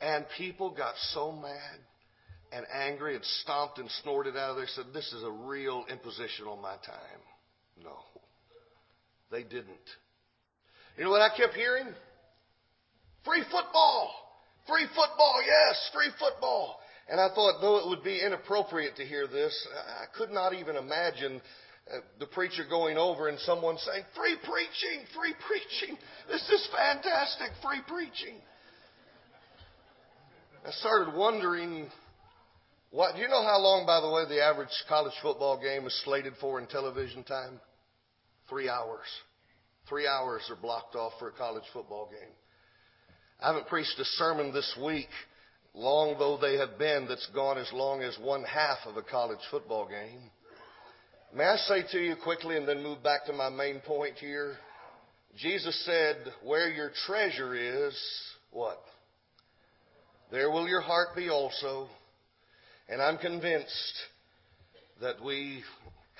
And 0.00 0.24
people 0.38 0.70
got 0.70 0.94
so 1.12 1.30
mad 1.30 1.78
and 2.50 2.64
angry 2.72 3.14
and 3.14 3.24
stomped 3.42 3.78
and 3.78 3.90
snorted 4.02 4.38
out 4.38 4.52
of 4.52 4.56
there, 4.56 4.66
said, 4.68 4.86
This 4.94 5.12
is 5.12 5.22
a 5.22 5.30
real 5.30 5.84
imposition 5.90 6.46
on 6.46 6.62
my 6.62 6.76
time. 6.76 7.20
No, 7.82 7.98
they 9.30 9.42
didn't. 9.42 9.68
You 10.96 11.04
know 11.04 11.10
what 11.10 11.20
I 11.20 11.36
kept 11.36 11.52
hearing? 11.52 11.88
Free 13.24 13.42
football! 13.42 14.14
Free 14.66 14.86
football, 14.86 15.42
yes, 15.46 15.90
free 15.92 16.10
football. 16.18 16.80
And 17.10 17.20
I 17.20 17.28
thought, 17.34 17.60
though 17.60 17.76
it 17.76 17.88
would 17.88 18.02
be 18.02 18.18
inappropriate 18.24 18.96
to 18.96 19.04
hear 19.04 19.26
this, 19.26 19.54
I 20.00 20.06
could 20.16 20.30
not 20.30 20.54
even 20.54 20.76
imagine 20.76 21.42
Uh, 21.92 21.98
the 22.18 22.26
preacher 22.26 22.64
going 22.68 22.96
over 22.96 23.28
and 23.28 23.38
someone 23.40 23.76
saying, 23.78 24.04
Free 24.16 24.36
preaching, 24.42 25.06
free 25.14 25.34
preaching. 25.46 25.98
This 26.28 26.42
is 26.48 26.68
fantastic, 26.74 27.50
free 27.62 27.82
preaching. 27.86 28.40
I 30.66 30.70
started 30.70 31.14
wondering, 31.14 31.90
what, 32.90 33.16
do 33.16 33.20
you 33.20 33.28
know 33.28 33.42
how 33.42 33.58
long, 33.58 33.84
by 33.84 34.00
the 34.00 34.10
way, 34.10 34.24
the 34.26 34.42
average 34.42 34.70
college 34.88 35.12
football 35.20 35.60
game 35.60 35.86
is 35.86 36.02
slated 36.04 36.32
for 36.40 36.58
in 36.58 36.66
television 36.66 37.22
time? 37.22 37.60
Three 38.48 38.70
hours. 38.70 39.04
Three 39.86 40.06
hours 40.06 40.42
are 40.48 40.56
blocked 40.56 40.94
off 40.94 41.12
for 41.18 41.28
a 41.28 41.32
college 41.32 41.64
football 41.74 42.08
game. 42.10 42.32
I 43.40 43.48
haven't 43.48 43.66
preached 43.66 43.98
a 43.98 44.04
sermon 44.04 44.54
this 44.54 44.74
week, 44.82 45.08
long 45.74 46.16
though 46.18 46.38
they 46.38 46.56
have 46.56 46.78
been, 46.78 47.06
that's 47.08 47.28
gone 47.34 47.58
as 47.58 47.70
long 47.74 48.00
as 48.00 48.16
one 48.18 48.42
half 48.44 48.78
of 48.86 48.96
a 48.96 49.02
college 49.02 49.40
football 49.50 49.86
game. 49.86 50.30
May 51.36 51.46
I 51.46 51.56
say 51.56 51.82
to 51.90 51.98
you 51.98 52.14
quickly 52.14 52.56
and 52.56 52.68
then 52.68 52.80
move 52.80 53.02
back 53.02 53.26
to 53.26 53.32
my 53.32 53.48
main 53.48 53.80
point 53.80 54.14
here? 54.18 54.54
Jesus 55.36 55.84
said, 55.84 56.18
Where 56.44 56.70
your 56.70 56.92
treasure 57.08 57.56
is, 57.56 57.98
what? 58.52 58.78
There 60.30 60.48
will 60.48 60.68
your 60.68 60.80
heart 60.80 61.16
be 61.16 61.30
also. 61.30 61.88
And 62.88 63.02
I'm 63.02 63.18
convinced 63.18 63.94
that 65.00 65.16
we 65.24 65.64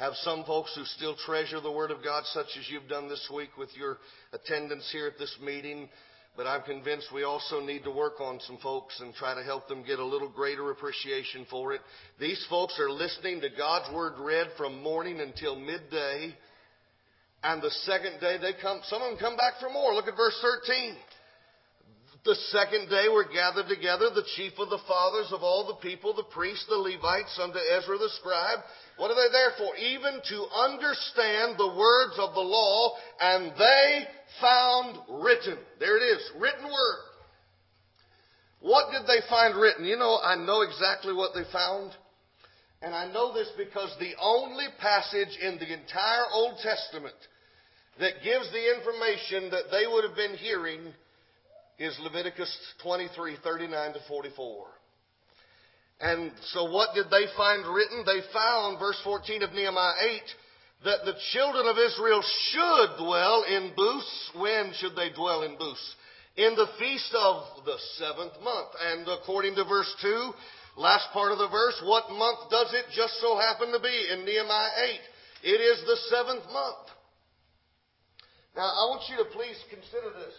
have 0.01 0.15
some 0.15 0.43
folks 0.47 0.75
who 0.75 0.85
still 0.85 1.15
treasure 1.25 1.61
the 1.61 1.71
Word 1.71 1.93
of 1.93 2.03
God, 2.03 2.25
such 2.33 2.49
as 2.59 2.69
you've 2.69 2.89
done 2.89 3.09
this 3.09 3.31
week 3.33 3.57
with 3.57 3.71
your 3.77 3.99
attendance 4.33 4.89
here 4.91 5.07
at 5.07 5.17
this 5.17 5.37
meeting. 5.41 5.89
But 6.37 6.49
I'm 6.49 6.63
convinced 6.63 7.13
we 7.15 7.23
also 7.23 7.61
need 7.61 7.85
to 7.85 7.93
work 7.93 8.21
on 8.21 8.41
some 8.41 8.59
folks 8.59 8.99
and 9.01 9.15
try 9.15 9.35
to 9.35 9.43
help 9.45 9.69
them 9.69 9.85
get 9.85 10.01
a 10.01 10.05
little 10.05 10.29
greater 10.29 10.73
appreciation 10.73 11.47
for 11.49 11.73
it. 11.75 11.81
These 12.19 12.45
folks 12.51 12.79
are 12.81 12.91
listening 12.91 13.41
to 13.43 13.49
God's 13.57 13.95
Word 13.95 14.15
read 14.19 14.49
from 14.57 14.83
morning 14.83 15.21
until 15.21 15.55
midday. 15.55 16.35
And 17.45 17.63
the 17.63 17.71
second 17.71 18.21
day 18.21 18.39
they 18.41 18.53
come, 18.61 18.81
some 18.85 19.01
of 19.03 19.11
them 19.11 19.19
come 19.19 19.37
back 19.37 19.61
for 19.61 19.71
more. 19.71 19.95
Look 19.95 20.09
at 20.09 20.17
verse 20.17 20.37
13. 20.67 20.97
The 22.25 22.35
second 22.57 22.89
day 22.89 23.09
were 23.13 23.29
gathered 23.29 23.69
together 23.69 24.09
the 24.09 24.25
chief 24.35 24.55
of 24.59 24.71
the 24.71 24.81
fathers 24.89 25.31
of 25.31 25.43
all 25.43 25.67
the 25.67 25.87
people, 25.87 26.15
the 26.15 26.23
priests, 26.23 26.65
the 26.67 26.77
Levites, 26.77 27.39
unto 27.39 27.59
Ezra 27.59 27.99
the 27.99 28.09
scribe. 28.17 28.61
What 28.97 29.11
are 29.11 29.15
they 29.15 29.31
there 29.31 29.53
for? 29.59 29.77
Even 29.77 30.23
to 30.31 30.47
understand 30.57 31.59
the 31.59 31.75
words 31.77 32.17
of 32.19 32.33
the 32.33 32.41
law, 32.41 32.97
and 33.21 33.53
they 33.59 34.05
found 34.41 35.23
written. 35.23 35.59
There 35.79 35.99
it 35.99 36.03
is, 36.17 36.31
written 36.41 36.65
word. 36.65 37.01
What 38.61 38.91
did 38.91 39.07
they 39.07 39.21
find 39.29 39.61
written? 39.61 39.85
You 39.85 39.99
know, 39.99 40.19
I 40.25 40.37
know 40.37 40.63
exactly 40.63 41.13
what 41.13 41.35
they 41.35 41.45
found. 41.53 41.93
And 42.81 42.95
I 42.95 43.11
know 43.13 43.35
this 43.35 43.49
because 43.59 43.95
the 43.99 44.15
only 44.19 44.67
passage 44.81 45.37
in 45.43 45.59
the 45.59 45.71
entire 45.71 46.25
Old 46.33 46.57
Testament 46.63 47.17
that 48.01 48.25
gives 48.25 48.51
the 48.51 48.77
information 48.77 49.51
that 49.51 49.71
they 49.71 49.87
would 49.87 50.05
have 50.05 50.17
been 50.17 50.39
hearing 50.39 50.95
is 51.79 51.99
Leviticus 52.03 52.51
23, 52.83 53.37
39 53.43 53.93
to 53.95 54.01
44. 54.09 54.67
And 56.01 56.33
so 56.53 56.71
what 56.71 56.95
did 56.95 57.07
they 57.11 57.27
find 57.37 57.67
written? 57.67 58.05
They 58.05 58.21
found, 58.33 58.79
verse 58.79 59.01
14 59.05 59.43
of 59.43 59.53
Nehemiah 59.53 59.95
8, 60.01 60.23
that 60.85 61.05
the 61.05 61.17
children 61.33 61.67
of 61.67 61.79
Israel 61.79 62.23
should 62.51 63.05
dwell 63.05 63.45
in 63.49 63.73
booths. 63.75 64.31
When 64.37 64.73
should 64.79 64.97
they 64.97 65.11
dwell 65.11 65.43
in 65.43 65.57
booths? 65.57 65.95
In 66.37 66.55
the 66.57 66.69
feast 66.79 67.15
of 67.15 67.65
the 67.65 67.79
seventh 67.97 68.35
month. 68.43 68.71
And 68.91 69.07
according 69.09 69.55
to 69.55 69.65
verse 69.65 69.93
2, 70.03 70.33
last 70.77 71.09
part 71.13 71.33
of 71.33 71.39
the 71.39 71.49
verse, 71.49 71.81
what 71.85 72.11
month 72.11 72.51
does 72.51 72.75
it 72.75 72.87
just 72.95 73.15
so 73.21 73.39
happen 73.39 73.73
to 73.73 73.81
be 73.81 74.07
in 74.13 74.25
Nehemiah 74.25 74.71
8? 75.45 75.51
It 75.55 75.61
is 75.61 75.81
the 75.87 75.97
seventh 76.11 76.45
month. 76.53 76.85
Now, 78.57 78.67
I 78.67 78.87
want 78.91 79.03
you 79.11 79.17
to 79.19 79.31
please 79.31 79.59
consider 79.71 80.11
this. 80.15 80.35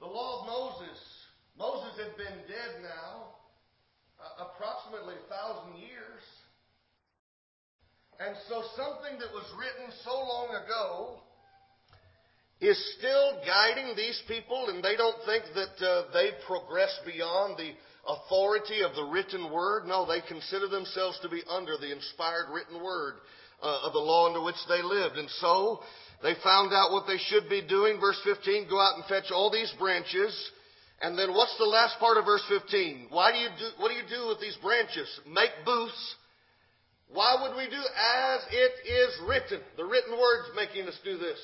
The 0.00 0.06
law 0.06 0.40
of 0.40 0.46
Moses. 0.46 0.98
Moses 1.58 1.98
had 1.98 2.16
been 2.16 2.38
dead 2.46 2.82
now 2.82 3.34
uh, 4.22 4.46
approximately 4.46 5.14
a 5.14 5.28
thousand 5.28 5.78
years. 5.78 6.22
And 8.20 8.36
so 8.48 8.62
something 8.76 9.18
that 9.18 9.32
was 9.34 9.46
written 9.58 9.92
so 10.04 10.14
long 10.14 10.50
ago 10.54 11.18
is 12.60 12.78
still 12.98 13.42
guiding 13.46 13.94
these 13.96 14.20
people, 14.26 14.68
and 14.68 14.82
they 14.82 14.96
don't 14.96 15.18
think 15.26 15.44
that 15.54 15.84
uh, 15.84 16.02
they 16.12 16.30
progress 16.46 16.90
beyond 17.06 17.56
the 17.56 17.72
authority 18.06 18.82
of 18.82 18.94
the 18.94 19.04
written 19.04 19.52
word. 19.52 19.86
No, 19.86 20.06
they 20.06 20.20
consider 20.26 20.66
themselves 20.66 21.18
to 21.22 21.28
be 21.28 21.42
under 21.48 21.76
the 21.76 21.92
inspired 21.92 22.46
written 22.52 22.82
word 22.82 23.14
uh, 23.62 23.86
of 23.86 23.92
the 23.92 23.98
law 23.98 24.26
under 24.26 24.42
which 24.42 24.58
they 24.68 24.82
lived. 24.82 25.16
And 25.16 25.30
so 25.38 25.80
they 26.22 26.34
found 26.42 26.72
out 26.72 26.92
what 26.92 27.06
they 27.06 27.18
should 27.18 27.48
be 27.48 27.62
doing. 27.66 28.00
Verse 28.00 28.20
15, 28.24 28.68
go 28.68 28.80
out 28.80 28.96
and 28.96 29.04
fetch 29.06 29.30
all 29.30 29.50
these 29.50 29.72
branches. 29.78 30.34
And 31.00 31.16
then 31.16 31.32
what's 31.32 31.56
the 31.58 31.64
last 31.64 31.98
part 32.00 32.18
of 32.18 32.24
verse 32.24 32.42
15? 32.48 33.06
Why 33.10 33.30
do 33.30 33.38
you 33.38 33.48
do, 33.58 33.68
what 33.78 33.88
do 33.88 33.94
you 33.94 34.08
do 34.08 34.28
with 34.28 34.40
these 34.40 34.56
branches? 34.62 35.08
Make 35.26 35.50
booths 35.64 36.16
why 37.12 37.40
would 37.40 37.56
we 37.56 37.64
do 37.72 37.80
as 37.80 38.40
it 38.52 38.72
is 38.84 39.12
written? 39.24 39.60
The 39.76 39.84
written 39.84 40.12
word's 40.12 40.52
making 40.54 40.88
us 40.88 40.98
do 41.04 41.16
this. 41.16 41.40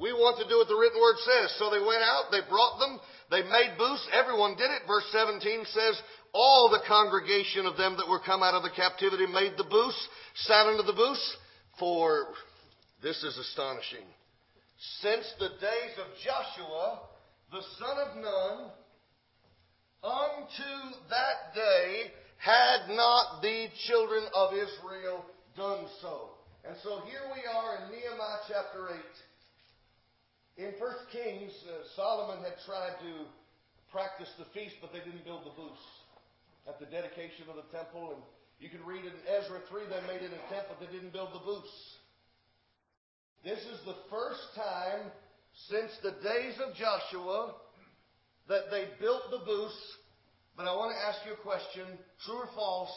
We 0.00 0.12
want 0.12 0.40
to 0.40 0.48
do 0.48 0.56
what 0.56 0.68
the 0.68 0.76
written 0.76 0.96
word 0.96 1.20
says. 1.20 1.52
So 1.60 1.68
they 1.68 1.84
went 1.84 2.00
out, 2.00 2.32
they 2.32 2.40
brought 2.48 2.80
them, 2.80 2.96
they 3.30 3.44
made 3.44 3.76
booths, 3.76 4.08
everyone 4.12 4.56
did 4.56 4.72
it. 4.72 4.88
Verse 4.88 5.04
17 5.12 5.68
says, 5.68 6.00
all 6.32 6.72
the 6.72 6.80
congregation 6.88 7.66
of 7.66 7.76
them 7.76 8.00
that 8.00 8.08
were 8.08 8.24
come 8.24 8.42
out 8.42 8.56
of 8.56 8.64
the 8.64 8.72
captivity 8.72 9.26
made 9.28 9.52
the 9.60 9.68
booths, 9.68 10.00
sat 10.48 10.64
under 10.64 10.82
the 10.82 10.96
booths, 10.96 11.36
for 11.78 12.32
this 13.02 13.22
is 13.22 13.36
astonishing. 13.36 14.06
Since 15.00 15.26
the 15.38 15.50
days 15.60 15.94
of 15.98 16.06
Joshua, 16.24 17.00
the 17.50 17.62
son 17.78 17.96
of 17.98 18.16
Nun, 18.16 18.70
unto 20.02 20.72
that 21.10 21.54
day, 21.54 22.12
had 22.38 22.88
not 22.90 23.42
the 23.42 23.66
children 23.86 24.24
of 24.34 24.54
Israel 24.54 25.24
done 25.56 25.86
so. 26.00 26.30
And 26.64 26.76
so 26.82 27.02
here 27.06 27.26
we 27.34 27.42
are 27.46 27.82
in 27.82 27.90
Nehemiah 27.90 28.42
chapter 28.48 28.94
8. 30.58 30.66
In 30.66 30.70
1 30.78 31.12
Kings, 31.12 31.52
uh, 31.66 31.86
Solomon 31.94 32.42
had 32.42 32.54
tried 32.66 32.98
to 33.02 33.26
practice 33.90 34.30
the 34.38 34.46
feast, 34.54 34.76
but 34.80 34.92
they 34.92 35.02
didn't 35.02 35.24
build 35.24 35.42
the 35.46 35.54
booths 35.54 35.86
at 36.66 36.78
the 36.78 36.86
dedication 36.86 37.46
of 37.50 37.56
the 37.56 37.66
temple. 37.74 38.14
And 38.14 38.22
you 38.58 38.70
can 38.70 38.82
read 38.86 39.04
in 39.06 39.14
Ezra 39.26 39.58
3, 39.70 39.90
they 39.90 40.02
made 40.06 40.22
it 40.22 40.30
a 40.30 40.42
tent, 40.50 40.66
but 40.70 40.78
they 40.78 40.90
didn't 40.90 41.12
build 41.12 41.34
the 41.34 41.42
booths. 41.42 42.01
This 43.42 43.58
is 43.58 43.82
the 43.82 43.98
first 44.06 44.54
time 44.54 45.10
since 45.66 45.90
the 45.98 46.14
days 46.22 46.54
of 46.62 46.78
Joshua 46.78 47.58
that 48.46 48.70
they 48.70 48.86
built 49.02 49.34
the 49.34 49.42
booths, 49.42 49.82
but 50.56 50.70
I 50.70 50.74
want 50.78 50.94
to 50.94 51.06
ask 51.10 51.26
you 51.26 51.34
a 51.34 51.42
question, 51.42 51.98
true 52.22 52.46
or 52.46 52.50
false? 52.54 52.94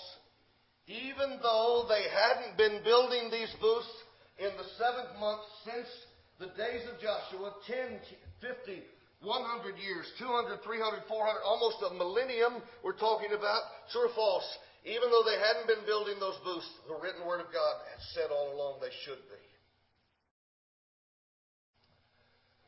Even 0.86 1.42
though 1.42 1.90
they 1.90 2.06
hadn't 2.14 2.62
been 2.62 2.86
building 2.86 3.34
these 3.34 3.50
booths 3.58 3.90
in 4.38 4.54
the 4.54 4.70
seventh 4.78 5.18
month 5.18 5.42
since 5.66 5.90
the 6.38 6.54
days 6.54 6.86
of 6.94 7.02
Joshua, 7.02 7.58
10, 7.66 7.98
50, 8.38 8.86
100 9.26 9.82
years, 9.82 10.06
200, 10.22 10.62
300, 10.62 11.10
400, 11.10 11.42
almost 11.42 11.82
a 11.90 11.98
millennium 11.98 12.62
we're 12.86 13.02
talking 13.02 13.34
about, 13.34 13.66
true 13.90 14.06
or 14.06 14.14
false? 14.14 14.46
Even 14.86 15.10
though 15.10 15.26
they 15.26 15.42
hadn't 15.42 15.66
been 15.66 15.90
building 15.90 16.22
those 16.22 16.38
booths, 16.46 16.70
the 16.86 16.94
written 17.02 17.26
word 17.26 17.42
of 17.42 17.50
God 17.50 17.82
had 17.90 17.98
said 18.14 18.30
all 18.30 18.54
along 18.54 18.78
they 18.78 18.94
should 19.10 19.26
be. 19.26 19.42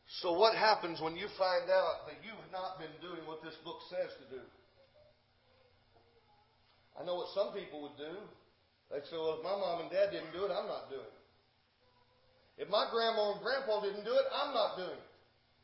So 0.08 0.32
what 0.32 0.56
happens 0.56 1.04
when 1.04 1.20
you 1.20 1.28
find 1.36 1.68
out 1.68 2.08
that 2.08 2.24
you've 2.24 2.52
not 2.52 2.80
been 2.80 2.96
doing 3.04 3.28
what 3.28 3.44
this 3.44 3.56
book 3.68 3.84
says 3.92 4.08
to 4.24 4.26
do? 4.40 4.44
I 6.96 7.04
know 7.04 7.20
what 7.20 7.28
some 7.36 7.52
people 7.52 7.84
would 7.84 8.00
do. 8.00 8.16
They'd 8.88 9.04
say, 9.12 9.20
well, 9.20 9.36
if 9.38 9.44
my 9.44 9.52
mom 9.52 9.84
and 9.84 9.92
dad 9.92 10.16
didn't 10.16 10.32
do 10.32 10.48
it, 10.48 10.52
I'm 10.52 10.66
not 10.66 10.88
doing 10.88 11.04
it. 11.04 11.20
If 12.58 12.72
my 12.72 12.88
grandma 12.90 13.36
and 13.36 13.44
grandpa 13.44 13.84
didn't 13.84 14.08
do 14.08 14.16
it, 14.16 14.28
I'm 14.32 14.56
not 14.56 14.80
doing 14.80 14.96
it. 14.96 15.10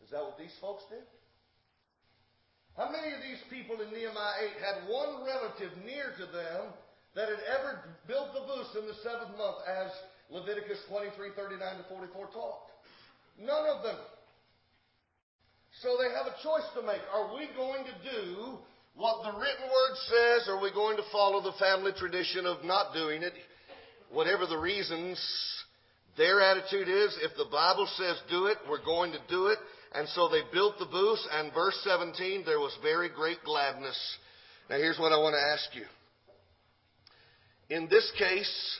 Is 0.03 0.11
that 0.11 0.21
what 0.21 0.37
these 0.37 0.53
folks 0.59 0.83
did? 0.91 1.07
How 2.75 2.91
many 2.91 3.15
of 3.15 3.23
these 3.23 3.39
people 3.47 3.79
in 3.79 3.89
Nehemiah 3.95 4.51
8 4.59 4.59
had 4.59 4.77
one 4.91 5.23
relative 5.23 5.71
near 5.87 6.11
to 6.19 6.25
them 6.29 6.75
that 7.15 7.31
had 7.31 7.41
ever 7.47 7.95
built 8.05 8.35
the 8.35 8.43
booths 8.43 8.75
in 8.75 8.85
the 8.85 8.97
seventh 9.01 9.33
month 9.39 9.63
as 9.65 9.89
Leviticus 10.29 10.83
23, 10.89 11.31
39 11.37 11.57
to 11.57 11.85
44 11.87 12.27
taught? 12.33 12.67
None 13.39 13.65
of 13.71 13.81
them. 13.81 13.97
So 15.83 15.97
they 15.99 16.15
have 16.15 16.31
a 16.31 16.41
choice 16.41 16.63
to 16.75 16.81
make. 16.81 17.03
Are 17.11 17.35
we 17.35 17.49
going 17.57 17.83
to 17.83 17.95
do 18.09 18.57
what 18.95 19.21
the 19.23 19.37
written 19.37 19.67
word 19.67 19.95
says, 20.07 20.47
or 20.47 20.55
are 20.55 20.61
we 20.61 20.71
going 20.71 20.95
to 20.95 21.03
follow 21.11 21.43
the 21.43 21.57
family 21.59 21.91
tradition 21.97 22.45
of 22.45 22.63
not 22.63 22.93
doing 22.93 23.21
it? 23.21 23.33
Whatever 24.09 24.45
the 24.45 24.57
reasons, 24.57 25.19
their 26.15 26.39
attitude 26.39 26.87
is, 26.87 27.17
if 27.21 27.35
the 27.35 27.51
Bible 27.51 27.85
says 27.97 28.15
do 28.29 28.45
it, 28.45 28.57
we're 28.69 28.85
going 28.85 29.11
to 29.11 29.19
do 29.29 29.47
it. 29.47 29.57
And 29.93 30.07
so 30.09 30.29
they 30.29 30.39
built 30.53 30.79
the 30.79 30.85
booths, 30.85 31.27
and 31.33 31.53
verse 31.53 31.77
17, 31.83 32.43
there 32.45 32.59
was 32.59 32.75
very 32.81 33.09
great 33.09 33.43
gladness. 33.43 33.99
Now 34.69 34.77
here's 34.77 34.99
what 34.99 35.11
I 35.11 35.17
want 35.17 35.35
to 35.35 35.51
ask 35.51 35.75
you. 35.75 35.85
In 37.75 37.89
this 37.89 38.09
case, 38.17 38.79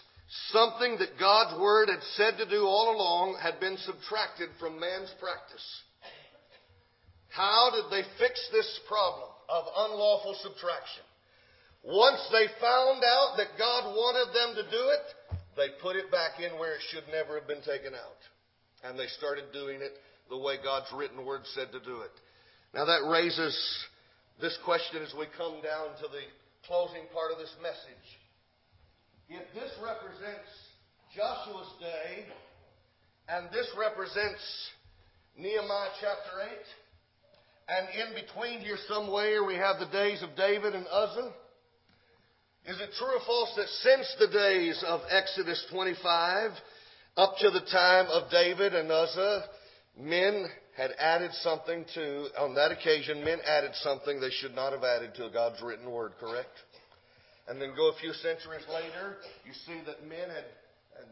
something 0.53 0.97
that 0.99 1.19
God's 1.19 1.59
Word 1.59 1.89
had 1.89 2.01
said 2.15 2.37
to 2.37 2.49
do 2.49 2.63
all 2.63 2.95
along 2.95 3.39
had 3.41 3.59
been 3.59 3.75
subtracted 3.77 4.49
from 4.57 4.79
man's 4.79 5.11
practice. 5.19 5.65
How 7.33 7.73
did 7.73 7.89
they 7.89 8.05
fix 8.21 8.37
this 8.53 8.69
problem 8.87 9.29
of 9.49 9.65
unlawful 9.89 10.37
subtraction? 10.45 11.01
Once 11.81 12.21
they 12.31 12.45
found 12.61 13.01
out 13.01 13.35
that 13.41 13.57
God 13.57 13.89
wanted 13.97 14.29
them 14.37 14.53
to 14.61 14.69
do 14.69 14.83
it, 14.93 15.05
they 15.57 15.73
put 15.81 15.97
it 15.97 16.11
back 16.11 16.39
in 16.39 16.57
where 16.59 16.75
it 16.75 16.81
should 16.93 17.03
never 17.09 17.33
have 17.35 17.47
been 17.47 17.65
taken 17.65 17.97
out. 17.97 18.21
And 18.85 18.97
they 18.97 19.07
started 19.17 19.45
doing 19.51 19.81
it 19.81 19.97
the 20.29 20.37
way 20.37 20.61
God's 20.63 20.93
written 20.93 21.25
word 21.25 21.41
said 21.57 21.71
to 21.73 21.81
do 21.81 22.01
it. 22.05 22.13
Now 22.73 22.85
that 22.85 23.09
raises 23.09 23.57
this 24.39 24.57
question 24.63 25.01
as 25.01 25.13
we 25.17 25.25
come 25.35 25.57
down 25.65 25.97
to 26.05 26.07
the 26.13 26.25
closing 26.65 27.09
part 27.13 27.33
of 27.33 27.37
this 27.41 27.53
message. 27.61 28.07
If 29.27 29.43
this 29.57 29.73
represents 29.81 30.49
Joshua's 31.17 31.73
day, 31.81 32.29
and 33.27 33.49
this 33.51 33.67
represents 33.77 34.43
Nehemiah 35.37 35.97
chapter 35.99 36.45
8, 36.45 36.49
and 37.67 37.87
in 37.89 38.23
between 38.23 38.59
here 38.59 38.77
somewhere 38.87 39.43
we 39.43 39.55
have 39.55 39.79
the 39.79 39.91
days 39.91 40.21
of 40.21 40.35
David 40.35 40.75
and 40.75 40.85
Uzzah, 40.87 41.31
is 42.65 42.79
it 42.79 42.91
true 42.97 43.15
or 43.15 43.25
false 43.25 43.53
that 43.57 43.67
since 43.67 44.15
the 44.19 44.27
days 44.27 44.83
of 44.87 45.01
Exodus 45.09 45.65
25 45.71 46.51
up 47.17 47.35
to 47.39 47.51
the 47.51 47.65
time 47.71 48.07
of 48.07 48.31
David 48.31 48.73
and 48.73 48.91
Uzzah, 48.91 49.43
men 49.99 50.47
had 50.75 50.91
added 50.97 51.31
something 51.41 51.85
to, 51.93 52.27
on 52.39 52.55
that 52.55 52.71
occasion, 52.71 53.23
men 53.23 53.39
added 53.45 53.71
something 53.75 54.19
they 54.19 54.31
should 54.31 54.55
not 54.55 54.73
have 54.73 54.83
added 54.83 55.13
to 55.15 55.29
God's 55.31 55.61
written 55.61 55.91
word, 55.91 56.13
correct? 56.19 56.55
And 57.47 57.61
then 57.61 57.75
go 57.75 57.89
a 57.89 57.99
few 57.99 58.13
centuries 58.13 58.63
later, 58.71 59.17
you 59.45 59.53
see 59.67 59.79
that 59.85 60.07
men 60.07 60.29
had 60.29 60.45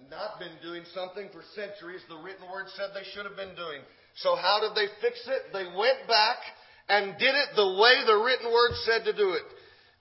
not 0.10 0.40
been 0.40 0.56
doing 0.64 0.84
something 0.96 1.28
for 1.34 1.44
centuries 1.54 2.02
the 2.08 2.18
written 2.18 2.50
word 2.50 2.66
said 2.76 2.92
they 2.96 3.08
should 3.14 3.26
have 3.26 3.36
been 3.36 3.56
doing. 3.56 3.82
So 4.16 4.36
how 4.36 4.60
did 4.60 4.76
they 4.76 4.92
fix 5.02 5.20
it? 5.28 5.54
They 5.54 5.66
went 5.66 6.08
back 6.08 6.38
and 6.90 7.18
did 7.18 7.36
it 7.36 7.50
the 7.56 7.80
way 7.80 8.04
the 8.06 8.20
written 8.20 8.52
word 8.52 8.74
said 8.84 9.06
to 9.06 9.14
do 9.14 9.32
it. 9.32 9.48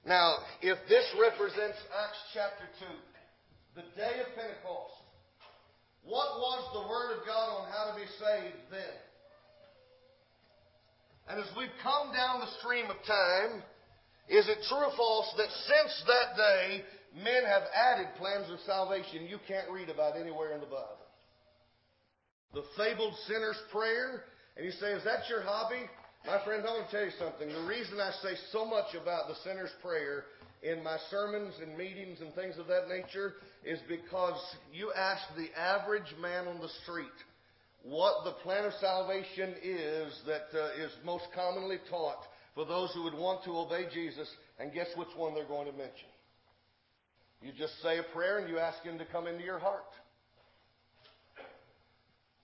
Now, 0.06 0.38
if 0.62 0.78
this 0.88 1.04
represents 1.20 1.78
Acts 1.92 2.22
chapter 2.34 2.66
2, 3.76 3.82
the 3.82 3.86
day 3.94 4.20
of 4.20 4.34
Pentecost, 4.34 5.00
what 6.02 6.40
was 6.40 6.62
the 6.72 6.88
Word 6.88 7.20
of 7.20 7.26
God 7.26 7.60
on 7.60 7.64
how 7.70 7.92
to 7.92 7.94
be 8.00 8.08
saved 8.18 8.60
then? 8.72 8.98
And 11.28 11.38
as 11.38 11.46
we've 11.56 11.72
come 11.82 12.12
down 12.12 12.40
the 12.40 12.50
stream 12.58 12.86
of 12.90 12.96
time, 13.06 13.62
is 14.28 14.48
it 14.48 14.58
true 14.66 14.82
or 14.88 14.96
false 14.96 15.32
that 15.36 15.50
since 15.50 15.92
that 16.06 16.36
day, 16.36 16.82
men 17.22 17.44
have 17.44 17.62
added 17.74 18.08
plans 18.18 18.50
of 18.50 18.58
salvation 18.66 19.26
you 19.26 19.38
can't 19.46 19.70
read 19.70 19.90
about 19.90 20.16
anywhere 20.16 20.54
in 20.54 20.60
the 20.60 20.66
Bible? 20.66 20.99
The 22.54 22.64
fabled 22.76 23.14
sinner's 23.26 23.60
prayer. 23.72 24.24
And 24.56 24.64
you 24.64 24.72
say, 24.72 24.92
is 24.92 25.04
that 25.04 25.28
your 25.28 25.42
hobby? 25.42 25.88
My 26.26 26.44
friends, 26.44 26.64
I 26.68 26.72
want 26.72 26.90
to 26.90 26.96
tell 26.96 27.04
you 27.04 27.16
something. 27.18 27.48
The 27.48 27.68
reason 27.68 27.98
I 28.00 28.10
say 28.22 28.36
so 28.52 28.64
much 28.64 28.94
about 29.00 29.28
the 29.28 29.36
sinner's 29.42 29.72
prayer 29.82 30.24
in 30.62 30.82
my 30.84 30.98
sermons 31.10 31.54
and 31.62 31.78
meetings 31.78 32.20
and 32.20 32.34
things 32.34 32.58
of 32.58 32.66
that 32.66 32.88
nature 32.88 33.34
is 33.64 33.78
because 33.88 34.38
you 34.72 34.92
ask 34.92 35.22
the 35.36 35.48
average 35.58 36.14
man 36.20 36.46
on 36.46 36.60
the 36.60 36.68
street 36.82 37.06
what 37.82 38.24
the 38.24 38.32
plan 38.42 38.64
of 38.64 38.72
salvation 38.80 39.54
is 39.62 40.20
that 40.26 40.48
uh, 40.54 40.84
is 40.84 40.90
most 41.04 41.24
commonly 41.34 41.78
taught 41.88 42.20
for 42.54 42.64
those 42.64 42.92
who 42.92 43.04
would 43.04 43.14
want 43.14 43.42
to 43.44 43.56
obey 43.56 43.86
Jesus, 43.92 44.28
and 44.58 44.72
guess 44.72 44.88
which 44.96 45.08
one 45.16 45.34
they're 45.34 45.46
going 45.46 45.66
to 45.66 45.72
mention? 45.72 46.08
You 47.40 47.52
just 47.56 47.80
say 47.82 47.98
a 47.98 48.02
prayer 48.14 48.38
and 48.38 48.48
you 48.50 48.58
ask 48.58 48.82
Him 48.82 48.98
to 48.98 49.06
come 49.06 49.26
into 49.26 49.42
your 49.42 49.58
heart. 49.58 49.88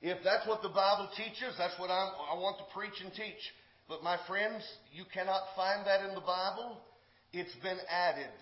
If 0.02 0.22
that's 0.22 0.46
what 0.46 0.62
the 0.62 0.68
Bible 0.68 1.08
teaches, 1.16 1.56
that's 1.56 1.78
what 1.78 1.90
I'm, 1.90 2.12
I 2.30 2.36
want 2.36 2.58
to 2.58 2.66
preach 2.74 3.00
and 3.02 3.12
teach. 3.12 3.40
But 3.88 4.02
my 4.02 4.18
friends, 4.26 4.62
you 4.92 5.04
cannot 5.12 5.42
find 5.54 5.86
that 5.86 6.04
in 6.04 6.14
the 6.14 6.20
Bible. 6.20 6.78
It's 7.32 7.54
been 7.62 7.78
added 7.88 8.34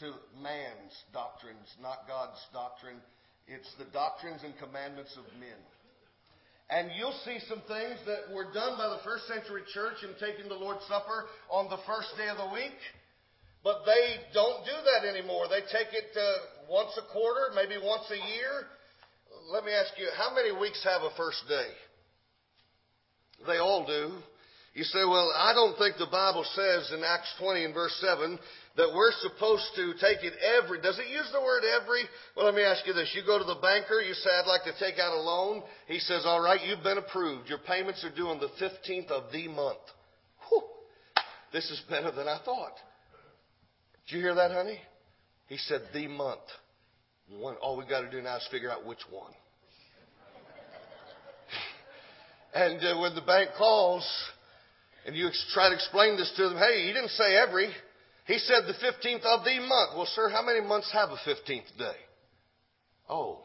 to 0.00 0.12
man's 0.42 0.94
doctrines, 1.12 1.68
not 1.80 2.08
God's 2.08 2.38
doctrine. 2.52 3.00
It's 3.46 3.68
the 3.78 3.86
doctrines 3.92 4.42
and 4.44 4.54
commandments 4.58 5.16
of 5.16 5.24
men. 5.38 5.58
And 6.70 6.90
you'll 6.94 7.16
see 7.26 7.42
some 7.48 7.62
things 7.66 7.98
that 8.06 8.30
were 8.30 8.46
done 8.54 8.78
by 8.78 8.94
the 8.94 9.02
first 9.02 9.26
century 9.26 9.66
church 9.74 10.06
in 10.06 10.14
taking 10.22 10.46
the 10.46 10.54
Lord's 10.54 10.86
Supper 10.86 11.26
on 11.50 11.66
the 11.66 11.82
first 11.82 12.14
day 12.14 12.30
of 12.30 12.38
the 12.38 12.54
week. 12.54 12.78
But 13.66 13.82
they 13.84 14.22
don't 14.32 14.64
do 14.64 14.76
that 14.86 15.02
anymore. 15.02 15.50
They 15.50 15.66
take 15.66 15.92
it 15.92 16.14
uh, 16.14 16.70
once 16.70 16.94
a 16.96 17.04
quarter, 17.12 17.52
maybe 17.58 17.74
once 17.82 18.06
a 18.08 18.22
year. 18.38 18.70
Let 19.50 19.64
me 19.64 19.72
ask 19.72 19.90
you, 19.98 20.06
how 20.16 20.32
many 20.32 20.52
weeks 20.52 20.82
have 20.84 21.02
a 21.02 21.10
first 21.16 21.42
day? 21.48 21.66
They 23.48 23.58
all 23.58 23.84
do. 23.84 24.14
You 24.74 24.84
say, 24.84 25.00
well, 25.02 25.32
I 25.34 25.52
don't 25.52 25.76
think 25.76 25.96
the 25.98 26.06
Bible 26.06 26.44
says 26.54 26.92
in 26.94 27.02
Acts 27.02 27.34
20 27.40 27.64
and 27.64 27.74
verse 27.74 27.96
7 28.00 28.38
that 28.76 28.94
we're 28.94 29.10
supposed 29.18 29.66
to 29.74 29.94
take 29.94 30.22
it 30.22 30.34
every. 30.38 30.80
Does 30.80 31.00
it 31.00 31.10
use 31.10 31.28
the 31.32 31.40
word 31.40 31.64
every? 31.64 32.02
Well, 32.36 32.46
let 32.46 32.54
me 32.54 32.62
ask 32.62 32.86
you 32.86 32.92
this. 32.92 33.10
You 33.12 33.22
go 33.26 33.38
to 33.38 33.44
the 33.44 33.58
banker, 33.60 34.00
you 34.00 34.14
say, 34.14 34.30
I'd 34.30 34.46
like 34.46 34.62
to 34.70 34.78
take 34.78 35.00
out 35.00 35.18
a 35.18 35.20
loan. 35.20 35.64
He 35.88 35.98
says, 35.98 36.22
all 36.24 36.40
right, 36.40 36.60
you've 36.64 36.84
been 36.84 36.98
approved. 36.98 37.48
Your 37.48 37.58
payments 37.58 38.04
are 38.04 38.14
due 38.14 38.28
on 38.28 38.38
the 38.38 38.50
15th 38.62 39.10
of 39.10 39.32
the 39.32 39.48
month. 39.48 39.82
Whew. 40.48 40.62
This 41.52 41.68
is 41.72 41.82
better 41.90 42.12
than 42.12 42.28
I 42.28 42.38
thought. 42.44 42.74
Did 44.06 44.14
you 44.14 44.22
hear 44.22 44.36
that, 44.36 44.52
honey? 44.52 44.78
He 45.48 45.56
said, 45.56 45.80
the 45.92 46.06
month. 46.06 46.46
One, 47.36 47.56
all 47.56 47.76
we've 47.76 47.88
got 47.88 48.02
to 48.02 48.10
do 48.10 48.22
now 48.22 48.36
is 48.36 48.46
figure 48.50 48.70
out 48.70 48.86
which 48.86 49.00
one. 49.10 49.32
And 52.54 52.84
uh, 52.84 53.00
when 53.00 53.14
the 53.14 53.20
bank 53.20 53.50
calls, 53.56 54.06
and 55.06 55.14
you 55.16 55.28
try 55.52 55.68
to 55.68 55.74
explain 55.74 56.16
this 56.16 56.32
to 56.36 56.48
them, 56.48 56.58
hey, 56.58 56.86
he 56.86 56.92
didn't 56.92 57.10
say 57.10 57.36
every. 57.36 57.70
He 58.26 58.38
said 58.38 58.62
the 58.66 58.74
15th 58.74 59.24
of 59.24 59.44
the 59.44 59.58
month. 59.60 59.96
Well, 59.96 60.08
sir, 60.14 60.28
how 60.28 60.44
many 60.44 60.60
months 60.60 60.90
have 60.92 61.10
a 61.10 61.16
15th 61.28 61.76
day? 61.78 61.98
Oh. 63.08 63.40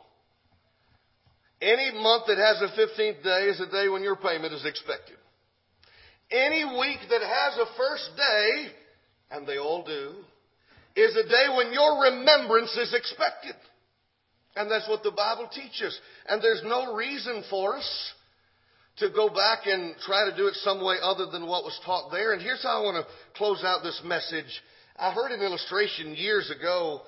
Any 1.61 1.91
month 1.93 2.25
that 2.27 2.37
has 2.37 2.61
a 2.61 2.79
15th 2.79 3.23
day 3.23 3.45
is 3.49 3.59
a 3.59 3.71
day 3.71 3.87
when 3.89 4.03
your 4.03 4.15
payment 4.15 4.53
is 4.53 4.65
expected. 4.65 5.17
Any 6.31 6.65
week 6.65 6.99
that 7.09 7.21
has 7.21 7.57
a 7.57 7.77
first 7.77 8.09
day, 8.17 8.67
and 9.31 9.47
they 9.47 9.57
all 9.57 9.85
do, 9.85 10.13
is 10.95 11.15
a 11.15 11.27
day 11.27 11.45
when 11.55 11.73
your 11.73 12.01
remembrance 12.03 12.75
is 12.75 12.93
expected. 12.93 13.55
And 14.55 14.69
that's 14.69 14.87
what 14.87 15.03
the 15.03 15.11
Bible 15.11 15.49
teaches. 15.53 15.99
And 16.27 16.41
there's 16.41 16.63
no 16.63 16.95
reason 16.95 17.43
for 17.49 17.77
us 17.77 18.13
to 18.97 19.09
go 19.09 19.27
back 19.27 19.65
and 19.65 19.95
try 20.05 20.29
to 20.29 20.35
do 20.35 20.47
it 20.47 20.55
some 20.55 20.83
way 20.83 20.95
other 21.01 21.25
than 21.25 21.47
what 21.47 21.63
was 21.63 21.79
taught 21.85 22.11
there. 22.11 22.33
And 22.33 22.41
here's 22.41 22.63
how 22.63 22.81
I 22.81 22.83
want 22.83 23.05
to 23.05 23.11
close 23.37 23.63
out 23.63 23.83
this 23.83 24.01
message. 24.05 24.61
I 24.97 25.11
heard 25.11 25.31
an 25.31 25.41
illustration 25.41 26.15
years 26.15 26.49
ago 26.49 27.01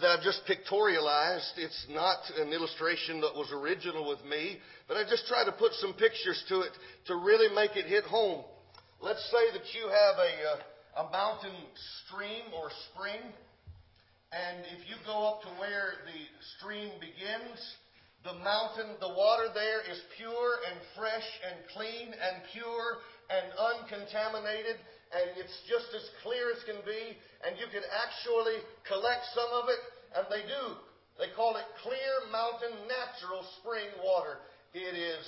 that 0.00 0.18
I've 0.18 0.24
just 0.24 0.42
pictorialized. 0.46 1.52
It's 1.56 1.86
not 1.90 2.18
an 2.36 2.52
illustration 2.52 3.20
that 3.20 3.34
was 3.34 3.52
original 3.52 4.08
with 4.08 4.24
me, 4.24 4.58
but 4.88 4.96
I 4.96 5.04
just 5.04 5.26
try 5.28 5.44
to 5.44 5.52
put 5.52 5.72
some 5.74 5.94
pictures 5.94 6.42
to 6.48 6.62
it 6.62 6.72
to 7.06 7.16
really 7.16 7.54
make 7.54 7.76
it 7.76 7.86
hit 7.86 8.04
home. 8.04 8.44
Let's 9.00 9.22
say 9.30 9.56
that 9.58 9.66
you 9.74 9.86
have 9.86 10.16
a, 10.18 11.02
uh, 11.02 11.06
a 11.06 11.10
mountain 11.12 11.54
stream 12.06 12.50
or 12.54 12.70
spring, 12.90 13.22
and 14.32 14.64
if 14.78 14.88
you 14.88 14.96
go 15.06 15.28
up 15.28 15.42
to 15.42 15.48
where 15.60 15.94
the 16.06 16.20
stream 16.58 16.90
begins, 17.00 17.58
the 18.24 18.38
mountain, 18.38 18.94
the 19.02 19.10
water 19.10 19.50
there 19.50 19.82
is 19.90 19.98
pure 20.14 20.62
and 20.70 20.78
fresh 20.94 21.26
and 21.42 21.58
clean 21.74 22.14
and 22.14 22.36
pure 22.54 23.02
and 23.30 23.46
uncontaminated 23.58 24.78
and 25.12 25.36
it's 25.36 25.58
just 25.66 25.90
as 25.92 26.06
clear 26.22 26.54
as 26.54 26.62
can 26.64 26.78
be 26.86 27.18
and 27.42 27.58
you 27.58 27.66
can 27.74 27.82
actually 27.90 28.62
collect 28.86 29.26
some 29.34 29.50
of 29.58 29.66
it 29.68 29.82
and 30.14 30.24
they 30.30 30.46
do. 30.46 30.78
They 31.18 31.34
call 31.34 31.58
it 31.58 31.66
clear 31.82 32.12
mountain 32.30 32.72
natural 32.88 33.42
spring 33.60 33.90
water. 34.00 34.40
It 34.72 34.94
is 34.96 35.26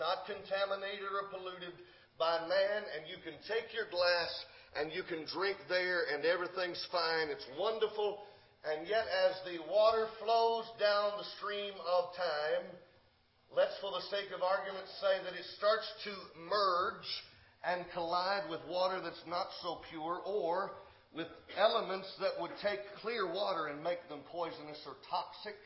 not 0.00 0.24
contaminated 0.26 1.06
or 1.12 1.28
polluted 1.28 1.76
by 2.16 2.40
man 2.48 2.80
and 2.96 3.04
you 3.04 3.20
can 3.20 3.36
take 3.44 3.68
your 3.76 3.86
glass 3.92 4.32
and 4.80 4.88
you 4.96 5.04
can 5.04 5.28
drink 5.28 5.60
there 5.68 6.08
and 6.08 6.24
everything's 6.24 6.80
fine. 6.88 7.28
It's 7.28 7.46
wonderful 7.60 8.24
and 8.60 8.86
yet, 8.86 9.08
as 9.08 9.40
the 9.48 9.56
water 9.72 10.04
flows 10.20 10.68
down 10.76 11.16
the 11.16 11.28
stream 11.40 11.72
of 11.80 12.12
time, 12.12 12.64
let's, 13.56 13.72
for 13.80 13.88
the 13.88 14.04
sake 14.12 14.28
of 14.36 14.44
argument, 14.44 14.84
say 15.00 15.16
that 15.24 15.32
it 15.32 15.48
starts 15.56 15.88
to 16.04 16.12
merge 16.44 17.08
and 17.64 17.88
collide 17.96 18.48
with 18.52 18.60
water 18.68 19.00
that's 19.00 19.24
not 19.24 19.48
so 19.64 19.80
pure 19.88 20.20
or 20.28 20.76
with 21.16 21.26
elements 21.56 22.06
that 22.20 22.36
would 22.36 22.52
take 22.60 22.80
clear 23.00 23.26
water 23.26 23.72
and 23.72 23.82
make 23.82 24.00
them 24.12 24.20
poisonous 24.28 24.78
or 24.84 24.94
toxic. 25.08 25.56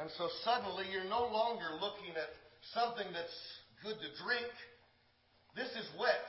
And 0.00 0.08
so 0.16 0.28
suddenly 0.44 0.88
you're 0.90 1.08
no 1.08 1.28
longer 1.28 1.76
looking 1.76 2.16
at 2.16 2.32
something 2.72 3.06
that's 3.12 3.38
good 3.84 4.00
to 4.00 4.10
drink. 4.24 4.50
This 5.54 5.70
is 5.76 5.86
wet. 6.00 6.28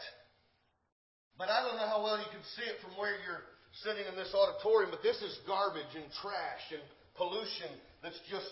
But 1.40 1.48
I 1.48 1.64
don't 1.64 1.80
know 1.80 1.88
how 1.88 2.04
well 2.04 2.20
you 2.20 2.29
can 2.40 2.48
see 2.56 2.68
it 2.72 2.80
from 2.80 2.96
where 2.96 3.20
you're 3.28 3.44
sitting 3.84 4.08
in 4.08 4.16
this 4.16 4.32
auditorium, 4.32 4.96
but 4.96 5.04
this 5.04 5.20
is 5.20 5.36
garbage 5.44 5.92
and 5.92 6.08
trash 6.24 6.64
and 6.72 6.80
pollution 7.20 7.68
that's 8.00 8.20
just 8.32 8.48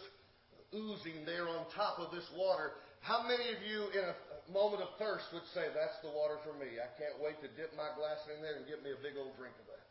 oozing 0.76 1.24
there 1.24 1.48
on 1.48 1.64
top 1.72 1.96
of 2.04 2.12
this 2.12 2.28
water. 2.36 2.76
How 3.00 3.24
many 3.24 3.48
of 3.56 3.64
you 3.64 3.88
in 3.96 4.04
a 4.04 4.16
moment 4.52 4.84
of 4.84 4.92
thirst 5.00 5.24
would 5.32 5.48
say, 5.56 5.72
That's 5.72 5.96
the 6.04 6.12
water 6.12 6.36
for 6.44 6.52
me? 6.60 6.84
I 6.84 6.92
can't 7.00 7.16
wait 7.24 7.40
to 7.40 7.48
dip 7.56 7.72
my 7.80 7.88
glass 7.96 8.20
in 8.28 8.44
there 8.44 8.60
and 8.60 8.68
get 8.68 8.84
me 8.84 8.92
a 8.92 9.00
big 9.00 9.16
old 9.16 9.32
drink 9.40 9.56
of 9.56 9.72
that. 9.72 9.88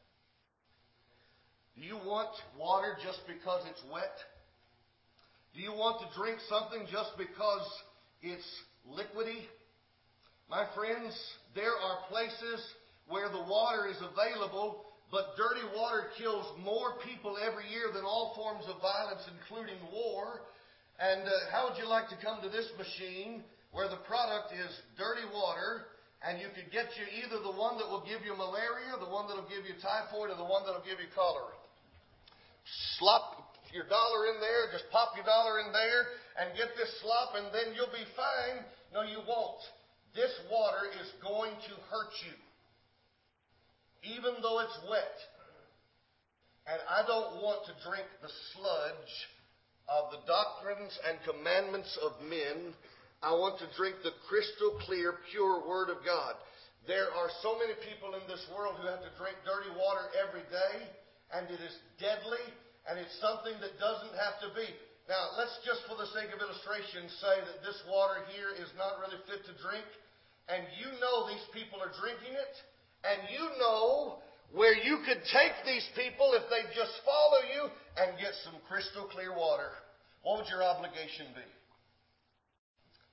Do 1.72 1.80
you 1.80 1.96
want 1.96 2.36
water 2.60 3.00
just 3.00 3.24
because 3.24 3.64
it's 3.64 3.80
wet? 3.88 4.12
Do 5.56 5.64
you 5.64 5.72
want 5.72 6.04
to 6.04 6.08
drink 6.12 6.36
something 6.52 6.84
just 6.92 7.16
because 7.16 7.64
it's 8.20 8.44
liquidy? 8.84 9.48
My 10.52 10.68
friends, 10.76 11.16
there 11.56 11.72
are 11.72 12.04
places 12.12 12.60
where 13.08 13.28
the 13.28 13.42
water 13.42 13.86
is 13.88 13.98
available 13.98 14.86
but 15.10 15.38
dirty 15.38 15.62
water 15.76 16.10
kills 16.18 16.46
more 16.58 16.98
people 17.06 17.38
every 17.38 17.70
year 17.70 17.94
than 17.94 18.02
all 18.02 18.34
forms 18.34 18.66
of 18.66 18.82
violence, 18.82 19.22
including 19.30 19.78
war. 19.94 20.42
And 20.98 21.22
uh, 21.22 21.32
how 21.54 21.70
would 21.70 21.78
you 21.78 21.86
like 21.86 22.10
to 22.10 22.18
come 22.18 22.42
to 22.42 22.50
this 22.50 22.66
machine 22.74 23.44
where 23.70 23.86
the 23.86 24.02
product 24.08 24.50
is 24.56 24.70
dirty 24.98 25.22
water 25.30 25.94
and 26.26 26.40
you 26.42 26.50
could 26.50 26.72
get 26.74 26.90
you 26.98 27.06
either 27.22 27.38
the 27.38 27.54
one 27.54 27.78
that 27.78 27.86
will 27.86 28.02
give 28.02 28.26
you 28.26 28.34
malaria, 28.34 28.98
the 28.98 29.12
one 29.12 29.30
that 29.30 29.38
will 29.38 29.46
give 29.52 29.62
you 29.62 29.78
typhoid, 29.78 30.32
or 30.32 30.38
the 30.40 30.48
one 30.48 30.66
that 30.66 30.74
will 30.74 30.86
give 30.88 30.98
you 30.98 31.06
cholera? 31.14 31.54
Slop 32.98 33.54
your 33.70 33.86
dollar 33.86 34.34
in 34.34 34.42
there, 34.42 34.74
just 34.74 34.90
pop 34.90 35.14
your 35.14 35.28
dollar 35.28 35.62
in 35.62 35.70
there 35.70 36.18
and 36.40 36.50
get 36.58 36.74
this 36.74 36.90
slop 36.98 37.38
and 37.38 37.46
then 37.54 37.78
you'll 37.78 37.94
be 37.94 38.06
fine. 38.18 38.66
No, 38.90 39.06
you 39.06 39.22
won't. 39.22 39.62
This 40.18 40.32
water 40.50 40.90
is 40.98 41.14
going 41.22 41.54
to 41.70 41.74
hurt 41.86 42.10
you 42.26 42.34
even 44.02 44.42
though 44.42 44.60
it's 44.60 44.78
wet. 44.90 45.16
And 46.66 46.82
I 46.90 47.06
don't 47.06 47.42
want 47.46 47.62
to 47.70 47.74
drink 47.86 48.06
the 48.20 48.32
sludge 48.52 49.14
of 49.86 50.10
the 50.10 50.22
doctrines 50.26 50.98
and 51.06 51.22
commandments 51.22 51.94
of 52.02 52.18
men. 52.26 52.74
I 53.22 53.32
want 53.38 53.62
to 53.62 53.68
drink 53.78 54.02
the 54.02 54.14
crystal 54.26 54.74
clear, 54.82 55.22
pure 55.30 55.62
Word 55.62 55.94
of 55.94 56.02
God. 56.02 56.34
There 56.90 57.10
are 57.10 57.30
so 57.42 57.58
many 57.58 57.74
people 57.86 58.14
in 58.14 58.22
this 58.30 58.42
world 58.54 58.78
who 58.78 58.86
have 58.86 59.02
to 59.02 59.14
drink 59.18 59.38
dirty 59.42 59.70
water 59.74 60.06
every 60.18 60.46
day, 60.50 60.86
and 61.34 61.46
it 61.50 61.58
is 61.58 61.74
deadly, 61.98 62.42
and 62.86 62.98
it's 62.98 63.14
something 63.18 63.54
that 63.58 63.74
doesn't 63.82 64.14
have 64.14 64.38
to 64.46 64.50
be. 64.54 64.66
Now, 65.06 65.38
let's 65.38 65.54
just 65.62 65.86
for 65.86 65.94
the 65.94 66.10
sake 66.14 66.34
of 66.34 66.42
illustration 66.42 67.06
say 67.22 67.36
that 67.42 67.62
this 67.62 67.78
water 67.86 68.26
here 68.34 68.50
is 68.58 68.70
not 68.74 68.98
really 68.98 69.18
fit 69.30 69.42
to 69.46 69.54
drink, 69.62 69.86
and 70.50 70.66
you 70.78 70.90
know 70.98 71.30
these 71.30 71.46
people 71.54 71.78
are 71.78 71.94
drinking 71.98 72.34
it, 72.34 72.54
and 73.04 73.28
you 73.32 73.44
know 73.58 74.18
where 74.52 74.74
you 74.74 74.98
could 75.04 75.20
take 75.32 75.54
these 75.66 75.86
people 75.96 76.32
if 76.34 76.48
they 76.48 76.62
just 76.74 76.92
follow 77.04 77.42
you 77.52 77.62
and 77.98 78.18
get 78.18 78.32
some 78.44 78.54
crystal 78.68 79.04
clear 79.10 79.34
water. 79.36 79.70
What 80.22 80.38
would 80.38 80.48
your 80.48 80.62
obligation 80.62 81.26
be? 81.34 81.46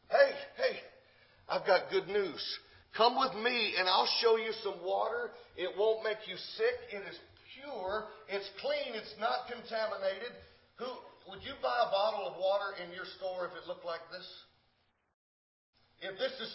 Hey, 0.09 0.31
hey, 0.57 0.75
I've 1.49 1.65
got 1.65 1.89
good 1.89 2.07
news. 2.07 2.41
Come 2.95 3.17
with 3.17 3.33
me 3.41 3.73
and 3.77 3.89
I'll 3.89 4.09
show 4.21 4.37
you 4.37 4.53
some 4.63 4.77
water. 4.85 5.33
It 5.57 5.73
won't 5.77 6.03
make 6.03 6.21
you 6.29 6.37
sick. 6.57 6.77
It 6.93 7.01
is 7.09 7.17
pure. 7.57 8.05
It's 8.29 8.49
clean. 8.61 8.93
It's 8.93 9.15
not 9.17 9.49
contaminated. 9.49 10.33
Who 10.77 10.89
would 11.29 11.41
you 11.41 11.57
buy 11.61 11.73
a 11.73 11.89
bottle 11.89 12.29
of 12.29 12.37
water 12.37 12.77
in 12.83 12.93
your 12.93 13.09
store 13.17 13.49
if 13.49 13.53
it 13.57 13.65
looked 13.65 13.85
like 13.85 14.05
this? 14.13 14.27
If 16.03 16.19
this 16.19 16.35
is 16.35 16.51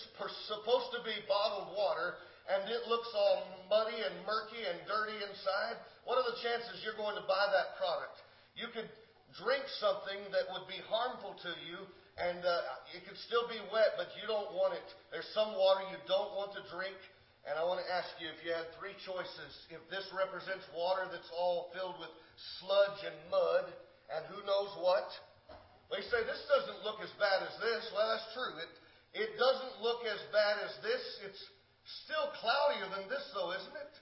supposed 0.47 0.93
to 0.93 1.01
be 1.03 1.17
bottled 1.25 1.73
water, 1.75 2.21
and 2.49 2.65
it 2.69 2.89
looks 2.89 3.09
all 3.13 3.45
muddy 3.69 4.01
and 4.01 4.15
murky 4.25 4.65
and 4.65 4.81
dirty 4.89 5.21
inside, 5.21 5.77
what 6.09 6.17
are 6.17 6.25
the 6.25 6.41
chances 6.41 6.81
you're 6.81 6.97
going 6.97 7.17
to 7.21 7.27
buy 7.29 7.45
that 7.53 7.77
product? 7.77 8.25
You 8.57 8.73
could 8.73 8.89
drink 9.37 9.63
something 9.77 10.33
that 10.33 10.49
would 10.57 10.65
be 10.65 10.81
harmful 10.89 11.37
to 11.45 11.53
you, 11.69 11.85
and 12.17 12.41
uh, 12.41 12.97
it 12.97 13.05
could 13.05 13.21
still 13.29 13.45
be 13.47 13.61
wet, 13.69 13.95
but 14.01 14.09
you 14.17 14.25
don't 14.25 14.51
want 14.57 14.73
it. 14.73 14.89
There's 15.13 15.29
some 15.37 15.53
water 15.55 15.85
you 15.93 16.01
don't 16.09 16.33
want 16.33 16.57
to 16.57 16.63
drink, 16.73 16.97
and 17.45 17.55
I 17.55 17.63
want 17.63 17.85
to 17.85 17.89
ask 17.93 18.09
you 18.17 18.33
if 18.33 18.41
you 18.41 18.57
had 18.57 18.67
three 18.81 18.97
choices, 19.05 19.53
if 19.69 19.85
this 19.93 20.09
represents 20.17 20.65
water 20.73 21.05
that's 21.13 21.29
all 21.37 21.69
filled 21.77 22.01
with 22.01 22.11
sludge 22.59 23.05
and 23.05 23.17
mud, 23.29 23.69
and 24.09 24.25
who 24.33 24.41
knows 24.49 24.73
what, 24.81 25.07
they 25.93 26.01
say 26.09 26.21
this 26.25 26.43
doesn't 26.49 26.81
look 26.85 27.01
as 27.05 27.13
bad 27.21 27.45
as 27.45 27.55
this. 27.61 27.85
Well, 27.93 28.09
that's 28.09 28.29
true. 28.33 28.57
It 28.61 28.73
it 29.17 29.31
doesn't 29.41 29.81
look 29.81 30.05
as 30.05 30.21
bad 30.33 30.61
as 30.61 30.73
this. 30.85 31.01
It's 31.25 31.43
Still 32.05 32.29
cloudier 32.41 32.89
than 32.93 33.09
this, 33.09 33.25
though, 33.33 33.53
isn't 33.53 33.77
it? 33.77 33.95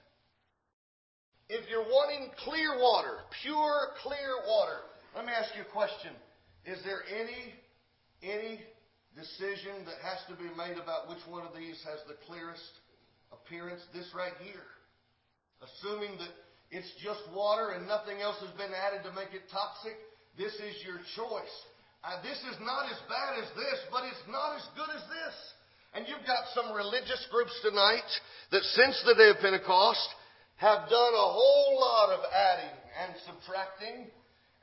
If 1.47 1.69
you're 1.71 1.87
wanting 1.87 2.27
clear 2.43 2.75
water, 2.75 3.23
pure, 3.39 3.95
clear 4.03 4.43
water, 4.43 4.83
let 5.15 5.23
me 5.23 5.31
ask 5.31 5.55
you 5.55 5.63
a 5.63 5.71
question. 5.71 6.11
Is 6.67 6.83
there 6.83 7.07
any, 7.07 7.55
any 8.19 8.59
decision 9.15 9.87
that 9.87 10.03
has 10.03 10.19
to 10.27 10.35
be 10.35 10.51
made 10.59 10.75
about 10.75 11.07
which 11.07 11.23
one 11.31 11.47
of 11.47 11.55
these 11.55 11.79
has 11.87 12.03
the 12.11 12.19
clearest 12.27 12.83
appearance? 13.31 13.79
This 13.95 14.11
right 14.11 14.35
here. 14.43 14.67
Assuming 15.63 16.19
that 16.19 16.35
it's 16.75 16.91
just 16.99 17.23
water 17.31 17.71
and 17.71 17.87
nothing 17.87 18.19
else 18.19 18.35
has 18.43 18.51
been 18.59 18.75
added 18.75 19.07
to 19.07 19.15
make 19.15 19.31
it 19.31 19.47
toxic, 19.47 19.95
this 20.35 20.51
is 20.59 20.75
your 20.83 20.99
choice. 21.15 21.55
Uh, 22.03 22.19
this 22.19 22.37
is 22.51 22.59
not 22.59 22.91
as 22.91 22.99
bad 23.07 23.39
as 23.39 23.47
this, 23.55 23.79
but 23.87 24.03
it's 24.03 24.27
not 24.27 24.59
as 24.59 24.67
good 24.75 24.91
as 24.91 25.03
this. 25.07 25.35
And 25.93 26.07
you've 26.07 26.27
got 26.27 26.45
some 26.53 26.75
religious 26.75 27.25
groups 27.31 27.53
tonight 27.61 28.09
that 28.51 28.63
since 28.63 29.01
the 29.05 29.15
day 29.15 29.29
of 29.29 29.39
Pentecost 29.39 30.07
have 30.57 30.89
done 30.89 31.13
a 31.13 31.29
whole 31.31 31.77
lot 31.79 32.09
of 32.17 32.21
adding 32.33 32.75
and 33.03 33.13
subtracting. 33.25 34.09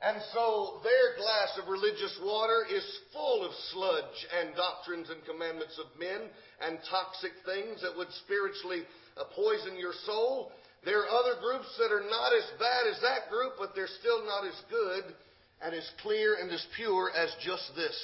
And 0.01 0.19
so 0.33 0.81
their 0.83 1.15
glass 1.17 1.57
of 1.57 1.71
religious 1.71 2.19
water 2.21 2.67
is 2.69 2.83
full 3.13 3.45
of 3.45 3.51
sludge 3.71 4.19
and 4.37 4.55
doctrines 4.55 5.09
and 5.09 5.23
commandments 5.25 5.79
of 5.79 5.87
men 5.97 6.29
and 6.61 6.77
toxic 6.91 7.31
things 7.47 7.81
that 7.81 7.95
would 7.95 8.11
spiritually 8.27 8.83
uh, 9.17 9.23
poison 9.33 9.79
your 9.79 9.95
soul. 10.05 10.51
There 10.83 10.99
are 10.99 11.09
other 11.09 11.39
groups 11.41 11.71
that 11.79 11.95
are 11.95 12.05
not 12.05 12.35
as 12.35 12.45
bad 12.59 12.85
as 12.91 13.01
that 13.01 13.31
group, 13.31 13.55
but 13.57 13.73
they're 13.73 13.91
still 13.99 14.23
not 14.27 14.45
as 14.45 14.59
good 14.69 15.15
and 15.63 15.73
as 15.73 15.89
clear 16.03 16.35
and 16.39 16.51
as 16.51 16.63
pure 16.75 17.09
as 17.15 17.33
just 17.41 17.71
this. 17.75 17.97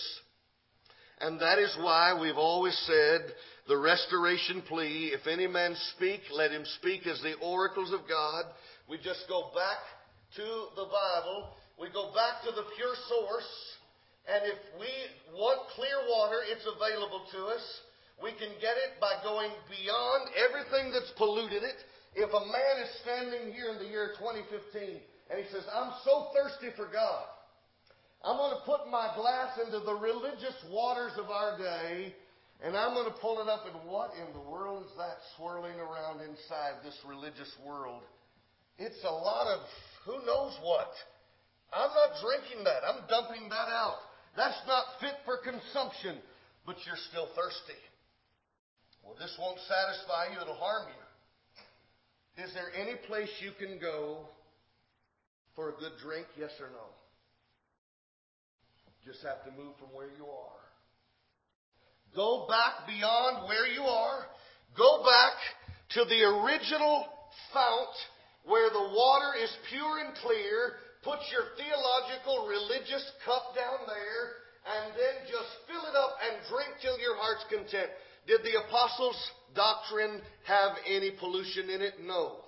And 1.21 1.39
that 1.39 1.59
is 1.59 1.75
why 1.79 2.17
we've 2.19 2.37
always 2.37 2.77
said 2.87 3.21
the 3.67 3.77
restoration 3.77 4.63
plea, 4.67 5.13
if 5.13 5.27
any 5.27 5.45
man 5.47 5.75
speak, 5.95 6.21
let 6.33 6.51
him 6.51 6.65
speak 6.81 7.05
as 7.05 7.21
the 7.21 7.35
oracles 7.45 7.93
of 7.93 8.09
God. 8.09 8.45
We 8.89 8.97
just 8.97 9.25
go 9.29 9.53
back 9.53 9.77
to 10.35 10.45
the 10.75 10.89
Bible. 10.89 11.53
We 11.79 11.93
go 11.93 12.09
back 12.13 12.41
to 12.45 12.51
the 12.51 12.65
pure 12.75 12.95
source. 13.07 13.51
And 14.25 14.49
if 14.49 14.59
we 14.81 14.89
want 15.37 15.61
clear 15.77 16.01
water, 16.09 16.41
it's 16.49 16.65
available 16.65 17.21
to 17.37 17.53
us. 17.53 17.65
We 18.21 18.31
can 18.37 18.53
get 18.61 18.77
it 18.81 18.97
by 19.01 19.21
going 19.21 19.49
beyond 19.69 20.29
everything 20.37 20.93
that's 20.93 21.09
polluted 21.17 21.61
it. 21.61 21.77
If 22.13 22.29
a 22.29 22.45
man 22.49 22.75
is 22.81 22.91
standing 23.01 23.53
here 23.53 23.69
in 23.73 23.77
the 23.77 23.89
year 23.89 24.13
2015 24.17 25.01
and 25.29 25.35
he 25.37 25.45
says, 25.53 25.63
I'm 25.69 25.93
so 26.05 26.33
thirsty 26.33 26.73
for 26.75 26.89
God, 26.89 27.25
I'm 28.23 28.37
going 28.37 28.53
to 28.53 28.63
put 28.65 28.89
my 28.89 29.11
glass 29.15 29.57
into 29.65 29.79
the 29.79 29.95
religious 29.95 30.55
waters 30.69 31.13
of 31.17 31.29
our 31.29 31.57
day 31.57 32.13
and 32.63 32.77
I'm 32.77 32.93
going 32.93 33.09
to 33.09 33.17
pull 33.17 33.41
it 33.41 33.49
up, 33.49 33.65
and 33.65 33.89
what 33.89 34.13
in 34.13 34.29
the 34.37 34.45
world 34.45 34.85
is 34.85 34.93
that 34.97 35.17
swirling 35.35 35.81
around 35.81 36.21
inside 36.21 36.85
this 36.85 36.93
religious 37.09 37.49
world? 37.65 38.03
It's 38.77 39.01
a 39.03 39.09
lot 39.09 39.47
of 39.49 39.65
who 40.05 40.13
knows 40.25 40.53
what. 40.61 40.93
I'm 41.73 41.89
not 41.89 42.21
drinking 42.21 42.63
that. 42.65 42.85
I'm 42.85 43.01
dumping 43.09 43.49
that 43.49 43.69
out. 43.73 43.97
That's 44.37 44.61
not 44.67 44.85
fit 45.01 45.17
for 45.25 45.41
consumption, 45.41 46.21
but 46.65 46.77
you're 46.85 47.01
still 47.09 47.27
thirsty. 47.33 47.81
Well, 49.01 49.17
this 49.17 49.33
won't 49.41 49.57
satisfy 49.65 50.33
you, 50.33 50.41
it'll 50.41 50.53
harm 50.53 50.85
you. 50.93 52.45
Is 52.45 52.53
there 52.53 52.69
any 52.77 52.93
place 53.07 53.29
you 53.41 53.51
can 53.57 53.79
go 53.79 54.29
for 55.55 55.69
a 55.69 55.73
good 55.73 55.97
drink? 56.01 56.27
Yes 56.37 56.51
or 56.61 56.69
no? 56.69 56.85
Just 59.05 59.23
have 59.23 59.43
to 59.45 59.51
move 59.51 59.73
from 59.79 59.89
where 59.93 60.09
you 60.13 60.25
are. 60.25 60.61
Go 62.15 62.45
back 62.47 62.85
beyond 62.87 63.47
where 63.47 63.65
you 63.67 63.81
are. 63.81 64.25
Go 64.77 65.03
back 65.03 65.35
to 65.97 66.05
the 66.05 66.21
original 66.21 67.07
fount 67.53 67.95
where 68.45 68.69
the 68.69 68.87
water 68.93 69.31
is 69.41 69.49
pure 69.69 69.99
and 70.05 70.13
clear. 70.21 70.77
Put 71.03 71.19
your 71.31 71.49
theological, 71.57 72.47
religious 72.47 73.03
cup 73.25 73.55
down 73.55 73.87
there 73.87 74.41
and 74.61 74.93
then 74.93 75.15
just 75.25 75.49
fill 75.65 75.81
it 75.89 75.97
up 75.97 76.21
and 76.21 76.37
drink 76.45 76.77
till 76.81 76.99
your 76.99 77.17
heart's 77.17 77.45
content. 77.49 77.89
Did 78.27 78.45
the 78.45 78.61
apostles' 78.67 79.17
doctrine 79.55 80.21
have 80.45 80.77
any 80.85 81.11
pollution 81.17 81.69
in 81.69 81.81
it? 81.81 81.95
No. 82.05 82.45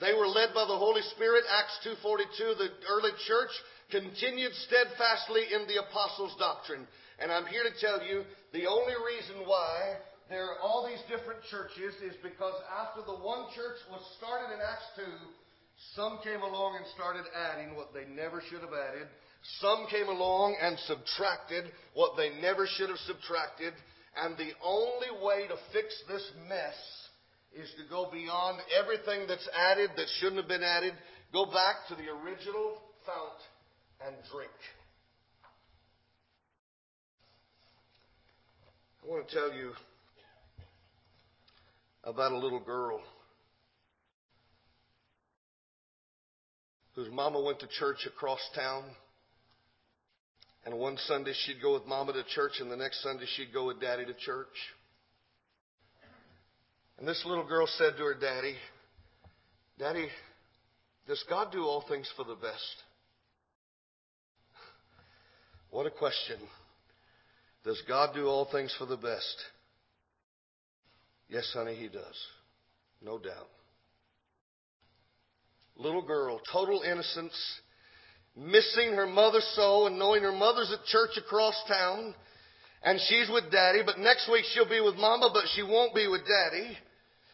They 0.00 0.12
were 0.12 0.26
led 0.26 0.50
by 0.50 0.66
the 0.66 0.76
Holy 0.76 1.02
Spirit. 1.14 1.44
Acts 1.46 1.78
2.42, 1.86 2.58
the 2.58 2.68
early 2.90 3.14
church 3.28 3.54
continued 3.90 4.52
steadfastly 4.66 5.42
in 5.52 5.66
the 5.66 5.82
apostles' 5.82 6.36
doctrine. 6.38 6.86
And 7.18 7.30
I'm 7.30 7.46
here 7.46 7.62
to 7.62 7.80
tell 7.80 8.02
you 8.02 8.24
the 8.52 8.66
only 8.66 8.94
reason 8.94 9.46
why 9.46 9.98
there 10.28 10.44
are 10.44 10.58
all 10.60 10.88
these 10.88 11.02
different 11.06 11.42
churches 11.50 11.94
is 12.02 12.16
because 12.22 12.54
after 12.72 13.02
the 13.04 13.18
one 13.18 13.46
church 13.54 13.78
was 13.90 14.02
started 14.18 14.54
in 14.54 14.60
Acts 14.60 14.88
2, 14.96 15.04
some 15.94 16.18
came 16.24 16.40
along 16.40 16.76
and 16.76 16.86
started 16.94 17.24
adding 17.34 17.76
what 17.76 17.92
they 17.92 18.06
never 18.06 18.42
should 18.48 18.62
have 18.62 18.72
added. 18.72 19.08
Some 19.60 19.86
came 19.90 20.08
along 20.08 20.56
and 20.60 20.78
subtracted 20.86 21.70
what 21.92 22.16
they 22.16 22.30
never 22.40 22.66
should 22.66 22.88
have 22.88 23.02
subtracted. 23.04 23.74
And 24.16 24.38
the 24.38 24.52
only 24.62 25.12
way 25.22 25.46
to 25.48 25.56
fix 25.72 25.92
this 26.08 26.24
mess 26.48 26.78
is 27.52 27.70
to 27.76 27.84
go 27.90 28.08
beyond 28.10 28.60
everything 28.72 29.26
that's 29.28 29.48
added 29.54 29.90
that 29.96 30.06
shouldn't 30.18 30.40
have 30.40 30.48
been 30.48 30.62
added. 30.62 30.94
Go 31.32 31.46
back 31.46 31.86
to 31.88 31.94
the 31.94 32.08
original 32.10 32.80
fount 33.04 33.38
and 34.06 34.14
drink. 34.30 34.50
I 39.02 39.10
want 39.10 39.28
to 39.28 39.34
tell 39.34 39.52
you 39.52 39.72
about 42.04 42.32
a 42.32 42.38
little 42.38 42.60
girl 42.60 43.00
whose 46.94 47.10
mama 47.10 47.40
went 47.40 47.60
to 47.60 47.66
church 47.66 48.06
across 48.06 48.40
town 48.54 48.84
and 50.66 50.78
one 50.78 50.96
Sunday 51.06 51.32
she'd 51.44 51.60
go 51.60 51.74
with 51.74 51.86
mama 51.86 52.12
to 52.14 52.24
church, 52.24 52.52
and 52.60 52.70
the 52.70 52.76
next 52.76 53.02
Sunday 53.02 53.26
she'd 53.36 53.52
go 53.52 53.66
with 53.66 53.80
daddy 53.80 54.06
to 54.06 54.14
church. 54.14 54.48
And 56.98 57.06
this 57.06 57.22
little 57.26 57.46
girl 57.46 57.66
said 57.66 57.94
to 57.98 58.04
her 58.04 58.14
daddy, 58.14 58.54
Daddy, 59.78 60.08
does 61.06 61.22
God 61.28 61.52
do 61.52 61.64
all 61.64 61.84
things 61.86 62.10
for 62.16 62.24
the 62.24 62.36
best? 62.36 62.83
What 65.74 65.86
a 65.86 65.90
question. 65.90 66.38
Does 67.64 67.82
God 67.88 68.14
do 68.14 68.28
all 68.28 68.44
things 68.52 68.72
for 68.78 68.86
the 68.86 68.96
best? 68.96 69.36
Yes, 71.28 71.50
honey, 71.52 71.74
He 71.74 71.88
does. 71.88 72.16
No 73.02 73.18
doubt. 73.18 73.48
Little 75.76 76.02
girl, 76.02 76.40
total 76.52 76.82
innocence, 76.82 77.34
missing 78.36 78.92
her 78.92 79.08
mother 79.08 79.40
so 79.56 79.88
and 79.88 79.98
knowing 79.98 80.22
her 80.22 80.30
mother's 80.30 80.72
at 80.72 80.86
church 80.86 81.18
across 81.18 81.60
town 81.66 82.14
and 82.84 83.00
she's 83.08 83.28
with 83.28 83.50
daddy, 83.50 83.80
but 83.84 83.98
next 83.98 84.30
week 84.30 84.44
she'll 84.54 84.68
be 84.68 84.80
with 84.80 84.94
mama, 84.94 85.28
but 85.34 85.42
she 85.56 85.64
won't 85.64 85.92
be 85.92 86.06
with 86.06 86.20
daddy. 86.20 86.78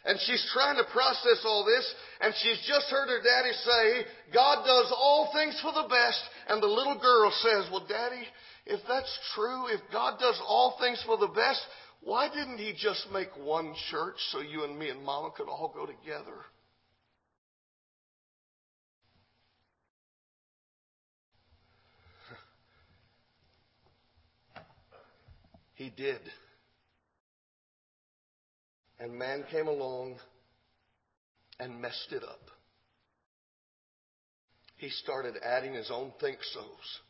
And 0.04 0.18
she's 0.24 0.44
trying 0.54 0.76
to 0.76 0.90
process 0.92 1.44
all 1.44 1.64
this, 1.64 1.94
and 2.22 2.32
she's 2.42 2.58
just 2.66 2.88
heard 2.88 3.08
her 3.08 3.20
daddy 3.20 3.52
say, 3.52 4.06
God 4.32 4.64
does 4.64 4.92
all 4.96 5.30
things 5.34 5.58
for 5.60 5.72
the 5.72 5.88
best. 5.88 6.20
And 6.48 6.62
the 6.62 6.66
little 6.66 6.98
girl 6.98 7.30
says, 7.42 7.68
Well, 7.70 7.86
daddy, 7.86 8.24
if 8.64 8.80
that's 8.88 9.18
true, 9.34 9.66
if 9.66 9.80
God 9.92 10.18
does 10.18 10.40
all 10.46 10.78
things 10.80 11.02
for 11.04 11.18
the 11.18 11.28
best, 11.28 11.60
why 12.00 12.28
didn't 12.28 12.56
he 12.56 12.72
just 12.76 13.06
make 13.12 13.28
one 13.36 13.74
church 13.90 14.16
so 14.32 14.40
you 14.40 14.64
and 14.64 14.78
me 14.78 14.88
and 14.88 15.04
mama 15.04 15.30
could 15.36 15.48
all 15.48 15.72
go 15.74 15.86
together? 15.86 16.24
He 25.74 25.88
did. 25.88 26.20
And 29.00 29.18
man 29.18 29.44
came 29.50 29.66
along 29.66 30.16
and 31.58 31.80
messed 31.80 32.12
it 32.12 32.22
up. 32.22 32.50
He 34.76 34.90
started 34.90 35.34
adding 35.42 35.74
his 35.74 35.90
own 35.90 36.12
think 36.20 36.38
so's 36.54 37.00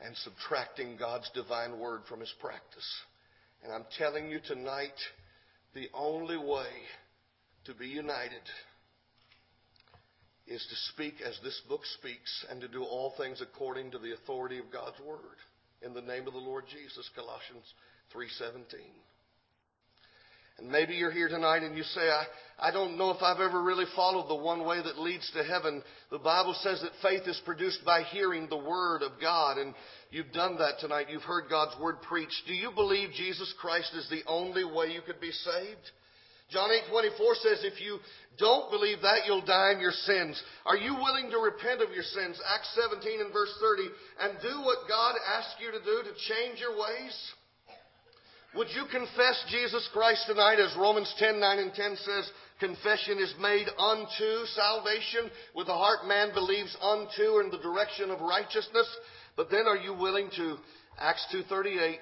and 0.00 0.16
subtracting 0.18 0.96
God's 0.96 1.30
divine 1.34 1.78
word 1.78 2.02
from 2.08 2.20
his 2.20 2.32
practice. 2.40 2.88
And 3.62 3.72
I'm 3.72 3.84
telling 3.98 4.28
you 4.28 4.40
tonight, 4.46 4.98
the 5.74 5.88
only 5.94 6.36
way 6.36 6.68
to 7.66 7.74
be 7.74 7.86
united 7.86 8.42
is 10.46 10.64
to 10.68 10.92
speak 10.92 11.14
as 11.24 11.38
this 11.42 11.60
book 11.68 11.80
speaks 11.98 12.46
and 12.50 12.60
to 12.60 12.68
do 12.68 12.82
all 12.84 13.14
things 13.16 13.40
according 13.40 13.90
to 13.92 13.98
the 13.98 14.12
authority 14.12 14.58
of 14.58 14.70
God's 14.70 15.00
word. 15.00 15.38
In 15.82 15.94
the 15.94 16.02
name 16.02 16.26
of 16.26 16.34
the 16.34 16.38
Lord 16.38 16.64
Jesus, 16.68 17.08
Colossians 17.14 17.72
3:17. 18.12 18.80
And 20.58 20.70
maybe 20.70 20.94
you're 20.94 21.10
here 21.10 21.28
tonight 21.28 21.62
and 21.62 21.76
you 21.76 21.82
say, 21.82 22.00
I, 22.00 22.24
I 22.58 22.70
don't 22.70 22.96
know 22.96 23.10
if 23.10 23.22
I've 23.22 23.40
ever 23.40 23.62
really 23.62 23.86
followed 23.96 24.28
the 24.28 24.42
one 24.42 24.64
way 24.64 24.80
that 24.80 24.98
leads 24.98 25.28
to 25.32 25.42
heaven. 25.42 25.82
The 26.10 26.18
Bible 26.18 26.54
says 26.60 26.80
that 26.82 26.92
faith 27.02 27.26
is 27.26 27.40
produced 27.44 27.84
by 27.84 28.02
hearing 28.04 28.46
the 28.48 28.56
Word 28.56 29.02
of 29.02 29.20
God. 29.20 29.58
And 29.58 29.74
you've 30.10 30.32
done 30.32 30.56
that 30.58 30.78
tonight. 30.78 31.08
You've 31.10 31.22
heard 31.22 31.50
God's 31.50 31.78
Word 31.80 32.02
preached. 32.02 32.42
Do 32.46 32.54
you 32.54 32.70
believe 32.72 33.10
Jesus 33.16 33.52
Christ 33.60 33.92
is 33.94 34.08
the 34.08 34.22
only 34.28 34.64
way 34.64 34.92
you 34.92 35.02
could 35.02 35.20
be 35.20 35.32
saved? 35.32 35.90
John 36.50 36.70
8:24 36.70 37.34
says 37.36 37.64
if 37.64 37.80
you 37.80 37.98
don't 38.38 38.70
believe 38.70 39.00
that 39.02 39.26
you'll 39.26 39.44
die 39.44 39.72
in 39.72 39.80
your 39.80 39.92
sins. 39.92 40.40
Are 40.66 40.76
you 40.76 40.94
willing 40.94 41.30
to 41.30 41.38
repent 41.38 41.80
of 41.80 41.90
your 41.90 42.04
sins? 42.04 42.40
Acts 42.46 42.68
17 42.74 43.20
and 43.20 43.32
verse 43.32 43.52
30 43.60 43.88
and 44.20 44.38
do 44.42 44.60
what 44.60 44.88
God 44.88 45.16
asks 45.36 45.56
you 45.58 45.72
to 45.72 45.82
do 45.82 46.02
to 46.04 46.14
change 46.28 46.60
your 46.60 46.78
ways? 46.78 47.32
Would 48.56 48.68
you 48.70 48.84
confess 48.90 49.44
Jesus 49.50 49.88
Christ 49.92 50.26
tonight 50.28 50.60
as 50.60 50.76
Romans 50.78 51.12
10, 51.18 51.40
9 51.40 51.58
and 51.58 51.74
10 51.74 51.96
says, 51.96 52.30
confession 52.60 53.18
is 53.18 53.34
made 53.40 53.66
unto 53.76 54.46
salvation. 54.54 55.30
With 55.56 55.66
the 55.66 55.74
heart 55.74 56.06
man 56.06 56.32
believes 56.32 56.76
unto 56.80 57.40
in 57.40 57.50
the 57.50 57.58
direction 57.58 58.10
of 58.10 58.20
righteousness. 58.20 58.86
But 59.36 59.50
then 59.50 59.66
are 59.66 59.76
you 59.76 59.92
willing 59.92 60.30
to, 60.36 60.56
Acts 61.00 61.26
2.38, 61.34 61.96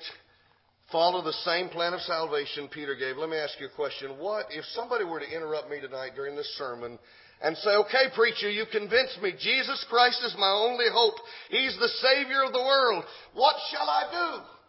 follow 0.91 1.23
the 1.23 1.33
same 1.45 1.71
plan 1.71 1.95
of 1.95 2.01
salvation 2.03 2.69
Peter 2.69 2.95
gave? 2.97 3.17
Let 3.17 3.31
me 3.31 3.39
ask 3.39 3.59
you 3.59 3.67
a 3.67 3.77
question. 3.77 4.19
What 4.19 4.47
if 4.51 4.67
somebody 4.75 5.05
were 5.05 5.21
to 5.21 5.35
interrupt 5.35 5.71
me 5.71 5.81
tonight 5.81 6.13
during 6.15 6.37
this 6.37 6.55
sermon 6.59 6.99
and 7.43 7.57
say, 7.57 7.71
okay, 7.71 8.13
preacher, 8.15 8.51
you 8.51 8.67
convinced 8.71 9.23
me. 9.23 9.33
Jesus 9.39 9.85
Christ 9.89 10.21
is 10.25 10.37
my 10.39 10.51
only 10.51 10.87
hope. 10.93 11.15
He's 11.49 11.77
the 11.81 11.89
Savior 11.89 12.45
of 12.45 12.53
the 12.53 12.61
world. 12.63 13.05
What 13.33 13.57
shall 13.71 13.89
I 13.89 14.05
do? 14.13 14.62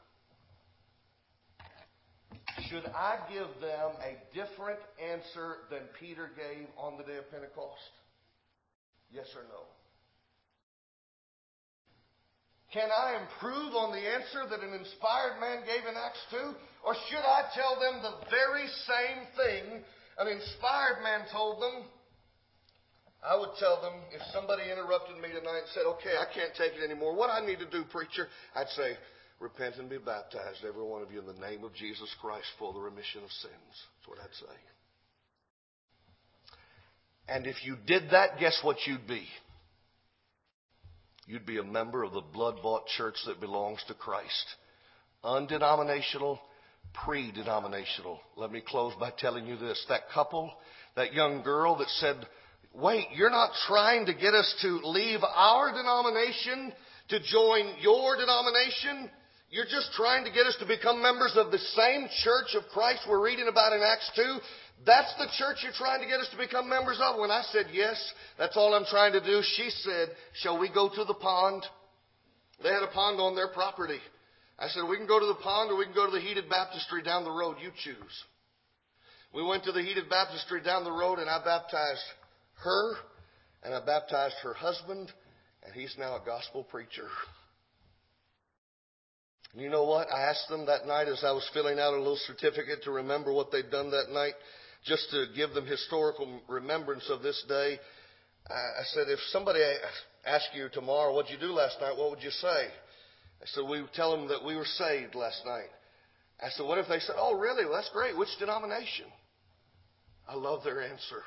Should 2.73 2.89
I 2.89 3.21
give 3.29 3.45
them 3.61 3.93
a 4.01 4.17
different 4.33 4.81
answer 4.97 5.69
than 5.69 5.85
Peter 6.01 6.33
gave 6.33 6.65
on 6.73 6.97
the 6.97 7.05
day 7.05 7.21
of 7.21 7.29
Pentecost? 7.29 7.93
Yes 9.13 9.29
or 9.37 9.45
no? 9.45 9.61
Can 12.73 12.89
I 12.89 13.21
improve 13.21 13.77
on 13.77 13.93
the 13.93 14.01
answer 14.01 14.49
that 14.49 14.65
an 14.65 14.73
inspired 14.73 15.37
man 15.37 15.61
gave 15.69 15.85
in 15.85 15.93
Acts 15.93 16.25
2? 16.33 16.57
Or 16.81 16.97
should 17.13 17.21
I 17.21 17.45
tell 17.53 17.77
them 17.77 18.01
the 18.01 18.17
very 18.33 18.65
same 18.89 19.21
thing 19.37 19.85
an 20.17 20.25
inspired 20.25 21.05
man 21.05 21.29
told 21.29 21.61
them? 21.61 21.85
I 23.21 23.37
would 23.37 23.53
tell 23.61 23.85
them 23.85 24.01
if 24.09 24.21
somebody 24.33 24.65
interrupted 24.65 25.21
me 25.21 25.29
tonight 25.29 25.61
and 25.61 25.71
said, 25.77 25.85
okay, 26.01 26.17
I 26.17 26.25
can't 26.33 26.57
take 26.57 26.73
it 26.73 26.81
anymore, 26.81 27.13
what 27.13 27.29
I 27.29 27.45
need 27.45 27.61
to 27.61 27.69
do, 27.69 27.85
preacher? 27.85 28.33
I'd 28.57 28.73
say, 28.73 28.97
repent 29.39 29.75
and 29.77 29.89
be 29.89 29.97
baptized, 29.97 30.63
every 30.67 30.83
one 30.83 31.01
of 31.01 31.11
you, 31.11 31.19
in 31.19 31.25
the 31.25 31.33
name 31.33 31.63
of 31.63 31.73
Jesus 31.73 32.13
Christ 32.21 32.47
for 32.57 32.73
the 32.73 32.79
remission 32.79 33.23
of 33.23 33.31
sins. 33.31 33.53
That's 33.71 34.07
what 34.07 34.19
I'd 34.19 34.33
say. 34.35 34.55
And 37.27 37.47
if 37.47 37.55
you 37.63 37.77
did 37.87 38.11
that, 38.11 38.39
guess 38.39 38.59
what 38.63 38.77
you'd 38.85 39.07
be? 39.07 39.25
You'd 41.25 41.45
be 41.45 41.57
a 41.57 41.63
member 41.63 42.03
of 42.03 42.11
the 42.11 42.21
blood 42.21 42.55
bought 42.61 42.85
church 42.97 43.15
that 43.27 43.39
belongs 43.39 43.79
to 43.87 43.93
Christ. 43.93 44.45
Undenominational, 45.23 46.39
pre 47.05 47.31
denominational. 47.31 48.19
Let 48.35 48.51
me 48.51 48.61
close 48.65 48.93
by 48.99 49.11
telling 49.17 49.47
you 49.47 49.55
this. 49.57 49.83
That 49.87 50.09
couple, 50.13 50.51
that 50.95 51.13
young 51.13 51.41
girl 51.41 51.77
that 51.77 51.87
said, 51.87 52.17
Wait, 52.73 53.07
you're 53.13 53.29
not 53.29 53.51
trying 53.67 54.07
to 54.07 54.13
get 54.13 54.33
us 54.33 54.53
to 54.63 54.81
leave 54.83 55.19
our 55.23 55.71
denomination 55.71 56.73
to 57.09 57.19
join 57.19 57.75
your 57.79 58.17
denomination? 58.17 59.09
You're 59.53 59.69
just 59.69 59.93
trying 59.93 60.25
to 60.25 60.31
get 60.31 60.47
us 60.47 60.57
to 60.61 60.65
become 60.65 60.99
members 60.99 61.37
of 61.37 61.51
the 61.51 61.59
same 61.77 62.09
church 62.25 62.57
of 62.57 62.63
Christ 62.73 63.05
we're 63.07 63.23
reading 63.23 63.47
about 63.47 63.71
in 63.71 63.83
Acts 63.83 64.09
2? 64.15 64.39
That's 64.83 65.13
the 65.19 65.29
church 65.37 65.61
you're 65.61 65.77
trying 65.77 66.01
to 66.01 66.07
get 66.07 66.19
us 66.19 66.27
to 66.31 66.37
become 66.37 66.67
members 66.67 66.97
of? 66.99 67.19
When 67.19 67.29
I 67.29 67.43
said 67.51 67.67
yes, 67.71 68.01
that's 68.39 68.57
all 68.57 68.73
I'm 68.73 68.89
trying 68.89 69.13
to 69.13 69.21
do, 69.21 69.43
she 69.55 69.69
said, 69.69 70.09
Shall 70.41 70.57
we 70.57 70.73
go 70.73 70.89
to 70.89 71.03
the 71.03 71.13
pond? 71.13 71.63
They 72.63 72.69
had 72.69 72.81
a 72.81 72.87
pond 72.87 73.19
on 73.19 73.35
their 73.35 73.49
property. 73.49 73.99
I 74.57 74.69
said, 74.69 74.89
We 74.89 74.97
can 74.97 75.05
go 75.05 75.19
to 75.19 75.27
the 75.27 75.43
pond 75.43 75.69
or 75.69 75.77
we 75.77 75.85
can 75.85 75.93
go 75.93 76.07
to 76.07 76.11
the 76.11 76.19
heated 76.19 76.49
baptistry 76.49 77.03
down 77.03 77.23
the 77.23 77.29
road. 77.29 77.57
You 77.61 77.69
choose. 77.83 78.23
We 79.35 79.45
went 79.45 79.65
to 79.65 79.71
the 79.71 79.83
heated 79.83 80.09
baptistry 80.09 80.63
down 80.63 80.83
the 80.83 80.91
road 80.91 81.19
and 81.19 81.29
I 81.29 81.37
baptized 81.45 82.09
her 82.63 82.95
and 83.61 83.75
I 83.75 83.85
baptized 83.85 84.35
her 84.41 84.55
husband, 84.55 85.11
and 85.63 85.75
he's 85.75 85.93
now 85.99 86.15
a 86.15 86.25
gospel 86.25 86.63
preacher. 86.63 87.07
And 89.53 89.61
you 89.61 89.69
know 89.69 89.83
what? 89.83 90.11
I 90.11 90.29
asked 90.29 90.49
them 90.49 90.65
that 90.65 90.87
night 90.87 91.07
as 91.07 91.23
I 91.23 91.31
was 91.31 91.47
filling 91.53 91.79
out 91.79 91.93
a 91.93 91.97
little 91.97 92.19
certificate 92.27 92.83
to 92.83 92.91
remember 92.91 93.31
what 93.31 93.51
they'd 93.51 93.69
done 93.69 93.91
that 93.91 94.09
night, 94.11 94.33
just 94.85 95.09
to 95.11 95.25
give 95.35 95.53
them 95.53 95.65
historical 95.65 96.41
remembrance 96.47 97.07
of 97.09 97.21
this 97.21 97.43
day. 97.47 97.79
I 98.49 98.83
said, 98.93 99.07
if 99.09 99.19
somebody 99.31 99.61
asked 100.25 100.49
you 100.53 100.69
tomorrow, 100.73 101.13
what'd 101.13 101.31
you 101.31 101.39
do 101.39 101.53
last 101.53 101.77
night? 101.79 101.95
What 101.95 102.09
would 102.09 102.23
you 102.23 102.31
say? 102.31 102.47
I 102.47 103.45
said, 103.45 103.63
we 103.69 103.81
would 103.81 103.93
tell 103.93 104.11
them 104.11 104.27
that 104.29 104.43
we 104.43 104.55
were 104.55 104.65
saved 104.65 105.15
last 105.15 105.41
night. 105.45 105.69
I 106.41 106.49
said, 106.49 106.65
what 106.65 106.77
if 106.77 106.87
they 106.87 106.99
said, 106.99 107.15
oh, 107.17 107.37
really? 107.37 107.63
Well, 107.63 107.75
that's 107.75 107.91
great. 107.93 108.17
Which 108.17 108.29
denomination? 108.39 109.05
I 110.27 110.35
love 110.35 110.63
their 110.63 110.81
answer. 110.81 111.21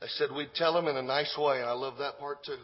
They 0.00 0.06
said 0.08 0.28
we'd 0.34 0.54
tell 0.54 0.74
them 0.74 0.86
in 0.86 0.96
a 0.96 1.02
nice 1.02 1.34
way, 1.36 1.58
and 1.58 1.66
I 1.66 1.72
love 1.72 1.98
that 1.98 2.18
part 2.18 2.44
too. 2.44 2.58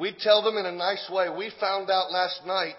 We'd 0.00 0.18
tell 0.18 0.42
them 0.42 0.56
in 0.56 0.64
a 0.64 0.72
nice 0.72 1.10
way. 1.12 1.28
We 1.28 1.52
found 1.60 1.90
out 1.90 2.10
last 2.10 2.46
night 2.46 2.78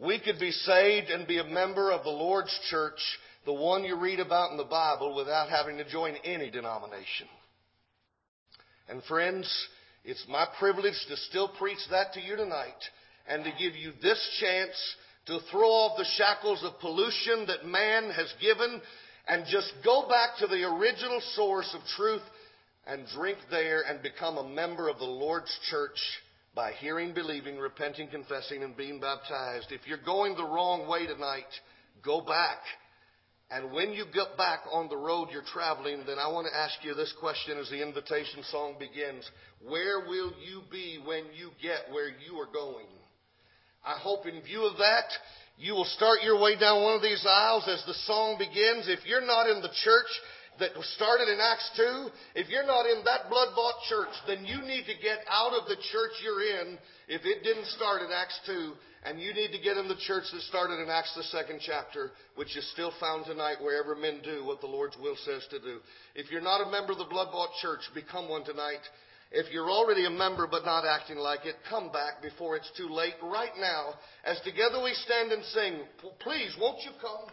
we 0.00 0.20
could 0.20 0.38
be 0.38 0.52
saved 0.52 1.10
and 1.10 1.26
be 1.26 1.38
a 1.38 1.44
member 1.44 1.90
of 1.90 2.04
the 2.04 2.10
Lord's 2.10 2.56
church, 2.70 3.00
the 3.44 3.52
one 3.52 3.82
you 3.82 3.96
read 3.96 4.20
about 4.20 4.52
in 4.52 4.56
the 4.56 4.62
Bible, 4.62 5.16
without 5.16 5.48
having 5.48 5.78
to 5.78 5.90
join 5.90 6.14
any 6.22 6.48
denomination. 6.48 7.26
And 8.88 9.02
friends, 9.02 9.52
it's 10.04 10.24
my 10.28 10.46
privilege 10.60 10.94
to 11.08 11.16
still 11.16 11.48
preach 11.48 11.80
that 11.90 12.12
to 12.12 12.20
you 12.20 12.36
tonight 12.36 12.78
and 13.28 13.42
to 13.42 13.50
give 13.58 13.74
you 13.74 13.90
this 14.00 14.38
chance 14.40 14.96
to 15.26 15.40
throw 15.50 15.68
off 15.68 15.98
the 15.98 16.06
shackles 16.16 16.62
of 16.62 16.78
pollution 16.78 17.46
that 17.48 17.66
man 17.66 18.10
has 18.10 18.32
given 18.40 18.80
and 19.26 19.44
just 19.50 19.72
go 19.84 20.08
back 20.08 20.38
to 20.38 20.46
the 20.46 20.62
original 20.62 21.20
source 21.34 21.74
of 21.74 21.80
truth 21.96 22.22
and 22.86 23.06
drink 23.14 23.38
there 23.50 23.82
and 23.82 24.02
become 24.02 24.38
a 24.38 24.48
member 24.48 24.88
of 24.88 24.98
the 24.98 25.04
Lord's 25.04 25.56
church 25.68 25.98
by 26.54 26.72
hearing, 26.72 27.14
believing, 27.14 27.58
repenting, 27.58 28.08
confessing, 28.08 28.62
and 28.62 28.76
being 28.76 29.00
baptized. 29.00 29.70
If 29.70 29.86
you're 29.86 30.04
going 30.04 30.34
the 30.34 30.44
wrong 30.44 30.88
way 30.88 31.06
tonight, 31.06 31.44
go 32.04 32.20
back. 32.20 32.58
And 33.50 33.72
when 33.72 33.92
you 33.92 34.04
get 34.14 34.36
back 34.36 34.60
on 34.70 34.88
the 34.88 34.96
road 34.96 35.28
you're 35.32 35.42
traveling, 35.42 36.04
then 36.06 36.18
I 36.18 36.28
want 36.28 36.46
to 36.46 36.56
ask 36.56 36.74
you 36.82 36.94
this 36.94 37.12
question 37.18 37.58
as 37.58 37.68
the 37.68 37.82
invitation 37.82 38.42
song 38.50 38.76
begins. 38.78 39.28
Where 39.66 40.00
will 40.00 40.32
you 40.38 40.62
be 40.70 41.00
when 41.04 41.24
you 41.34 41.50
get 41.60 41.92
where 41.92 42.08
you 42.08 42.38
are 42.38 42.52
going? 42.52 42.86
I 43.84 43.98
hope 43.98 44.26
in 44.26 44.42
view 44.42 44.66
of 44.66 44.78
that, 44.78 45.10
you 45.58 45.74
will 45.74 45.84
start 45.84 46.22
your 46.22 46.40
way 46.40 46.58
down 46.58 46.82
one 46.82 46.94
of 46.94 47.02
these 47.02 47.24
aisles 47.28 47.66
as 47.66 47.82
the 47.86 47.94
song 48.06 48.38
begins. 48.38 48.88
If 48.88 49.04
you're 49.06 49.26
not 49.26 49.48
in 49.48 49.62
the 49.62 49.74
church 49.82 50.10
that 50.60 50.70
started 50.96 51.28
in 51.32 51.40
Acts 51.40 51.70
2, 51.76 52.40
if 52.40 52.48
you're 52.48 52.66
not 52.66 52.86
in 52.86 53.02
that 53.04 53.28
blood 53.28 53.56
bought 53.56 53.80
church, 53.88 54.12
then 54.26 54.44
you 54.44 54.60
need 54.62 54.84
to 54.86 54.96
get 55.02 55.24
out 55.28 55.52
of 55.52 55.66
the 55.66 55.76
church 55.90 56.14
you're 56.22 56.44
in 56.44 56.78
if 57.08 57.24
it 57.24 57.42
didn't 57.42 57.66
start 57.74 58.02
in 58.02 58.12
Acts 58.12 58.38
2, 58.46 58.72
and 59.04 59.18
you 59.20 59.34
need 59.34 59.50
to 59.50 59.58
get 59.58 59.76
in 59.76 59.88
the 59.88 59.98
church 60.06 60.24
that 60.32 60.42
started 60.42 60.78
in 60.78 60.88
Acts 60.88 61.16
the 61.16 61.24
second 61.24 61.60
chapter, 61.64 62.12
which 62.36 62.56
is 62.56 62.70
still 62.72 62.92
found 63.00 63.24
tonight 63.24 63.56
wherever 63.60 63.96
men 63.96 64.20
do 64.22 64.44
what 64.44 64.60
the 64.60 64.70
Lord's 64.70 64.96
will 65.00 65.16
says 65.24 65.46
to 65.50 65.58
do. 65.58 65.80
If 66.14 66.30
you're 66.30 66.44
not 66.44 66.66
a 66.66 66.70
member 66.70 66.92
of 66.92 66.98
the 66.98 67.10
blood 67.10 67.32
bought 67.32 67.50
church, 67.60 67.80
become 67.94 68.28
one 68.28 68.44
tonight. 68.44 68.84
If 69.32 69.52
you're 69.52 69.70
already 69.70 70.06
a 70.06 70.10
member 70.10 70.46
but 70.50 70.64
not 70.64 70.84
acting 70.84 71.16
like 71.16 71.46
it, 71.46 71.54
come 71.68 71.92
back 71.92 72.20
before 72.20 72.56
it's 72.56 72.70
too 72.76 72.88
late 72.88 73.14
right 73.22 73.54
now 73.58 73.94
as 74.24 74.40
together 74.40 74.82
we 74.82 74.92
stand 75.06 75.30
and 75.30 75.44
sing. 75.44 75.80
Please, 76.18 76.54
won't 76.60 76.82
you 76.82 76.90
come? 77.00 77.30